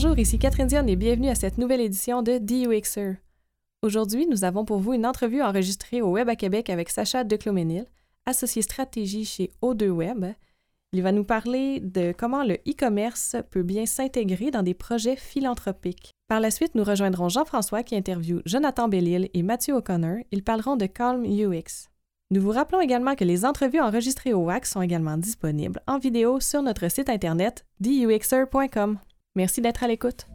Bonjour, 0.00 0.16
ici 0.16 0.38
Catherine 0.38 0.68
Dion 0.68 0.86
et 0.86 0.94
bienvenue 0.94 1.28
à 1.28 1.34
cette 1.34 1.58
nouvelle 1.58 1.80
édition 1.80 2.22
de 2.22 2.38
DUXer. 2.38 3.16
Aujourd'hui, 3.82 4.28
nous 4.28 4.44
avons 4.44 4.64
pour 4.64 4.78
vous 4.78 4.92
une 4.92 5.04
entrevue 5.04 5.42
enregistrée 5.42 6.02
au 6.02 6.12
Web 6.12 6.28
à 6.28 6.36
Québec 6.36 6.70
avec 6.70 6.88
Sacha 6.88 7.24
Decloménil, 7.24 7.84
associé 8.24 8.62
stratégie 8.62 9.24
chez 9.24 9.50
O2 9.60 9.88
Web. 9.88 10.26
Il 10.92 11.02
va 11.02 11.10
nous 11.10 11.24
parler 11.24 11.80
de 11.80 12.14
comment 12.16 12.44
le 12.44 12.58
e-commerce 12.68 13.34
peut 13.50 13.64
bien 13.64 13.86
s'intégrer 13.86 14.52
dans 14.52 14.62
des 14.62 14.72
projets 14.72 15.16
philanthropiques. 15.16 16.12
Par 16.28 16.38
la 16.38 16.52
suite, 16.52 16.76
nous 16.76 16.84
rejoindrons 16.84 17.28
Jean-François 17.28 17.82
qui 17.82 17.96
interviewe 17.96 18.40
Jonathan 18.46 18.86
Bellil 18.86 19.28
et 19.34 19.42
Mathieu 19.42 19.74
O'Connor. 19.74 20.18
Ils 20.30 20.44
parleront 20.44 20.76
de 20.76 20.86
Calm 20.86 21.24
UX. 21.24 21.88
Nous 22.30 22.40
vous 22.40 22.52
rappelons 22.52 22.80
également 22.80 23.16
que 23.16 23.24
les 23.24 23.44
entrevues 23.44 23.80
enregistrées 23.80 24.32
au 24.32 24.44
WAC 24.44 24.64
sont 24.64 24.82
également 24.82 25.16
disponibles 25.16 25.82
en 25.88 25.98
vidéo 25.98 26.38
sur 26.38 26.62
notre 26.62 26.88
site 26.88 27.10
internet 27.10 27.66
duxer.com. 27.80 29.00
Merci 29.38 29.60
d'être 29.60 29.84
à 29.84 29.86
l'écoute. 29.86 30.26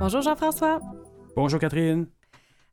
Bonjour 0.00 0.22
Jean-François. 0.22 0.80
Bonjour 1.36 1.60
Catherine. 1.60 2.08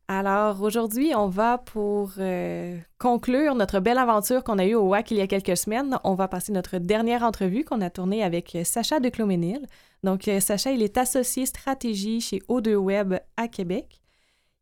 Alors 0.08 0.64
aujourd'hui, 0.64 1.14
on 1.16 1.28
va 1.28 1.60
pour 1.60 2.14
euh, 2.18 2.80
conclure 2.98 3.54
notre 3.54 3.80
belle 3.80 4.00
aventure 4.00 4.44
qu'on 4.44 4.58
a 4.58 4.66
eue 4.66 4.74
au 4.74 4.88
WAC 4.88 5.12
il 5.12 5.18
y 5.18 5.22
a 5.22 5.28
quelques 5.28 5.56
semaines. 5.56 6.00
On 6.04 6.16
va 6.16 6.28
passer 6.28 6.52
notre 6.52 6.80
dernière 6.80 7.22
entrevue 7.22 7.64
qu'on 7.64 7.82
a 7.82 7.92
tournée 7.92 8.24
avec 8.24 8.58
Sacha 8.64 9.00
de 9.00 9.10
Cloménil. 9.10 9.68
Donc 10.04 10.28
euh, 10.28 10.40
Sacha, 10.40 10.72
il 10.72 10.82
est 10.82 10.98
associé 10.98 11.46
stratégie 11.46 12.22
chez 12.22 12.40
O2 12.50 12.74
Web 12.74 13.14
à 13.38 13.48
Québec. 13.48 14.01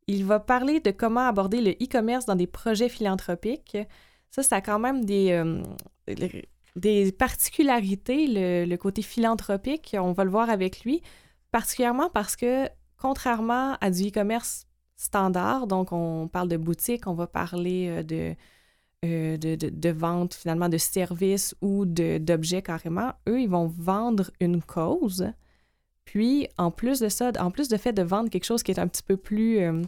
Il 0.09 0.25
va 0.25 0.39
parler 0.39 0.79
de 0.79 0.89
comment 0.89 1.27
aborder 1.27 1.61
le 1.61 1.71
e-commerce 1.73 2.25
dans 2.25 2.35
des 2.35 2.47
projets 2.47 2.89
philanthropiques. 2.89 3.77
Ça, 4.31 4.41
ça 4.41 4.55
a 4.55 4.61
quand 4.61 4.79
même 4.79 5.05
des, 5.05 5.29
euh, 5.31 7.11
particularités, 7.11 8.25
le, 8.65 8.75
côté 8.77 9.03
philanthropique. 9.03 9.95
On 9.99 10.11
va 10.11 10.23
le 10.23 10.31
voir 10.31 10.49
avec 10.49 10.81
lui, 10.81 11.03
particulièrement 11.51 12.09
parce 12.09 12.35
que 12.35 12.67
contrairement 12.97 13.77
à 13.81 13.91
du 13.91 14.07
e-commerce 14.07 14.65
standard. 14.95 15.67
Donc, 15.67 15.91
on 15.91 16.27
parle 16.27 16.49
de 16.49 16.57
boutique, 16.57 17.05
on 17.05 17.13
va 17.13 17.27
parler 17.27 18.03
euh, 18.11 18.33
euh, 19.05 19.37
de, 19.37 19.55
de, 19.55 19.89
vente 19.89 20.33
finalement 20.33 20.69
de 20.69 20.79
services 20.79 21.53
ou 21.61 21.85
d'objets 21.85 22.63
carrément. 22.63 23.13
Eux, 23.27 23.41
ils 23.41 23.49
vont 23.49 23.67
vendre 23.67 24.31
une 24.39 24.63
cause. 24.63 25.31
Puis, 26.03 26.47
en 26.57 26.71
plus 26.71 26.99
de 26.99 27.09
ça, 27.09 27.31
en 27.39 27.51
plus 27.51 27.69
de 27.69 27.77
fait 27.77 27.93
de 27.93 28.01
vendre 28.01 28.31
quelque 28.31 28.45
chose 28.45 28.63
qui 28.63 28.71
est 28.71 28.79
un 28.79 28.87
petit 28.87 29.03
peu 29.03 29.15
plus 29.15 29.59
euh, 29.59 29.83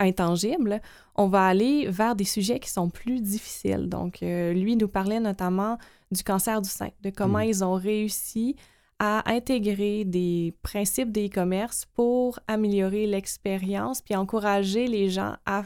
intangible, 0.00 0.80
on 1.14 1.28
va 1.28 1.46
aller 1.46 1.86
vers 1.88 2.16
des 2.16 2.24
sujets 2.24 2.60
qui 2.60 2.70
sont 2.70 2.90
plus 2.90 3.20
difficiles. 3.20 3.88
Donc, 3.88 4.18
lui 4.20 4.76
nous 4.76 4.88
parlait 4.88 5.20
notamment 5.20 5.78
du 6.10 6.22
cancer 6.22 6.60
du 6.60 6.68
sein, 6.68 6.90
de 7.02 7.10
comment 7.10 7.38
mmh. 7.38 7.48
ils 7.48 7.64
ont 7.64 7.74
réussi 7.74 8.56
à 8.98 9.30
intégrer 9.30 10.04
des 10.04 10.54
principes 10.62 11.10
d'e-commerce 11.10 11.86
pour 11.94 12.38
améliorer 12.46 13.06
l'expérience 13.06 14.00
puis 14.00 14.14
encourager 14.14 14.86
les 14.86 15.10
gens 15.10 15.34
à, 15.46 15.64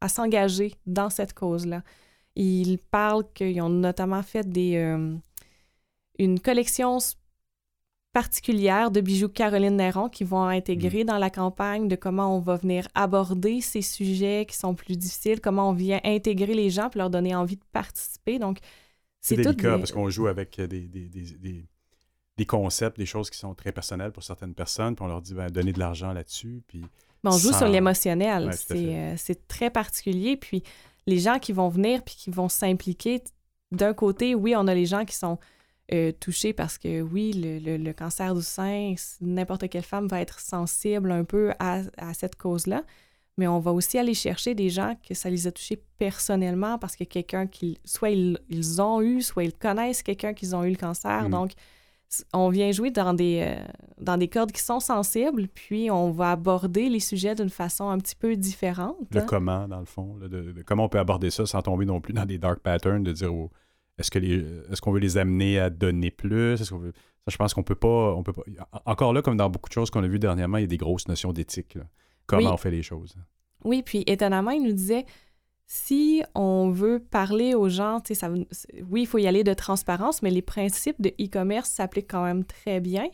à 0.00 0.08
s'engager 0.08 0.74
dans 0.86 1.10
cette 1.10 1.32
cause-là. 1.34 1.82
Ils 2.36 2.78
parlent 2.78 3.24
qu'ils 3.34 3.60
ont 3.60 3.68
notamment 3.68 4.22
fait 4.22 4.48
des, 4.48 4.76
euh, 4.76 5.14
une 6.18 6.38
collection 6.38 6.98
particulière 8.12 8.90
de 8.90 9.00
bijoux 9.00 9.28
Caroline 9.28 9.76
Néron 9.76 10.08
qui 10.08 10.24
vont 10.24 10.44
intégrer 10.44 11.04
mmh. 11.04 11.06
dans 11.06 11.18
la 11.18 11.30
campagne 11.30 11.88
de 11.88 11.96
comment 11.96 12.36
on 12.36 12.40
va 12.40 12.56
venir 12.56 12.88
aborder 12.94 13.60
ces 13.60 13.82
sujets 13.82 14.46
qui 14.48 14.56
sont 14.56 14.74
plus 14.74 14.96
difficiles, 14.96 15.40
comment 15.40 15.70
on 15.70 15.72
vient 15.72 16.00
intégrer 16.04 16.54
les 16.54 16.70
gens 16.70 16.90
pour 16.90 16.98
leur 16.98 17.10
donner 17.10 17.34
envie 17.34 17.56
de 17.56 17.64
participer. 17.72 18.38
Donc, 18.38 18.58
c'est 19.20 19.36
délicat 19.36 19.78
parce 19.78 19.92
qu'on 19.92 20.10
joue 20.10 20.26
avec 20.26 20.60
des, 20.60 20.88
des, 20.88 21.08
des 21.08 21.66
des 22.40 22.46
concepts, 22.46 22.96
des 22.96 23.04
choses 23.04 23.28
qui 23.28 23.38
sont 23.38 23.54
très 23.54 23.70
personnelles 23.70 24.12
pour 24.12 24.22
certaines 24.22 24.54
personnes, 24.54 24.96
puis 24.96 25.04
on 25.04 25.08
leur 25.08 25.20
dit 25.20 25.34
ben, 25.34 25.50
donnez 25.50 25.74
de 25.74 25.78
l'argent 25.78 26.14
là-dessus. 26.14 26.62
Puis 26.66 26.82
on 27.22 27.32
joue 27.32 27.52
sur 27.52 27.68
l'émotionnel. 27.68 28.50
Euh, 28.70 29.14
c'est 29.18 29.46
très 29.46 29.68
particulier. 29.68 30.38
Puis 30.38 30.62
les 31.06 31.18
gens 31.18 31.38
qui 31.38 31.52
vont 31.52 31.68
venir 31.68 32.02
puis 32.02 32.14
qui 32.16 32.30
vont 32.30 32.48
s'impliquer, 32.48 33.22
d'un 33.72 33.92
côté, 33.92 34.34
oui, 34.34 34.54
on 34.56 34.66
a 34.68 34.74
les 34.74 34.86
gens 34.86 35.04
qui 35.04 35.14
sont 35.14 35.38
euh, 35.92 36.12
parce 36.56 36.78
que 36.78 37.00
oui, 37.02 37.32
le, 37.34 37.92
cancer 37.92 38.34
du 38.34 38.42
sein, 38.42 38.94
n'importe 39.20 39.68
quelle 39.68 39.82
femme 39.82 40.06
va 40.06 40.20
être 40.20 40.40
sensible 40.40 41.10
un 41.10 41.24
peu 41.24 41.52
à, 41.58 41.82
cette 42.14 42.36
cause-là. 42.36 42.84
Mais 43.38 43.46
on 43.46 43.58
va 43.58 43.72
aussi 43.72 43.98
aller 43.98 44.14
chercher 44.14 44.54
des 44.54 44.68
gens 44.68 44.96
que 45.08 45.14
ça 45.14 45.30
les 45.30 45.46
a 45.46 45.52
touchés 45.52 45.82
personnellement 45.98 46.78
parce 46.78 46.94
que 46.94 47.04
quelqu'un 47.04 47.46
qui, 47.46 47.78
soit 47.84 48.10
ils, 48.10 48.82
ont 48.82 49.00
eu, 49.00 49.22
soit 49.22 49.44
ils 49.44 49.52
connaissent 49.52 50.02
quelqu'un 50.02 50.34
qui 50.34 50.54
ont 50.54 50.64
eu 50.64 50.70
le 50.70 50.76
cancer. 50.76 51.28
Mm. 51.28 51.30
Donc, 51.30 51.52
on 52.32 52.48
vient 52.50 52.70
jouer 52.72 52.90
dans 52.90 53.14
des, 53.14 53.40
euh, 53.46 53.64
dans 53.98 54.16
des 54.16 54.28
cordes 54.28 54.52
qui 54.52 54.62
sont 54.62 54.80
sensibles, 54.80 55.48
puis 55.48 55.90
on 55.90 56.10
va 56.10 56.32
aborder 56.32 56.88
les 56.88 57.00
sujets 57.00 57.34
d'une 57.34 57.50
façon 57.50 57.88
un 57.88 57.98
petit 57.98 58.16
peu 58.16 58.36
différente. 58.36 58.96
Le 59.12 59.22
comment, 59.22 59.68
dans 59.68 59.78
le 59.78 59.86
fond, 59.86 60.16
de, 60.16 60.62
comment 60.66 60.84
on 60.84 60.88
peut 60.88 60.98
aborder 60.98 61.30
ça 61.30 61.46
sans 61.46 61.62
tomber 61.62 61.86
non 61.86 62.00
plus 62.00 62.12
dans 62.12 62.26
des 62.26 62.38
dark 62.38 62.60
patterns, 62.60 63.04
de 63.04 63.12
dire 63.12 63.32
est-ce 64.00 64.10
que 64.10 64.18
est-ce 64.72 64.80
qu'on 64.80 64.92
veut 64.92 65.00
les 65.00 65.18
amener 65.18 65.58
à 65.58 65.70
donner 65.70 66.10
plus? 66.10 66.56
Ça, 66.56 66.64
je 67.26 67.36
pense 67.36 67.54
qu'on 67.54 67.62
peut 67.62 67.74
pas, 67.74 68.14
on 68.14 68.22
peut 68.22 68.32
pas. 68.32 68.42
Encore 68.86 69.12
là, 69.12 69.22
comme 69.22 69.36
dans 69.36 69.50
beaucoup 69.50 69.68
de 69.68 69.74
choses 69.74 69.90
qu'on 69.90 70.02
a 70.02 70.08
vues 70.08 70.18
dernièrement, 70.18 70.58
il 70.58 70.62
y 70.62 70.64
a 70.64 70.68
des 70.68 70.76
grosses 70.76 71.06
notions 71.06 71.32
d'éthique. 71.32 71.78
Comment 72.26 72.54
on 72.54 72.56
fait 72.56 72.70
les 72.70 72.82
choses. 72.82 73.14
Oui, 73.64 73.82
puis 73.82 74.04
étonnamment, 74.06 74.52
il 74.52 74.62
nous 74.62 74.72
disait 74.72 75.04
si 75.66 76.22
on 76.34 76.70
veut 76.70 76.98
parler 76.98 77.54
aux 77.54 77.68
gens, 77.68 78.02
ça, 78.12 78.28
oui, 78.88 79.02
il 79.02 79.06
faut 79.06 79.18
y 79.18 79.26
aller 79.28 79.44
de 79.44 79.54
transparence, 79.54 80.22
mais 80.22 80.30
les 80.30 80.42
principes 80.42 81.00
de 81.00 81.10
e-commerce 81.20 81.70
s'appliquent 81.70 82.10
quand 82.10 82.24
même 82.24 82.44
très 82.44 82.80
bien. 82.80 83.08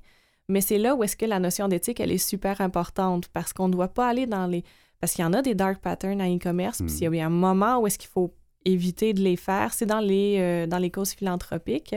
Mais 0.49 0.61
c'est 0.61 0.79
là 0.79 0.95
où 0.95 1.03
est-ce 1.03 1.17
que 1.17 1.27
la 1.27 1.39
notion 1.39 1.69
d'éthique, 1.69 2.01
elle 2.01 2.13
est 2.13 2.19
super 2.19 2.61
importante 2.61 3.29
parce 3.29 3.53
qu'on 3.53 3.69
ne 3.69 3.73
doit 3.73 3.89
pas 3.89 4.09
aller 4.09 4.27
dans 4.27 4.47
les... 4.47 4.65
Parce 5.01 5.13
qu'il 5.13 5.23
y 5.23 5.27
en 5.27 5.35
a 5.35 5.43
des 5.43 5.55
dark 5.55 5.83
patterns 5.83 6.23
à 6.23 6.31
e-commerce, 6.31 6.79
puis 6.79 6.91
il 6.99 7.15
y 7.15 7.21
a 7.21 7.27
un 7.27 7.29
moment 7.29 7.81
où 7.81 7.87
est-ce 7.87 7.99
qu'il 7.99 8.09
faut 8.09 8.33
éviter 8.67 9.15
de 9.15 9.21
les 9.21 9.37
faire, 9.37 9.73
c'est 9.73 9.87
dans 9.87 10.01
les, 10.01 10.37
euh, 10.39 10.67
dans 10.67 10.79
les 10.79 10.91
causes 10.91 11.13
philanthropiques 11.13 11.95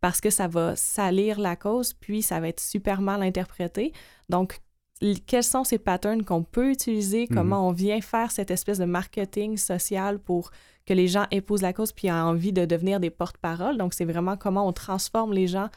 parce 0.00 0.20
que 0.20 0.30
ça 0.30 0.48
va 0.48 0.74
salir 0.74 1.38
la 1.38 1.54
cause, 1.54 1.92
puis 1.94 2.22
ça 2.22 2.40
va 2.40 2.48
être 2.48 2.60
super 2.60 3.00
mal 3.00 3.22
interprété. 3.22 3.92
Donc, 4.28 4.60
quels 5.26 5.44
sont 5.44 5.64
ces 5.64 5.78
patterns 5.78 6.24
qu'on 6.24 6.42
peut 6.42 6.70
utiliser, 6.70 7.26
mhm. 7.28 7.36
comment 7.36 7.68
on 7.68 7.72
vient 7.72 8.00
faire 8.00 8.30
cette 8.30 8.50
espèce 8.50 8.78
de 8.78 8.84
marketing 8.84 9.56
social 9.56 10.18
pour 10.18 10.50
que 10.86 10.94
les 10.94 11.08
gens 11.08 11.26
épousent 11.30 11.62
la 11.62 11.72
cause 11.72 11.92
puis 11.92 12.08
aient 12.08 12.12
envie 12.12 12.52
de 12.52 12.64
devenir 12.64 12.98
des 12.98 13.10
porte-parole. 13.10 13.78
Donc, 13.78 13.94
c'est 13.94 14.04
vraiment 14.04 14.36
comment 14.36 14.66
on 14.66 14.72
transforme 14.72 15.32
les 15.32 15.46
gens 15.46 15.68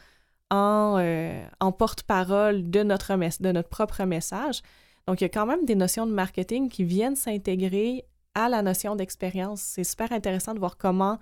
en, 0.50 0.96
euh, 0.98 1.44
en 1.60 1.72
porte-parole 1.72 2.68
de 2.68 2.82
notre, 2.82 3.14
de 3.40 3.52
notre 3.52 3.68
propre 3.68 4.04
message. 4.04 4.62
Donc, 5.06 5.20
il 5.20 5.24
y 5.24 5.26
a 5.26 5.28
quand 5.28 5.46
même 5.46 5.64
des 5.64 5.76
notions 5.76 6.06
de 6.06 6.12
marketing 6.12 6.68
qui 6.68 6.82
viennent 6.82 7.16
s'intégrer 7.16 8.04
à 8.36 8.50
la 8.50 8.62
notion 8.62 8.94
d'expérience. 8.94 9.62
C'est 9.62 9.82
super 9.82 10.12
intéressant 10.12 10.52
de 10.54 10.58
voir 10.58 10.76
comment 10.76 11.18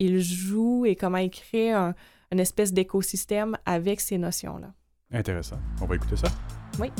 ils 0.00 0.20
jouent 0.20 0.84
et 0.84 0.96
comment 0.96 1.18
ils 1.18 1.30
créent 1.30 1.72
un, 1.72 1.94
une 2.32 2.40
espèce 2.40 2.72
d'écosystème 2.72 3.56
avec 3.64 4.00
ces 4.00 4.18
notions-là. 4.18 4.74
Intéressant. 5.12 5.60
On 5.80 5.86
va 5.86 5.94
écouter 5.94 6.16
ça? 6.16 6.28
Oui. 6.80 6.90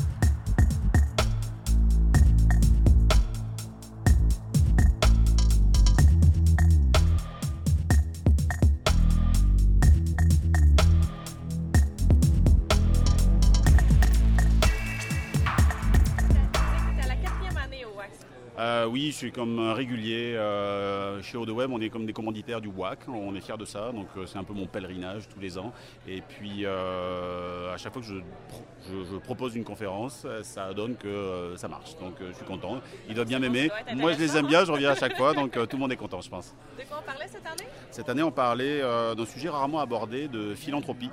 Oui, 18.87 19.11
je 19.11 19.17
suis 19.17 19.31
comme 19.31 19.59
régulier 19.71 20.35
euh, 20.35 21.21
chez 21.21 21.37
Web. 21.37 21.71
On 21.71 21.79
est 21.79 21.89
comme 21.89 22.05
des 22.05 22.13
commanditaires 22.13 22.61
du 22.61 22.67
WAC. 22.67 22.99
On 23.07 23.35
est 23.35 23.41
fiers 23.41 23.57
de 23.57 23.65
ça. 23.65 23.91
Donc 23.91 24.07
euh, 24.17 24.25
c'est 24.25 24.37
un 24.37 24.43
peu 24.43 24.53
mon 24.53 24.65
pèlerinage 24.67 25.27
tous 25.27 25.39
les 25.39 25.57
ans. 25.57 25.73
Et 26.07 26.21
puis 26.21 26.65
à 26.65 27.77
chaque 27.77 27.93
fois 27.93 28.01
que 28.01 28.07
je, 28.07 29.17
propose 29.23 29.55
une 29.55 29.63
conférence, 29.63 30.25
ça 30.43 30.73
donne 30.73 30.95
que 30.95 31.53
ça 31.55 31.67
marche. 31.67 31.97
Donc 31.99 32.15
je 32.19 32.33
suis 32.33 32.45
content. 32.45 32.81
Ils 33.09 33.15
doivent 33.15 33.27
bien 33.27 33.39
m'aimer. 33.39 33.69
Moi 33.95 34.13
je 34.13 34.19
les 34.19 34.37
aime 34.37 34.47
bien. 34.47 34.65
Je 34.65 34.71
reviens 34.71 34.91
à 34.91 34.95
chaque 34.95 35.17
fois. 35.17 35.33
Donc 35.33 35.51
tout 35.51 35.75
le 35.75 35.79
monde 35.79 35.91
est 35.91 35.97
content, 35.97 36.21
je 36.21 36.29
pense. 36.29 36.55
De 36.77 36.83
quoi 36.83 36.99
on 37.01 37.05
parlait 37.05 37.27
cette 37.27 37.45
année? 37.45 37.69
Cette 37.91 38.09
année, 38.09 38.23
on 38.23 38.31
parlait 38.31 38.81
d'un 38.81 39.25
sujet 39.25 39.49
rarement 39.49 39.79
abordé 39.79 40.27
de 40.27 40.55
philanthropie. 40.55 41.11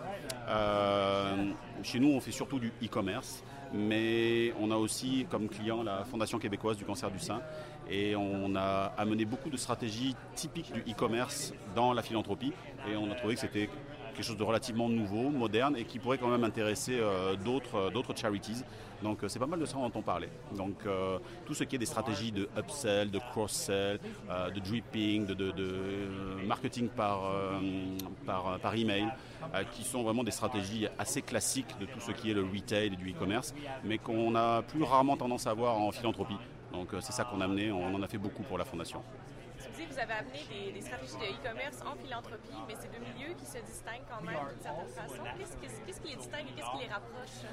chez 1.83 1.99
nous, 2.01 2.13
on 2.13 2.21
fait 2.21 2.33
surtout 2.33 2.59
du 2.59 2.73
e-commerce 2.83 3.43
mais 3.75 4.55
on 4.61 4.71
a 4.71 4.77
aussi 4.77 5.27
comme 5.31 5.49
client 5.49 5.83
la 5.83 6.05
Fondation 6.05 6.39
québécoise 6.39 6.77
du 6.77 6.85
cancer 6.85 7.11
du 7.11 7.19
sein 7.19 7.41
et 7.91 8.15
on 8.15 8.55
a 8.55 8.93
amené 8.97 9.25
beaucoup 9.25 9.51
de 9.51 9.57
stratégies 9.57 10.15
typiques 10.35 10.73
du 10.73 10.81
e-commerce 10.91 11.53
dans 11.75 11.93
la 11.93 12.03
philanthropie 12.03 12.53
et 12.89 12.97
on 12.97 13.11
a 13.11 13.15
trouvé 13.15 13.35
que 13.35 13.41
c'était 13.41 13.69
quelque 14.15 14.25
chose 14.25 14.37
de 14.37 14.45
relativement 14.45 14.89
nouveau, 14.89 15.29
moderne 15.31 15.77
et 15.77 15.85
qui 15.85 15.99
pourrait 15.99 16.19
quand 16.19 16.29
même 16.29 16.45
intéresser 16.45 17.01
d'autres, 17.45 17.91
d'autres 17.91 18.17
charities. 18.17 18.63
Donc 19.05 19.19
c'est 19.29 19.39
pas 19.39 19.47
mal 19.47 19.61
de 19.61 19.67
ça 19.67 19.77
dont 19.77 19.93
on 19.95 20.03
parlait. 20.03 20.31
Donc 20.57 20.79
tout 21.47 21.55
ce 21.55 21.63
qui 21.63 21.77
est 21.77 21.79
des 21.79 21.87
stratégies 21.87 22.33
de 22.33 22.49
upsell, 22.59 23.11
de 23.11 23.19
cross-sell, 23.19 24.01
de 24.29 24.61
dripping, 24.61 25.27
de, 25.27 25.35
de 25.35 26.47
marketing 26.47 26.89
par, 26.89 27.31
par, 28.27 28.59
par 28.59 28.75
email, 28.75 29.09
qui 29.73 29.85
sont 29.85 30.03
vraiment 30.03 30.25
des 30.25 30.31
stratégies 30.31 30.89
assez 30.99 31.23
classiques 31.23 31.79
de 31.79 31.87
tout 31.87 32.01
ce 32.01 32.13
qui 32.13 32.31
est 32.31 32.35
le 32.35 32.43
retail 32.43 32.87
et 32.87 32.97
du 32.97 33.13
e-commerce, 33.13 33.55
mais 33.85 33.99
qu'on 33.99 34.35
a 34.35 34.63
plus 34.63 34.83
rarement 34.83 35.17
tendance 35.17 35.47
à 35.47 35.55
voir 35.55 35.77
en 35.79 35.93
philanthropie. 35.93 36.39
Donc 36.73 36.89
c'est 37.01 37.13
ça 37.13 37.25
qu'on 37.25 37.41
a 37.41 37.45
amené, 37.45 37.71
on 37.71 37.95
en 37.95 38.03
a 38.03 38.09
fait 38.09 38.19
beaucoup 38.19 38.43
pour 38.43 38.59
la 38.59 38.65
fondation 38.65 39.03
vous 39.95 40.01
avez 40.01 40.13
amené 40.15 40.73
des, 40.73 40.81
stratégies 40.81 41.17
de 41.17 41.39
e-commerce 41.39 41.79
en 41.87 41.95
philanthropie, 41.95 42.59
mais 42.67 42.75
c'est 42.81 42.91
deux 42.91 42.99
milieux 42.99 43.35
qui 43.35 43.47
se 43.47 43.59
distinguent 43.59 44.07
quand 44.11 44.23
même 44.23 44.35
d'une 44.51 44.63
certaine 44.63 44.89
façon. 44.89 45.23
Qu'est-ce 45.39 46.01
qui 46.01 46.09
les 46.09 46.17
distingue 46.17 46.47
et 46.49 46.53
qu'est-ce 46.53 46.71
qui 46.73 46.85
les 46.85 46.93
rapproche? 46.93 47.47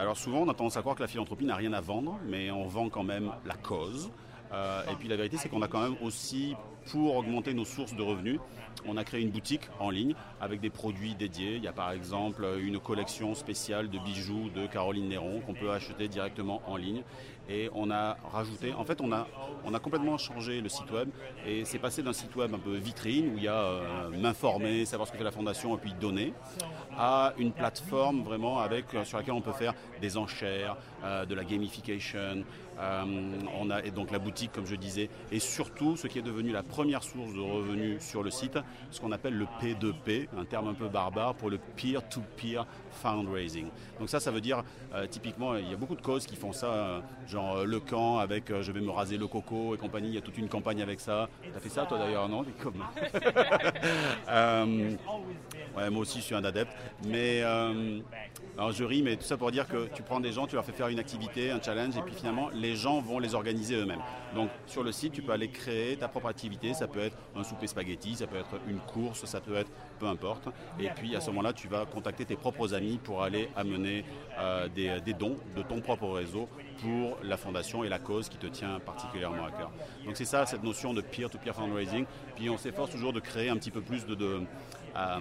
Alors 0.00 0.16
souvent, 0.16 0.38
on 0.38 0.48
a 0.48 0.54
tendance 0.54 0.78
à 0.78 0.80
croire 0.80 0.96
que 0.96 1.02
la 1.02 1.08
philanthropie 1.08 1.44
n'a 1.44 1.56
rien 1.56 1.74
à 1.74 1.82
vendre, 1.82 2.18
mais 2.24 2.50
on 2.50 2.66
vend 2.66 2.88
quand 2.88 3.02
même 3.02 3.32
la 3.44 3.52
cause. 3.52 4.10
Euh, 4.50 4.82
et 4.90 4.94
puis 4.94 5.08
la 5.08 5.16
vérité, 5.16 5.36
c'est 5.36 5.50
qu'on 5.50 5.60
a 5.60 5.68
quand 5.68 5.82
même 5.82 5.96
aussi, 6.00 6.56
pour 6.86 7.16
augmenter 7.16 7.52
nos 7.52 7.66
sources 7.66 7.94
de 7.94 8.00
revenus, 8.00 8.40
on 8.86 8.96
a 8.96 9.04
créé 9.04 9.20
une 9.20 9.28
boutique 9.28 9.68
en 9.78 9.90
ligne 9.90 10.14
avec 10.40 10.60
des 10.60 10.70
produits 10.70 11.14
dédiés. 11.14 11.56
Il 11.56 11.62
y 11.62 11.68
a 11.68 11.74
par 11.74 11.90
exemple 11.92 12.46
une 12.62 12.80
collection 12.80 13.34
spéciale 13.34 13.90
de 13.90 13.98
bijoux 13.98 14.48
de 14.48 14.66
Caroline 14.66 15.06
Néron 15.06 15.40
qu'on 15.40 15.52
peut 15.52 15.70
acheter 15.70 16.08
directement 16.08 16.62
en 16.66 16.76
ligne 16.76 17.02
et 17.50 17.68
on 17.74 17.90
a 17.90 18.16
rajouté, 18.32 18.72
en 18.72 18.84
fait 18.84 19.00
on 19.00 19.12
a, 19.12 19.26
complètement 19.80 20.18
changé 20.18 20.60
le 20.60 20.68
site 20.68 20.90
web. 20.90 21.08
Et 21.46 21.64
c'est 21.64 21.78
passé 21.78 22.02
d'un 22.02 22.12
site 22.12 22.34
web 22.36 22.54
un 22.54 22.58
peu 22.58 22.76
vitrine 22.76 23.34
où 23.34 23.38
il 23.38 23.44
y 23.44 23.48
a 23.48 23.54
euh, 23.54 24.10
m'informer, 24.10 24.84
savoir 24.84 25.06
ce 25.06 25.12
que 25.12 25.18
fait 25.18 25.24
la 25.24 25.30
fondation 25.30 25.76
et 25.76 25.80
puis 25.80 25.94
donner, 26.00 26.32
à 26.96 27.32
une 27.38 27.52
plateforme 27.52 28.22
vraiment 28.22 28.60
avec, 28.60 28.86
sur 29.04 29.18
laquelle 29.18 29.34
on 29.34 29.40
peut 29.40 29.52
faire 29.52 29.74
des 30.00 30.16
enchères, 30.16 30.76
euh, 31.04 31.24
de 31.24 31.34
la 31.34 31.44
gamification, 31.44 32.44
on 32.78 33.70
a 33.70 33.82
et 33.82 33.90
donc 33.90 34.10
la 34.10 34.18
boutique 34.18 34.52
comme 34.52 34.66
je 34.66 34.74
disais 34.74 35.10
et 35.30 35.38
surtout 35.38 35.96
ce 35.96 36.06
qui 36.06 36.18
est 36.18 36.22
devenu 36.22 36.50
la 36.50 36.62
première 36.62 37.02
source 37.02 37.34
de 37.34 37.40
revenus 37.40 38.02
sur 38.02 38.22
le 38.22 38.30
site, 38.30 38.58
ce 38.90 39.00
qu'on 39.00 39.12
appelle 39.12 39.34
le 39.34 39.46
P2P, 39.60 40.28
un 40.38 40.44
terme 40.44 40.68
un 40.68 40.74
peu 40.74 40.88
barbare 40.88 41.34
pour 41.34 41.50
le 41.50 41.58
peer-to-peer 41.76 42.66
fundraising. 43.02 43.66
Donc 43.98 44.08
ça, 44.08 44.18
ça 44.20 44.30
veut 44.30 44.40
dire 44.40 44.64
typiquement, 45.10 45.56
il 45.56 45.68
y 45.68 45.74
a 45.74 45.76
beaucoup 45.76 45.94
de 45.94 46.02
causes 46.02 46.26
qui 46.26 46.36
font 46.36 46.52
ça, 46.52 47.02
genre 47.28 47.60
euh, 47.60 47.64
le 47.64 47.80
camp 47.80 48.18
avec 48.18 48.50
euh, 48.50 48.62
je 48.62 48.72
vais 48.72 48.80
me 48.80 48.90
raser 48.90 49.16
le 49.16 49.26
coco 49.26 49.74
et 49.74 49.78
compagnie. 49.78 50.08
Il 50.08 50.14
y 50.14 50.18
a 50.18 50.20
toute 50.20 50.38
une 50.38 50.48
campagne 50.48 50.82
avec 50.82 51.00
ça. 51.00 51.28
T'as 51.52 51.60
fait 51.60 51.68
ça 51.68 51.86
toi 51.86 51.98
d'ailleurs, 51.98 52.28
non 52.28 52.44
euh, 54.28 54.90
ouais, 55.76 55.90
Moi 55.90 56.02
aussi, 56.02 56.18
je 56.18 56.24
suis 56.24 56.34
un 56.34 56.44
adepte. 56.44 56.72
Mais 57.06 57.42
alors 57.42 58.72
je 58.72 58.84
ris, 58.84 59.02
mais 59.02 59.16
tout 59.16 59.24
ça 59.24 59.36
pour 59.36 59.50
dire 59.50 59.66
que 59.66 59.88
tu 59.94 60.02
prends 60.02 60.20
des 60.20 60.32
gens, 60.32 60.46
tu 60.46 60.54
leur 60.54 60.64
fais 60.64 60.72
faire 60.72 60.88
une 60.88 60.98
activité, 60.98 61.50
un 61.50 61.62
challenge, 61.62 61.96
et 61.96 62.02
puis 62.02 62.14
finalement, 62.14 62.50
les 62.52 62.69
gens 62.76 63.00
vont 63.00 63.18
les 63.18 63.34
organiser 63.34 63.76
eux-mêmes. 63.76 64.02
Donc 64.34 64.50
sur 64.66 64.82
le 64.82 64.92
site, 64.92 65.12
tu 65.12 65.22
peux 65.22 65.32
aller 65.32 65.48
créer 65.48 65.96
ta 65.96 66.08
propre 66.08 66.28
activité. 66.28 66.74
Ça 66.74 66.86
peut 66.86 67.00
être 67.00 67.16
un 67.36 67.42
souper 67.42 67.66
spaghetti, 67.66 68.14
ça 68.14 68.26
peut 68.26 68.36
être 68.36 68.60
une 68.68 68.78
course, 68.78 69.24
ça 69.24 69.40
peut 69.40 69.56
être 69.56 69.70
peu 69.98 70.06
importe. 70.06 70.48
Et 70.78 70.88
puis 70.90 71.16
à 71.16 71.20
ce 71.20 71.30
moment-là, 71.30 71.52
tu 71.52 71.68
vas 71.68 71.84
contacter 71.86 72.24
tes 72.24 72.36
propres 72.36 72.74
amis 72.74 72.98
pour 73.02 73.22
aller 73.22 73.48
amener 73.56 74.04
des, 74.74 75.00
des 75.00 75.12
dons 75.14 75.36
de 75.56 75.62
ton 75.62 75.80
propre 75.80 76.08
réseau 76.08 76.48
pour 76.80 77.18
la 77.22 77.36
fondation 77.36 77.84
et 77.84 77.88
la 77.88 77.98
cause 77.98 78.28
qui 78.28 78.38
te 78.38 78.46
tient 78.46 78.80
particulièrement 78.80 79.44
à 79.44 79.50
cœur. 79.50 79.70
Donc 80.04 80.16
c'est 80.16 80.24
ça, 80.24 80.46
cette 80.46 80.62
notion 80.62 80.94
de 80.94 81.00
peer-to-peer 81.00 81.54
fundraising. 81.54 82.06
Puis 82.36 82.48
on 82.48 82.56
s'efforce 82.56 82.90
toujours 82.90 83.12
de 83.12 83.20
créer 83.20 83.50
un 83.50 83.56
petit 83.56 83.70
peu 83.70 83.80
plus 83.80 84.06
de, 84.06 84.40
euh, 84.96 85.18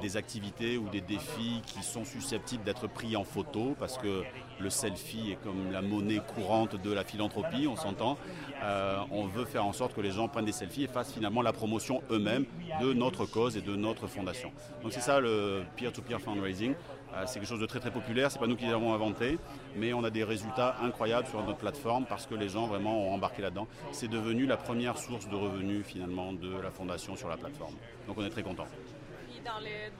des 0.00 0.16
activités 0.16 0.76
ou 0.76 0.88
des 0.88 1.00
défis 1.00 1.62
qui 1.66 1.82
sont 1.82 2.04
susceptibles 2.04 2.64
d'être 2.64 2.88
pris 2.88 3.14
en 3.16 3.24
photo 3.24 3.76
parce 3.78 3.98
que 3.98 4.22
le 4.60 4.70
selfie 4.70 5.32
est 5.32 5.42
comme 5.42 5.70
la 5.72 5.82
monnaie 5.82 6.20
courante 6.34 6.80
de 6.80 6.92
la 6.92 7.04
philanthropie, 7.04 7.66
on 7.66 7.76
s'entend. 7.76 8.16
Euh, 8.62 8.98
on 9.10 9.26
veut 9.26 9.44
faire 9.44 9.64
en 9.64 9.72
sorte 9.72 9.94
que 9.94 10.00
les 10.00 10.12
gens 10.12 10.28
prennent 10.28 10.44
des 10.44 10.52
selfies 10.52 10.84
et 10.84 10.88
fassent 10.88 11.12
finalement 11.12 11.42
la 11.42 11.52
promotion 11.52 12.02
eux-mêmes 12.10 12.46
de 12.80 12.92
notre 12.92 13.26
cause 13.26 13.56
et 13.56 13.60
de 13.60 13.76
notre 13.76 14.06
fondation. 14.06 14.52
Donc 14.82 14.92
c'est 14.92 15.00
ça 15.00 15.20
le 15.20 15.62
peer-to-peer 15.76 16.20
fundraising. 16.20 16.74
Euh, 17.14 17.24
c'est 17.26 17.40
quelque 17.40 17.48
chose 17.48 17.60
de 17.60 17.66
très 17.66 17.80
très 17.80 17.90
populaire, 17.90 18.30
c'est 18.30 18.38
pas 18.38 18.46
nous 18.46 18.56
qui 18.56 18.66
l'avons 18.66 18.94
inventé, 18.94 19.38
mais 19.76 19.92
on 19.92 20.02
a 20.02 20.10
des 20.10 20.24
résultats 20.24 20.76
incroyables 20.80 21.26
sur 21.26 21.42
notre 21.44 21.58
plateforme 21.58 22.06
parce 22.06 22.26
que 22.26 22.34
les 22.34 22.48
gens 22.48 22.66
vraiment 22.66 23.08
ont 23.08 23.14
embarqué 23.14 23.42
là-dedans. 23.42 23.68
C'est 23.90 24.08
devenu 24.08 24.46
la 24.46 24.56
première 24.56 24.96
source 24.96 25.28
de 25.28 25.36
revenus 25.36 25.84
finalement 25.84 26.32
de 26.32 26.56
la 26.60 26.70
fondation 26.70 27.14
sur 27.16 27.28
la 27.28 27.36
plateforme. 27.36 27.74
Donc 28.06 28.16
on 28.18 28.24
est 28.24 28.30
très 28.30 28.42
content. 28.42 28.66
Dans 29.44 29.60
le 29.60 29.90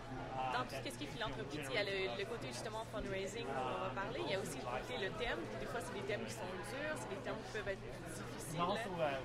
dans 0.52 0.64
tout 0.64 0.76
ce 0.84 0.96
qui 0.98 1.04
est 1.04 1.12
philanthropie, 1.12 1.58
il 1.58 1.74
y 1.74 1.78
a 1.78 1.84
le, 1.84 2.24
côté 2.24 2.48
justement 2.48 2.84
fundraising 2.92 3.44
dont 3.44 3.68
on 3.72 3.80
va 3.88 4.02
parler. 4.02 4.20
Il 4.24 4.32
y 4.32 4.34
a 4.34 4.40
aussi 4.40 4.58
le 4.58 4.68
côté 4.68 4.94
le 5.00 5.10
thème. 5.16 5.40
Des 5.60 5.66
fois, 5.66 5.80
c'est 5.80 5.94
des 5.94 6.06
thèmes 6.06 6.24
qui 6.24 6.32
sont 6.32 6.52
durs, 6.52 6.96
c'est 6.96 7.08
des 7.08 7.22
thèmes 7.24 7.40
qui 7.44 7.52
peuvent 7.52 7.68
être 7.68 7.86
difficiles. 8.12 8.60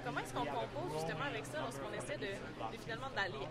Comment 0.06 0.19
est-ce 0.19 0.34
qu'on 0.34 0.46
compose 0.48 0.92
justement 0.94 1.25
avec 1.28 1.46
ça 1.46 1.60
lorsqu'on 1.60 1.94
essaie 1.94 2.18
de, 2.18 2.31
finalement 2.80 3.12
d'aller 3.16 3.46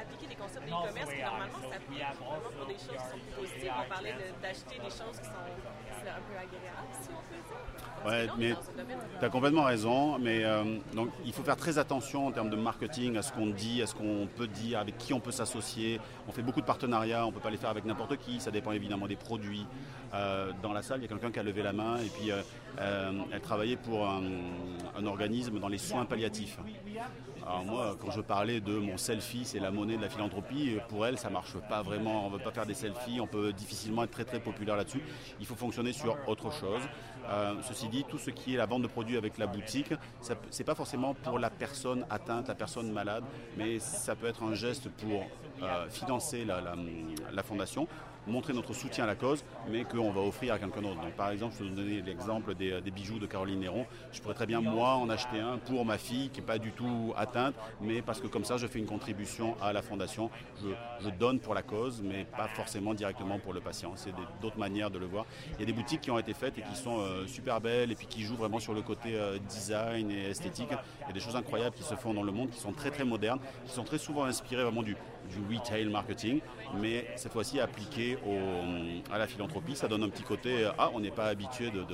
appliquer 0.00 0.26
des 0.26 0.34
concepts 0.34 0.66
de 0.66 0.70
e-commerce 0.70 1.12
qui 1.12 1.22
normalement 1.22 1.62
s'appliquent 1.70 2.00
vraiment 2.00 2.50
pour 2.56 2.66
des 2.66 2.74
choses 2.74 3.00
qui 3.00 3.10
sont 3.10 3.20
plus 3.20 3.36
positives. 3.36 3.72
On 3.72 3.88
parlait 3.88 4.14
d'acheter 4.42 4.76
des 4.76 4.90
choses 4.90 5.18
qui 5.20 5.28
sont 5.28 5.44
un 6.00 6.22
peu 6.24 6.36
agréables, 6.36 6.94
si 7.00 7.08
on 7.10 7.22
peut 7.28 7.42
dire. 7.46 7.60
Ouais, 8.06 8.26
mais 8.38 8.54
tu 9.18 9.24
as 9.24 9.28
complètement 9.28 9.64
raison. 9.64 10.18
Mais 10.18 10.44
euh, 10.44 10.78
donc, 10.94 11.10
il 11.24 11.32
faut 11.32 11.42
faire 11.42 11.56
très 11.56 11.78
attention 11.78 12.26
en 12.26 12.32
termes 12.32 12.50
de 12.50 12.56
marketing 12.56 13.16
à 13.16 13.22
ce 13.22 13.32
qu'on 13.32 13.48
dit, 13.48 13.82
à 13.82 13.86
ce 13.86 13.94
qu'on 13.94 14.28
peut 14.36 14.46
dire, 14.46 14.78
avec 14.78 14.96
qui 14.98 15.12
on 15.12 15.20
peut 15.20 15.32
s'associer. 15.32 16.00
On 16.28 16.32
fait 16.32 16.42
beaucoup 16.42 16.60
de 16.60 16.66
partenariats, 16.66 17.24
on 17.24 17.28
ne 17.28 17.34
peut 17.34 17.40
pas 17.40 17.50
les 17.50 17.56
faire 17.56 17.70
avec 17.70 17.84
n'importe 17.84 18.16
qui. 18.16 18.40
Ça 18.40 18.50
dépend 18.50 18.72
évidemment 18.72 19.06
des 19.06 19.16
produits. 19.16 19.66
Euh, 20.12 20.50
dans 20.62 20.72
la 20.72 20.82
salle, 20.82 21.00
il 21.00 21.02
y 21.02 21.04
a 21.04 21.08
quelqu'un 21.08 21.30
qui 21.30 21.38
a 21.38 21.42
levé 21.42 21.62
la 21.62 21.72
main 21.72 21.98
et 21.98 22.08
puis 22.08 22.32
euh, 22.32 23.12
elle 23.32 23.40
travaillait 23.40 23.76
pour 23.76 24.08
un, 24.08 24.22
organisme 25.06 25.58
dans 25.58 25.68
les 25.68 25.78
soins 25.78 26.04
palliatifs. 26.04 26.58
Alors 27.46 27.64
moi, 27.64 27.96
quand 28.00 28.10
je 28.10 28.20
parlais 28.20 28.60
de 28.60 28.72
mon 28.72 28.96
selfie, 28.96 29.44
c'est 29.44 29.60
la 29.60 29.70
monnaie 29.70 29.89
de 29.96 30.02
la 30.02 30.08
philanthropie, 30.08 30.76
pour 30.88 31.06
elle, 31.06 31.18
ça 31.18 31.30
marche 31.30 31.56
pas 31.68 31.82
vraiment. 31.82 32.26
On 32.26 32.30
ne 32.30 32.36
veut 32.36 32.42
pas 32.42 32.50
faire 32.50 32.66
des 32.66 32.74
selfies, 32.74 33.20
on 33.20 33.26
peut 33.26 33.52
difficilement 33.52 34.04
être 34.04 34.10
très 34.10 34.24
très 34.24 34.40
populaire 34.40 34.76
là-dessus. 34.76 35.02
Il 35.40 35.46
faut 35.46 35.54
fonctionner 35.54 35.92
sur 35.92 36.16
autre 36.26 36.52
chose. 36.52 36.82
Euh, 37.28 37.54
ceci 37.62 37.88
dit, 37.88 38.04
tout 38.08 38.18
ce 38.18 38.30
qui 38.30 38.54
est 38.54 38.56
la 38.58 38.66
vente 38.66 38.82
de 38.82 38.86
produits 38.88 39.16
avec 39.16 39.38
la 39.38 39.46
boutique, 39.46 39.92
ce 40.20 40.32
n'est 40.32 40.64
pas 40.64 40.74
forcément 40.74 41.14
pour 41.14 41.38
la 41.38 41.50
personne 41.50 42.04
atteinte, 42.10 42.48
la 42.48 42.54
personne 42.54 42.90
malade, 42.90 43.24
mais 43.56 43.78
ça 43.78 44.16
peut 44.16 44.26
être 44.26 44.42
un 44.42 44.54
geste 44.54 44.88
pour 44.88 45.24
euh, 45.62 45.88
financer 45.88 46.44
la, 46.44 47.42
fondation 47.42 47.86
montrer 48.26 48.52
notre 48.52 48.72
soutien 48.74 49.04
à 49.04 49.06
la 49.06 49.14
cause, 49.14 49.44
mais 49.68 49.84
qu'on 49.84 50.10
va 50.10 50.20
offrir 50.20 50.54
à 50.54 50.58
quelqu'un 50.58 50.82
d'autre. 50.82 51.00
Donc, 51.00 51.12
par 51.12 51.30
exemple, 51.30 51.54
je 51.58 51.64
vais 51.64 51.70
vous 51.70 51.76
donner 51.76 52.02
l'exemple 52.02 52.54
des, 52.54 52.80
bijoux 52.90 53.18
de 53.18 53.26
Caroline 53.26 53.60
Néron. 53.60 53.86
Je 54.12 54.20
pourrais 54.20 54.34
très 54.34 54.46
bien, 54.46 54.60
moi, 54.60 54.94
en 54.94 55.08
acheter 55.08 55.40
un 55.40 55.58
pour 55.58 55.84
ma 55.84 55.98
fille 55.98 56.30
qui 56.30 56.40
n'est 56.40 56.46
pas 56.46 56.58
du 56.58 56.72
tout 56.72 57.12
atteinte, 57.16 57.54
mais 57.80 58.02
parce 58.02 58.20
que 58.20 58.26
comme 58.26 58.44
ça, 58.44 58.56
je 58.56 58.66
fais 58.66 58.78
une 58.78 58.86
contribution 58.86 59.56
à 59.60 59.72
la 59.72 59.82
fondation. 59.82 60.30
Je, 60.62 61.10
donne 61.18 61.40
pour 61.40 61.54
la 61.54 61.62
cause, 61.62 62.00
mais 62.02 62.24
pas 62.24 62.48
forcément 62.48 62.94
directement 62.94 63.38
pour 63.38 63.52
le 63.52 63.60
patient. 63.60 63.92
C'est 63.96 64.12
d'autres 64.40 64.58
manières 64.58 64.90
de 64.90 64.98
le 64.98 65.06
voir. 65.06 65.26
Il 65.54 65.60
y 65.60 65.62
a 65.64 65.66
des 65.66 65.72
boutiques 65.72 66.00
qui 66.00 66.10
ont 66.10 66.18
été 66.18 66.32
faites 66.32 66.56
et 66.56 66.62
qui 66.62 66.76
sont 66.76 67.00
euh, 67.00 67.26
super 67.26 67.60
belles 67.60 67.90
et 67.90 67.94
puis 67.94 68.06
qui 68.06 68.22
jouent 68.22 68.36
vraiment 68.36 68.60
sur 68.60 68.72
le 68.72 68.80
côté 68.80 69.16
euh, 69.16 69.38
design 69.48 70.10
et 70.10 70.30
esthétique. 70.30 70.68
Il 70.70 71.06
y 71.08 71.10
a 71.10 71.12
des 71.12 71.20
choses 71.20 71.36
incroyables 71.36 71.74
qui 71.74 71.82
se 71.82 71.94
font 71.96 72.14
dans 72.14 72.22
le 72.22 72.32
monde, 72.32 72.50
qui 72.50 72.60
sont 72.60 72.72
très 72.72 72.90
très 72.90 73.04
modernes, 73.04 73.40
qui 73.66 73.72
sont 73.72 73.84
très 73.84 73.98
souvent 73.98 74.24
inspirées 74.24 74.62
vraiment 74.62 74.82
du, 74.82 74.96
du 75.30 75.56
retail 75.56 75.86
marketing, 75.86 76.40
mais 76.80 77.06
cette 77.16 77.32
fois-ci 77.32 77.60
appliqué 77.60 78.18
à 79.10 79.18
la 79.18 79.26
philanthropie. 79.26 79.76
Ça 79.76 79.88
donne 79.88 80.02
un 80.02 80.08
petit 80.08 80.22
côté, 80.22 80.68
ah, 80.78 80.90
on 80.94 81.00
n'est 81.00 81.10
pas 81.10 81.26
habitué 81.26 81.70
de, 81.70 81.84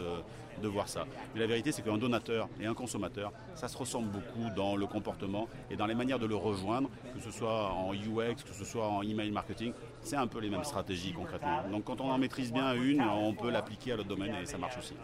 voir 0.69 0.89
ça. 0.89 1.05
Mais 1.35 1.41
la 1.41 1.47
vérité, 1.47 1.73
c'est 1.73 1.83
qu'un 1.83 1.99
donateur 1.99 2.49
et 2.61 2.67
un 2.67 2.75
consommateur, 2.75 3.33
ça 3.55 3.69
se 3.69 3.77
ressemble 3.77 4.09
beaucoup 4.09 4.51
dans 4.55 4.77
le 4.77 4.87
comportement 4.87 5.49
et 5.71 5.77
dans 5.77 5.87
les 5.87 5.95
manières 5.95 6.19
de 6.19 6.27
le 6.27 6.37
rejoindre, 6.37 6.91
que 7.15 7.21
ce 7.21 7.31
soit 7.31 7.73
en 7.73 7.93
UX, 7.93 8.43
que 8.45 8.55
ce 8.55 8.65
soit 8.65 8.89
en 8.89 9.03
email 9.03 9.31
marketing, 9.31 9.73
c'est 10.01 10.17
un 10.17 10.27
peu 10.27 10.41
les 10.41 10.51
mêmes 10.51 10.65
stratégies 10.65 11.13
concrètement. 11.13 11.63
Donc 11.71 11.85
quand 11.85 12.01
on 12.01 12.11
en 12.11 12.19
maîtrise 12.19 12.53
bien 12.53 12.75
une, 12.75 13.03
on 13.03 13.35
peut 13.35 13.51
l'appliquer 13.51 13.93
à 13.93 13.97
l'autre 13.97 14.09
domaine 14.09 14.35
et 14.37 14.47
ça 14.47 14.59
marche 14.59 14.79
aussi. 14.79 14.95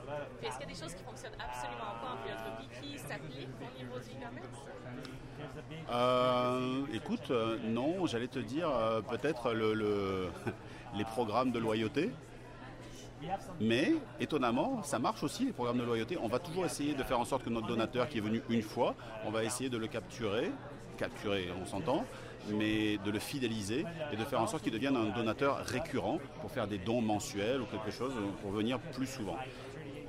Est-ce 0.42 0.58
qu'il 0.58 0.68
y 0.68 0.70
a 0.70 0.74
des 0.74 0.80
choses 0.80 0.94
qui 0.94 1.02
fonctionnent 1.04 1.38
absolument 1.38 1.92
pas 2.00 2.14
en 2.14 2.22
philanthropie 2.22 2.68
qui 2.80 2.98
s'appliquent 2.98 3.48
au 3.60 3.78
niveau 3.78 3.98
du 3.98 4.12
euh, 5.90 6.86
écoute, 6.94 7.30
euh, 7.30 7.58
non, 7.64 8.06
j'allais 8.06 8.28
te 8.28 8.38
dire 8.38 8.70
euh, 8.70 9.00
peut-être 9.02 9.52
le, 9.52 10.28
les 10.96 11.04
programmes 11.04 11.50
de 11.50 11.58
loyauté. 11.58 12.10
Mais 13.60 13.94
étonnamment, 14.20 14.82
ça 14.82 14.98
marche 14.98 15.22
aussi 15.22 15.46
les 15.46 15.52
programmes 15.52 15.78
de 15.78 15.84
loyauté. 15.84 16.18
On 16.22 16.28
va 16.28 16.38
toujours 16.38 16.64
essayer 16.64 16.94
de 16.94 17.02
faire 17.02 17.20
en 17.20 17.24
sorte 17.24 17.44
que 17.44 17.50
notre 17.50 17.66
donateur 17.66 18.08
qui 18.08 18.18
est 18.18 18.22
venu 18.22 18.42
une 18.48 18.62
fois, 18.62 18.94
on 19.26 19.30
va 19.30 19.44
essayer 19.44 19.70
de 19.70 19.78
le 19.78 19.86
capturer, 19.86 20.50
capturer, 20.96 21.48
on 21.60 21.66
s'entend, 21.66 22.04
mais 22.50 22.98
de 22.98 23.10
le 23.10 23.18
fidéliser 23.18 23.84
et 24.12 24.16
de 24.16 24.24
faire 24.24 24.40
en 24.40 24.46
sorte 24.46 24.62
qu'il 24.62 24.72
devienne 24.72 24.96
un 24.96 25.16
donateur 25.16 25.58
récurrent 25.58 26.18
pour 26.40 26.50
faire 26.50 26.66
des 26.66 26.78
dons 26.78 27.00
mensuels 27.00 27.60
ou 27.60 27.66
quelque 27.66 27.90
chose 27.90 28.12
pour 28.40 28.50
venir 28.50 28.78
plus 28.78 29.06
souvent. 29.06 29.36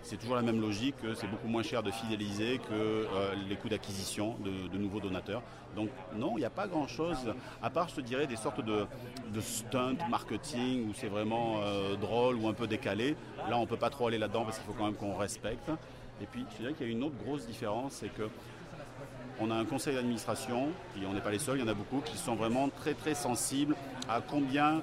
C'est 0.03 0.17
toujours 0.17 0.36
la 0.36 0.41
même 0.41 0.62
logique, 0.62 0.95
que 1.01 1.13
c'est 1.15 1.27
beaucoup 1.27 1.48
moins 1.48 1.63
cher 1.63 1.81
de 1.81 1.91
fidéliser 1.91 2.60
que 2.60 2.74
euh, 2.74 3.33
les 3.48 3.55
coûts 3.55 3.69
d'acquisition 3.69 4.36
de, 4.43 4.77
nouveaux 4.77 5.00
donateurs. 5.00 5.41
Donc 5.75 5.89
non, 6.15 6.33
il 6.36 6.41
n'y 6.41 6.45
a 6.45 6.50
pas 6.50 6.67
grand-chose, 6.67 7.33
à 7.62 7.69
part, 7.69 7.88
je 7.88 7.95
te 7.95 8.01
dirais, 8.01 8.27
des 8.27 8.36
sortes 8.36 8.63
de, 8.63 8.86
de 9.33 9.41
stunt 9.41 9.95
marketing 10.10 10.89
où 10.89 10.93
c'est 10.93 11.07
vraiment 11.07 11.62
euh, 11.62 11.95
drôle 11.95 12.36
ou 12.36 12.48
un 12.48 12.53
peu 12.53 12.67
décalé. 12.67 13.15
Là, 13.50 13.57
on 13.57 13.62
ne 13.62 13.65
peut 13.65 13.77
pas 13.77 13.89
trop 13.89 14.07
aller 14.07 14.17
là-dedans 14.17 14.43
parce 14.43 14.57
qu'il 14.57 14.67
faut 14.67 14.74
quand 14.74 14.86
même 14.86 14.95
qu'on 14.95 15.15
respecte. 15.15 15.69
Et 16.22 16.25
puis, 16.25 16.45
je 16.51 16.57
dirais 16.62 16.74
qu'il 16.74 16.88
y 16.88 16.89
a 16.89 16.93
une 16.93 17.03
autre 17.03 17.17
grosse 17.24 17.48
différence, 17.48 17.93
c'est 17.93 18.13
que 18.13 18.29
on 19.39 19.50
a 19.50 19.55
un 19.55 19.65
conseil 19.65 19.95
d'administration, 19.95 20.69
et 20.95 21.05
on 21.07 21.13
n'est 21.13 21.22
pas 21.22 21.31
les 21.31 21.39
seuls, 21.39 21.57
il 21.57 21.62
y 21.62 21.63
en 21.63 21.72
a 21.72 21.74
beaucoup, 21.74 22.01
qui 22.01 22.17
sont 22.17 22.36
vraiment 22.36 22.69
très 22.69 22.93
très 22.93 23.15
sensibles 23.15 23.75
à 24.07 24.22
combien 24.22 24.81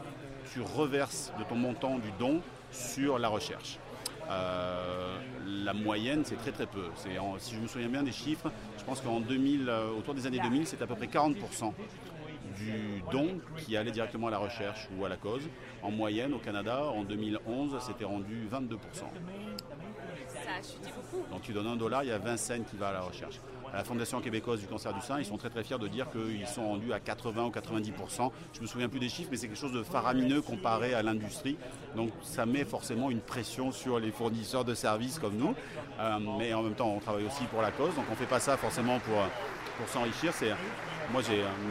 tu 0.53 0.61
reverses 0.61 1.33
de 1.39 1.45
ton 1.45 1.55
montant 1.55 1.99
du 1.99 2.11
don 2.19 2.41
sur 2.73 3.19
la 3.19 3.29
recherche. 3.29 3.79
Euh, 4.31 5.19
la 5.65 5.73
moyenne, 5.73 6.23
c'est 6.25 6.37
très 6.37 6.53
très 6.53 6.67
peu. 6.67 6.85
si 7.39 7.55
je 7.55 7.61
me 7.61 7.67
souviens 7.67 7.89
bien 7.89 8.03
des 8.03 8.13
chiffres, 8.13 8.51
je 8.79 8.85
pense 8.85 9.01
qu'en 9.01 9.21
2000, 9.21 9.69
euh, 9.69 9.91
autour 9.91 10.15
des 10.15 10.27
années 10.27 10.41
2000, 10.41 10.67
c'est 10.67 10.81
à 10.83 10.87
peu 10.87 10.95
près 10.95 11.07
40% 11.07 11.73
du 12.57 13.03
don 13.11 13.41
qui 13.57 13.77
allait 13.77 13.91
directement 13.91 14.29
à 14.29 14.31
la 14.31 14.39
recherche 14.39 14.89
ou 14.97 15.05
à 15.05 15.09
la 15.09 15.17
cause. 15.17 15.43
En 15.83 15.91
moyenne, 15.91 16.35
au 16.35 16.39
Canada, 16.39 16.85
en 16.85 17.05
2011, 17.05 17.77
c'était 17.81 18.05
rendu 18.05 18.47
22%. 18.51 18.77
Ça 20.29 20.39
a 20.59 20.63
chuté 20.63 20.91
beaucoup. 20.95 21.27
Donc 21.31 21.43
tu 21.43 21.53
donnes 21.53 21.67
un 21.67 21.77
dollar, 21.77 22.03
il 22.05 22.09
y 22.09 22.13
a 22.13 22.19
20 22.19 22.37
cents 22.37 22.63
qui 22.69 22.77
va 22.77 22.89
à 22.89 22.93
la 22.93 23.01
recherche 23.01 23.41
à 23.73 23.77
la 23.79 23.85
Fondation 23.85 24.21
québécoise 24.21 24.61
du 24.61 24.67
cancer 24.67 24.93
du 24.93 25.01
sein, 25.01 25.19
ils 25.19 25.25
sont 25.25 25.37
très 25.37 25.51
très 25.51 25.63
fiers 25.63 25.79
de 25.79 25.89
dire 25.89 26.07
qu'ils 26.11 26.47
sont 26.47 26.69
rendus 26.69 26.93
à 26.93 27.01
80 27.01 27.45
ou 27.45 27.51
90%. 27.51 28.31
Je 28.53 28.61
me 28.61 28.67
souviens 28.67 28.89
plus 28.89 29.01
des 29.01 29.09
chiffres, 29.09 29.29
mais 29.31 29.37
c'est 29.37 29.49
quelque 29.49 29.59
chose 29.59 29.73
de 29.73 29.83
faramineux 29.83 30.43
comparé 30.43 30.95
à 30.95 31.03
l'industrie. 31.03 31.57
Donc 31.97 32.11
ça 32.23 32.47
met 32.47 32.65
forcément 32.65 33.11
une 33.11 33.21
pression 33.21 33.73
sur 33.73 33.99
les 33.99 34.11
fournisseurs 34.11 34.65
de 34.65 34.75
services 34.75 35.19
comme 35.19 35.37
nous. 35.37 35.55
Euh, 36.01 36.19
mais 36.39 36.53
en 36.55 36.63
même 36.63 36.75
temps, 36.75 36.93
on 36.97 37.01
travaille 37.01 37.27
aussi 37.27 37.45
pour 37.45 37.63
la 37.63 37.71
cause. 37.71 37.95
Donc 37.95 38.05
on 38.09 38.13
ne 38.13 38.17
fait 38.17 38.27
pas 38.27 38.41
ça 38.41 38.57
forcément 38.57 38.99
pour, 39.01 39.17
pour 39.79 39.89
s'enrichir. 39.89 40.33
moi, 41.13 41.23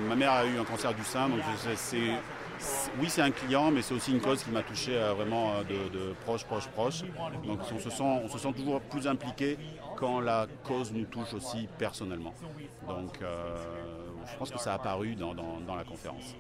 ma 0.08 0.16
mère 0.16 0.32
a 0.32 0.46
eu 0.46 0.58
un 0.60 0.66
cancer 0.66 0.94
du 0.94 1.04
sein, 1.04 1.30
donc 1.30 1.40
c'est 1.76 2.12
oui, 3.00 3.08
c'est 3.10 3.22
un 3.22 3.32
client, 3.32 3.72
mais 3.72 3.82
c'est 3.82 3.94
aussi 3.94 4.12
une 4.12 4.20
cause 4.20 4.44
qui 4.44 4.52
m'a 4.52 4.62
touché 4.62 4.92
euh, 4.96 5.14
vraiment 5.14 5.54
euh, 5.54 5.64
de, 5.64 6.14
proche, 6.26 6.44
proche, 6.44 6.68
proche. 6.68 7.04
Donc 7.46 7.60
on 7.74 7.80
se, 7.80 7.90
sent, 7.90 8.04
on 8.04 8.28
se 8.28 8.38
sent 8.38 8.54
toujours 8.54 8.82
plus 8.82 9.08
impliqué 9.08 9.58
quand 10.00 10.22
la 10.22 10.48
cause 10.64 10.94
nous 10.94 11.06
touche 11.06 11.34
aussi 11.34 11.68
personnellement. 11.78 12.34
Donc 12.88 13.22
euh, 13.22 13.58
je 14.32 14.38
pense 14.38 14.50
que 14.50 14.60
ça 14.60 14.72
a 14.72 14.76
apparu 14.76 15.16
dans, 15.16 15.34
la 15.34 15.84
conférence. 15.84 16.36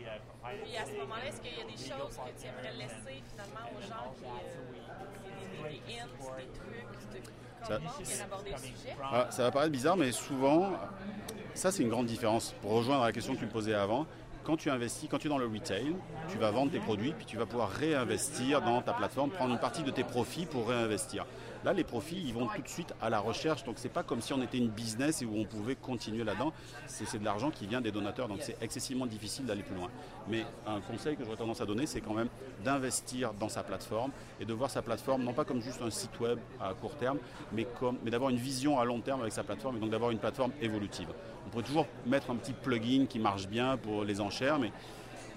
Et 0.65 0.77
à 0.77 0.85
ce 0.85 0.91
moment-là, 0.99 1.27
est-ce 1.27 1.41
qu'il 1.41 1.57
y 1.57 1.61
a 1.61 1.65
des 1.65 1.77
choses 1.77 2.17
que 2.17 2.41
tu 2.41 2.47
aimerais 2.47 2.73
laisser 2.77 3.21
finalement 3.29 3.69
aux 3.77 3.81
gens 3.81 4.13
qui, 4.15 4.23
des, 5.63 5.69
des, 5.69 5.99
hints, 5.99 6.07
des 6.37 6.45
trucs, 7.11 7.25
de 7.69 7.79
ah, 9.03 9.27
Ça 9.29 9.43
va 9.43 9.51
paraître 9.51 9.71
bizarre, 9.71 9.97
mais 9.97 10.11
souvent, 10.11 10.71
ça 11.53 11.71
c'est 11.71 11.83
une 11.83 11.89
grande 11.89 12.07
différence. 12.07 12.55
Pour 12.61 12.71
rejoindre 12.71 13.03
la 13.03 13.11
question 13.11 13.33
que 13.33 13.39
tu 13.39 13.45
me 13.45 13.51
posais 13.51 13.73
avant, 13.73 14.07
quand 14.45 14.55
tu 14.55 14.69
investis, 14.69 15.07
quand 15.11 15.19
tu 15.19 15.27
es 15.27 15.29
dans 15.29 15.37
le 15.37 15.45
retail, 15.45 15.95
tu 16.29 16.37
vas 16.37 16.49
vendre 16.49 16.71
tes 16.71 16.79
produits, 16.79 17.11
puis 17.11 17.25
tu 17.25 17.37
vas 17.37 17.45
pouvoir 17.45 17.69
réinvestir 17.69 18.61
dans 18.61 18.81
ta 18.81 18.93
plateforme, 18.93 19.29
prendre 19.29 19.53
une 19.53 19.59
partie 19.59 19.83
de 19.83 19.91
tes 19.91 20.03
profits 20.03 20.45
pour 20.45 20.69
réinvestir. 20.69 21.25
Là, 21.65 21.73
les 21.73 21.83
profits, 21.83 22.21
ils 22.25 22.33
vont 22.33 22.47
tout 22.47 22.61
de 22.61 22.67
suite 22.67 22.93
à 23.01 23.09
la 23.09 23.19
recherche. 23.19 23.63
Donc, 23.65 23.75
c'est 23.77 23.89
pas 23.89 24.03
comme 24.03 24.21
si 24.21 24.31
on 24.33 24.41
était 24.41 24.57
une 24.57 24.69
business 24.69 25.21
et 25.21 25.25
où 25.25 25.35
on 25.35 25.45
pouvait 25.45 25.75
continuer 25.75 26.23
là-dedans. 26.23 26.53
C'est 26.87 27.19
de 27.19 27.25
l'argent 27.25 27.51
qui 27.51 27.67
vient 27.67 27.81
des 27.81 27.91
donateurs. 27.91 28.27
Donc, 28.27 28.39
c'est 28.41 28.55
excessivement 28.61 29.05
difficile 29.05 29.45
d'aller 29.45 29.63
plus 29.63 29.75
loin. 29.75 29.89
Mais 30.29 30.45
un 30.65 30.79
conseil 30.79 31.17
que 31.17 31.23
j'aurais 31.25 31.37
tendance 31.37 31.59
à 31.59 31.65
donner, 31.65 31.85
c'est 31.85 32.01
quand 32.01 32.13
même 32.13 32.29
d'investir 32.63 33.33
dans 33.33 33.49
sa 33.49 33.63
plateforme 33.63 34.11
et 34.39 34.45
de 34.45 34.53
voir 34.53 34.69
sa 34.69 34.81
plateforme, 34.81 35.23
non 35.23 35.33
pas 35.33 35.45
comme 35.45 35.61
juste 35.61 35.81
un 35.81 35.89
site 35.89 36.17
web 36.19 36.39
à 36.61 36.73
court 36.73 36.95
terme, 36.95 37.17
mais, 37.51 37.67
mais 38.03 38.11
d'avoir 38.11 38.29
une 38.29 38.37
vision 38.37 38.79
à 38.79 38.85
long 38.85 39.01
terme 39.01 39.21
avec 39.21 39.33
sa 39.33 39.43
plateforme 39.43 39.77
et 39.77 39.79
donc 39.79 39.89
d'avoir 39.89 40.11
une 40.11 40.19
plateforme 40.19 40.51
évolutive. 40.61 41.07
On 41.45 41.49
pourrait 41.49 41.63
toujours 41.63 41.87
mettre 42.05 42.31
un 42.31 42.35
petit 42.35 42.53
plugin 42.53 43.05
qui 43.07 43.19
marche 43.19 43.47
bien 43.47 43.77
pour 43.77 44.03
les 44.03 44.21
enchères, 44.21 44.59
mais 44.59 44.71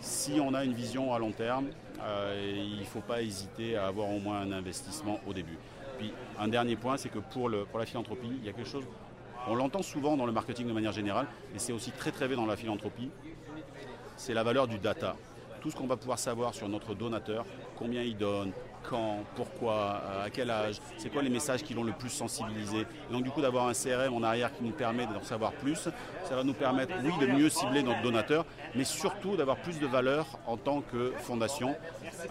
si 0.01 0.41
on 0.41 0.55
a 0.55 0.65
une 0.65 0.75
vision 0.75 1.13
à 1.15 1.19
long 1.19 1.33
terme, 1.33 1.67
euh, 2.01 2.53
il 2.55 2.81
ne 2.81 2.85
faut 2.85 3.01
pas 3.01 3.23
hésiter 3.23 3.77
à 3.77 3.87
avoir 3.87 4.11
au 4.11 4.19
moins 4.19 4.41
un 4.41 4.53
investissement 4.53 5.21
au 5.27 5.33
début. 5.33 5.59
Un 6.39 6.49
dernier 6.49 6.77
point, 6.77 6.97
c'est 6.97 7.09
que 7.09 7.19
pour, 7.19 7.51
pour 7.71 7.79
la 7.79 7.87
philanthropie, 7.87 8.31
il 8.41 8.45
y 8.45 8.49
a 8.49 8.53
quelque 8.53 8.69
chose, 8.69 8.85
on 9.47 9.55
l'entend 9.55 9.83
souvent 9.83 10.17
dans 10.17 10.27
le 10.27 10.33
marketing 10.33 10.67
de 10.67 10.73
manière 10.73 10.93
générale, 10.93 11.27
mais 11.53 11.59
c'est 11.59 11.73
aussi 11.73 11.91
très 11.91 12.13
très 12.13 12.27
vrai 12.27 12.37
dans 12.37 12.47
la 12.47 12.57
philanthropie, 12.57 13.11
c'est 14.17 14.35
la 14.35 14.45
valeur 14.45 14.69
du 14.69 14.79
data. 14.79 15.17
Tout 15.61 15.71
ce 15.71 15.77
qu'on 15.77 15.87
va 15.87 15.97
pouvoir 15.97 16.19
savoir 16.19 16.55
sur 16.55 16.69
notre 16.69 16.95
donateur, 16.95 17.45
combien 17.77 18.03
il 18.03 18.17
donne, 18.17 18.53
quand, 18.89 19.21
pourquoi, 19.37 20.01
euh, 20.05 20.27
à 20.27 20.31
quel 20.31 20.51
âge, 20.51 20.77
c'est 20.99 21.11
quoi 21.11 21.23
les 21.23 21.31
messages 21.31 21.63
qui 21.63 21.75
l'ont 21.75 21.85
le 21.85 21.93
plus 21.93 22.09
sensibilisé. 22.09 22.87
donc 23.11 23.23
du 23.23 23.31
coup 23.31 23.41
d'avoir 23.41 23.69
un 23.69 23.73
CRM 23.73 24.15
en 24.15 24.23
arrière 24.23 24.53
qui 24.53 24.65
nous 24.65 24.73
permet 24.73 25.07
d'en 25.07 25.23
savoir 25.23 25.53
plus, 25.53 25.89
ça 26.25 26.37
va 26.37 26.45
nous 26.45 26.55
permettre, 26.55 26.93
oui, 27.05 27.13
de 27.21 27.27
mieux 27.27 27.49
cibler 27.49 27.83
notre 27.83 28.03
donateur, 28.03 28.45
mais 28.75 28.85
surtout 28.85 29.37
d'avoir 29.37 29.57
plus 29.59 29.79
de 29.79 29.87
valeur 29.87 30.27
en 30.47 30.57
tant 30.57 30.81
que 30.81 31.13
fondation. 31.19 31.75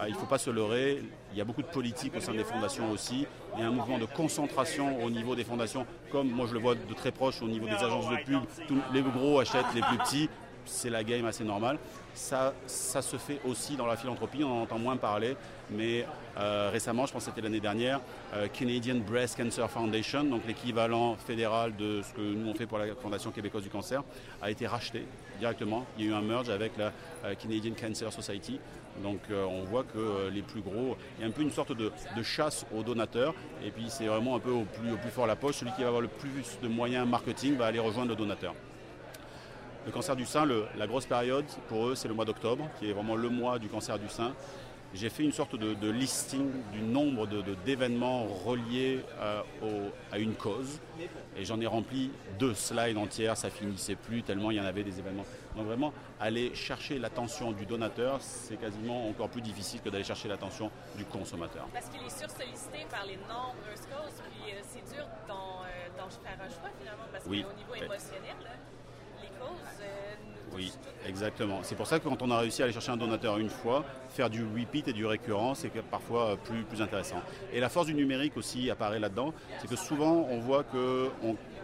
Euh, 0.00 0.04
il 0.08 0.14
ne 0.14 0.18
faut 0.18 0.26
pas 0.26 0.38
se 0.38 0.50
leurrer, 0.50 1.02
il 1.32 1.38
y 1.38 1.40
a 1.40 1.44
beaucoup 1.44 1.62
de 1.62 1.68
politique 1.68 2.14
au 2.16 2.20
sein 2.20 2.32
des 2.32 2.44
fondations 2.44 2.90
aussi. 2.90 3.26
Il 3.54 3.60
y 3.60 3.64
a 3.64 3.68
un 3.68 3.72
mouvement 3.72 3.98
de 3.98 4.06
concentration 4.06 5.02
au 5.02 5.10
niveau 5.10 5.34
des 5.34 5.44
fondations, 5.44 5.86
comme 6.10 6.28
moi 6.30 6.46
je 6.48 6.54
le 6.54 6.60
vois 6.60 6.74
de 6.74 6.94
très 6.94 7.10
proche 7.10 7.42
au 7.42 7.48
niveau 7.48 7.66
des 7.66 7.74
agences 7.74 8.08
de 8.08 8.16
pub. 8.16 8.42
Tous 8.68 8.78
les 8.92 9.02
gros 9.02 9.40
achètent 9.40 9.74
les 9.74 9.82
plus 9.82 9.98
petits 9.98 10.30
c'est 10.66 10.90
la 10.90 11.04
game 11.04 11.24
assez 11.26 11.44
normale. 11.44 11.78
Ça, 12.14 12.52
se 12.66 13.16
fait 13.16 13.40
aussi 13.46 13.76
dans 13.76 13.86
la 13.86 13.96
philanthropie, 13.96 14.44
on 14.44 14.58
en 14.58 14.62
entend 14.62 14.78
moins 14.78 14.96
parler, 14.96 15.34
mais 15.70 16.06
euh, 16.36 16.68
récemment, 16.70 17.06
je 17.06 17.12
pense 17.12 17.24
que 17.24 17.30
c'était 17.30 17.40
l'année 17.40 17.60
dernière, 17.60 18.00
euh, 18.34 18.48
Canadian 18.48 18.96
Breast 18.96 19.36
Cancer 19.36 19.70
Foundation, 19.70 20.24
donc 20.24 20.42
l'équivalent 20.46 21.16
fédéral 21.16 21.74
de 21.74 22.02
ce 22.02 22.12
que 22.12 22.20
nous 22.20 22.50
on 22.50 22.54
fait 22.54 22.66
pour 22.66 22.78
la 22.78 22.94
Fondation 22.94 23.30
québécoise 23.30 23.62
du 23.62 23.70
cancer, 23.70 24.02
a 24.42 24.50
été 24.50 24.66
racheté 24.66 25.06
directement. 25.38 25.86
Il 25.96 26.04
y 26.04 26.08
a 26.08 26.10
eu 26.10 26.14
un 26.14 26.20
merge 26.20 26.50
avec 26.50 26.76
la 26.76 26.92
euh, 27.24 27.34
Canadian 27.34 27.72
Cancer 27.80 28.12
Society. 28.12 28.60
Donc 29.02 29.20
on 29.30 29.64
voit 29.64 29.84
que 29.84 30.28
les 30.28 30.42
plus 30.42 30.60
gros, 30.60 30.98
il 31.16 31.22
y 31.22 31.24
a 31.24 31.26
un 31.26 31.30
peu 31.30 31.40
une 31.40 31.50
sorte 31.50 31.72
de, 31.72 31.90
chasse 32.22 32.66
aux 32.76 32.82
donateurs, 32.82 33.34
et 33.64 33.70
puis 33.70 33.86
c'est 33.88 34.04
vraiment 34.04 34.36
un 34.36 34.38
peu 34.38 34.50
au 34.50 34.64
plus 34.64 35.10
fort 35.10 35.26
la 35.26 35.34
poche, 35.34 35.56
celui 35.56 35.72
qui 35.72 35.80
va 35.80 35.86
avoir 35.86 36.02
le 36.02 36.08
plus 36.08 36.58
de 36.62 36.68
moyens 36.68 37.08
marketing 37.08 37.56
va 37.56 37.64
aller 37.64 37.78
rejoindre 37.78 38.10
le 38.10 38.16
donateur. 38.16 38.54
Le 39.84 39.90
cancer 39.90 40.14
du 40.14 40.24
sein, 40.24 40.46
la 40.76 40.86
grosse 40.86 41.06
période 41.06 41.44
pour 41.68 41.88
eux, 41.88 41.94
c'est 41.94 42.06
le 42.06 42.14
mois 42.14 42.24
d'octobre, 42.24 42.68
qui 42.78 42.88
est 42.88 42.92
vraiment 42.92 43.16
le 43.16 43.28
mois 43.28 43.58
du 43.58 43.68
cancer 43.68 43.98
du 43.98 44.08
sein. 44.08 44.32
J'ai 44.94 45.08
fait 45.08 45.24
une 45.24 45.32
sorte 45.32 45.56
de, 45.56 45.90
listing 45.90 46.50
du 46.70 46.82
nombre 46.82 47.26
d'événements 47.64 48.24
reliés 48.24 49.00
euh, 49.18 49.88
à 50.12 50.18
une 50.18 50.34
cause. 50.34 50.80
Et 51.34 51.44
j'en 51.46 51.58
ai 51.60 51.66
rempli 51.66 52.12
deux 52.38 52.52
slides 52.52 52.98
entières, 52.98 53.36
ça 53.36 53.48
finissait 53.48 53.94
plus 53.96 54.22
tellement 54.22 54.50
il 54.50 54.58
y 54.58 54.60
en 54.60 54.66
avait 54.66 54.84
des 54.84 54.98
événements. 54.98 55.24
Donc 55.56 55.66
vraiment, 55.66 55.94
aller 56.20 56.54
chercher 56.54 56.98
l'attention 56.98 57.52
du 57.52 57.64
donateur, 57.64 58.18
c'est 58.20 58.58
quasiment 58.58 59.08
encore 59.08 59.30
plus 59.30 59.40
difficile 59.40 59.80
que 59.80 59.88
d'aller 59.88 60.04
chercher 60.04 60.28
l'attention 60.28 60.70
du 60.96 61.06
consommateur. 61.06 61.66
Parce 61.72 61.88
qu'il 61.88 62.02
est 62.02 62.18
sursollicité 62.18 62.86
par 62.90 63.06
les 63.06 63.16
nombreuses 63.16 63.86
causes, 63.90 64.22
puis 64.30 64.52
euh, 64.52 64.60
c'est 64.62 64.94
dur 64.94 65.06
d'en 65.26 65.62
euh, 65.62 66.10
faire 66.22 66.38
un 66.38 66.50
choix 66.50 66.70
finalement, 66.78 67.04
parce 67.10 67.24
qu'au 67.24 67.30
niveau 67.30 67.74
émotionnel, 67.74 68.36
oui, 70.54 70.70
exactement. 71.06 71.60
C'est 71.62 71.74
pour 71.74 71.86
ça 71.86 71.98
que 71.98 72.06
quand 72.06 72.20
on 72.20 72.30
a 72.30 72.38
réussi 72.38 72.60
à 72.60 72.66
aller 72.66 72.74
chercher 72.74 72.92
un 72.92 72.96
donateur 72.96 73.38
une 73.38 73.48
fois, 73.48 73.84
faire 74.10 74.28
du 74.28 74.44
repeat 74.44 74.88
et 74.88 74.92
du 74.92 75.06
récurrent, 75.06 75.54
c'est 75.54 75.70
parfois 75.82 76.36
plus, 76.36 76.62
plus 76.64 76.82
intéressant. 76.82 77.22
Et 77.52 77.60
la 77.60 77.70
force 77.70 77.86
du 77.86 77.94
numérique 77.94 78.36
aussi 78.36 78.70
apparaît 78.70 78.98
là-dedans, 78.98 79.32
c'est 79.60 79.68
que 79.68 79.76
souvent 79.76 80.26
on 80.30 80.40
voit 80.40 80.64
que 80.64 81.08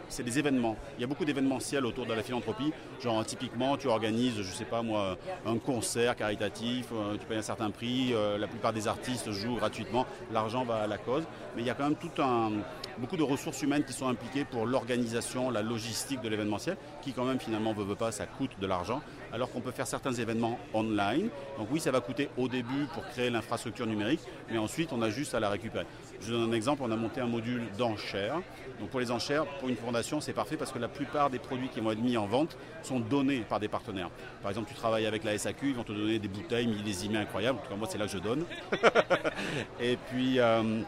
c'est 0.08 0.22
des 0.22 0.38
événements. 0.38 0.76
Il 0.96 1.02
y 1.02 1.04
a 1.04 1.06
beaucoup 1.06 1.26
d'événementiels 1.26 1.84
autour 1.84 2.06
de 2.06 2.14
la 2.14 2.22
philanthropie. 2.22 2.72
Genre, 3.02 3.24
typiquement, 3.26 3.76
tu 3.76 3.88
organises, 3.88 4.40
je 4.40 4.54
sais 4.54 4.64
pas 4.64 4.80
moi, 4.80 5.18
un 5.44 5.58
concert 5.58 6.16
caritatif, 6.16 6.86
euh, 6.92 7.16
tu 7.18 7.26
payes 7.26 7.38
un 7.38 7.42
certain 7.42 7.70
prix, 7.70 8.14
euh, 8.14 8.38
la 8.38 8.46
plupart 8.46 8.72
des 8.72 8.88
artistes 8.88 9.30
jouent 9.30 9.56
gratuitement, 9.56 10.06
l'argent 10.32 10.64
va 10.64 10.76
à 10.76 10.86
la 10.86 10.96
cause. 10.96 11.24
Mais 11.54 11.62
il 11.62 11.66
y 11.66 11.70
a 11.70 11.74
quand 11.74 11.84
même 11.84 11.96
tout 11.96 12.22
un, 12.22 12.52
beaucoup 12.98 13.16
de 13.16 13.22
ressources 13.22 13.62
humaines 13.62 13.84
qui 13.84 13.92
sont 13.92 14.08
impliquées 14.08 14.44
pour 14.44 14.66
l'organisation, 14.66 15.50
la 15.50 15.62
logistique 15.62 16.20
de 16.20 16.28
l'événementiel, 16.28 16.76
qui 17.02 17.12
quand 17.12 17.24
même 17.24 17.40
finalement 17.40 17.74
ne 17.74 17.82
veut 17.82 17.94
pas, 17.94 18.12
ça 18.12 18.26
coûte 18.26 18.50
de 18.60 18.66
l'argent, 18.66 19.00
alors 19.32 19.50
qu'on 19.50 19.60
peut 19.60 19.70
faire 19.70 19.86
certains 19.86 20.12
événements 20.12 20.58
online. 20.74 21.28
Donc 21.58 21.68
oui, 21.70 21.80
ça 21.80 21.90
va 21.90 22.00
coûter 22.00 22.28
au 22.36 22.48
début 22.48 22.86
pour 22.92 23.06
créer 23.08 23.30
l'infrastructure 23.30 23.86
numérique, 23.86 24.20
mais 24.50 24.58
ensuite 24.58 24.92
on 24.92 25.02
a 25.02 25.10
juste 25.10 25.34
à 25.34 25.40
la 25.40 25.48
récupérer. 25.48 25.86
Je 26.20 26.32
donne 26.32 26.50
un 26.50 26.52
exemple, 26.52 26.82
on 26.84 26.90
a 26.90 26.96
monté 26.96 27.20
un 27.20 27.26
module 27.26 27.62
d'enchères. 27.78 28.40
Donc 28.80 28.90
pour 28.90 29.00
les 29.00 29.10
enchères, 29.10 29.46
pour 29.58 29.68
une 29.68 29.76
fondation, 29.76 30.20
c'est 30.20 30.32
parfait 30.32 30.56
parce 30.56 30.72
que 30.72 30.78
la 30.78 30.88
plupart 30.88 31.30
des 31.30 31.38
produits 31.38 31.68
qui 31.68 31.80
vont 31.80 31.92
être 31.92 32.02
mis 32.02 32.16
en 32.16 32.26
vente 32.26 32.56
sont 32.82 33.00
donnés 33.00 33.40
par 33.40 33.60
des 33.60 33.68
partenaires. 33.68 34.10
Par 34.42 34.50
exemple, 34.50 34.68
tu 34.68 34.74
travailles 34.74 35.06
avec 35.06 35.24
la 35.24 35.36
SAQ, 35.36 35.68
ils 35.68 35.74
vont 35.74 35.84
te 35.84 35.92
donner 35.92 36.18
des 36.18 36.28
bouteilles 36.28 36.66
millésimées 36.66 37.18
incroyables. 37.18 37.58
En 37.58 37.62
tout 37.62 37.70
cas, 37.70 37.76
moi, 37.76 37.88
c'est 37.90 37.98
là 37.98 38.06
que 38.06 38.12
je 38.12 38.18
donne. 38.18 38.44
Et 39.80 39.96
puis, 40.10 40.40
euh, 40.40 40.82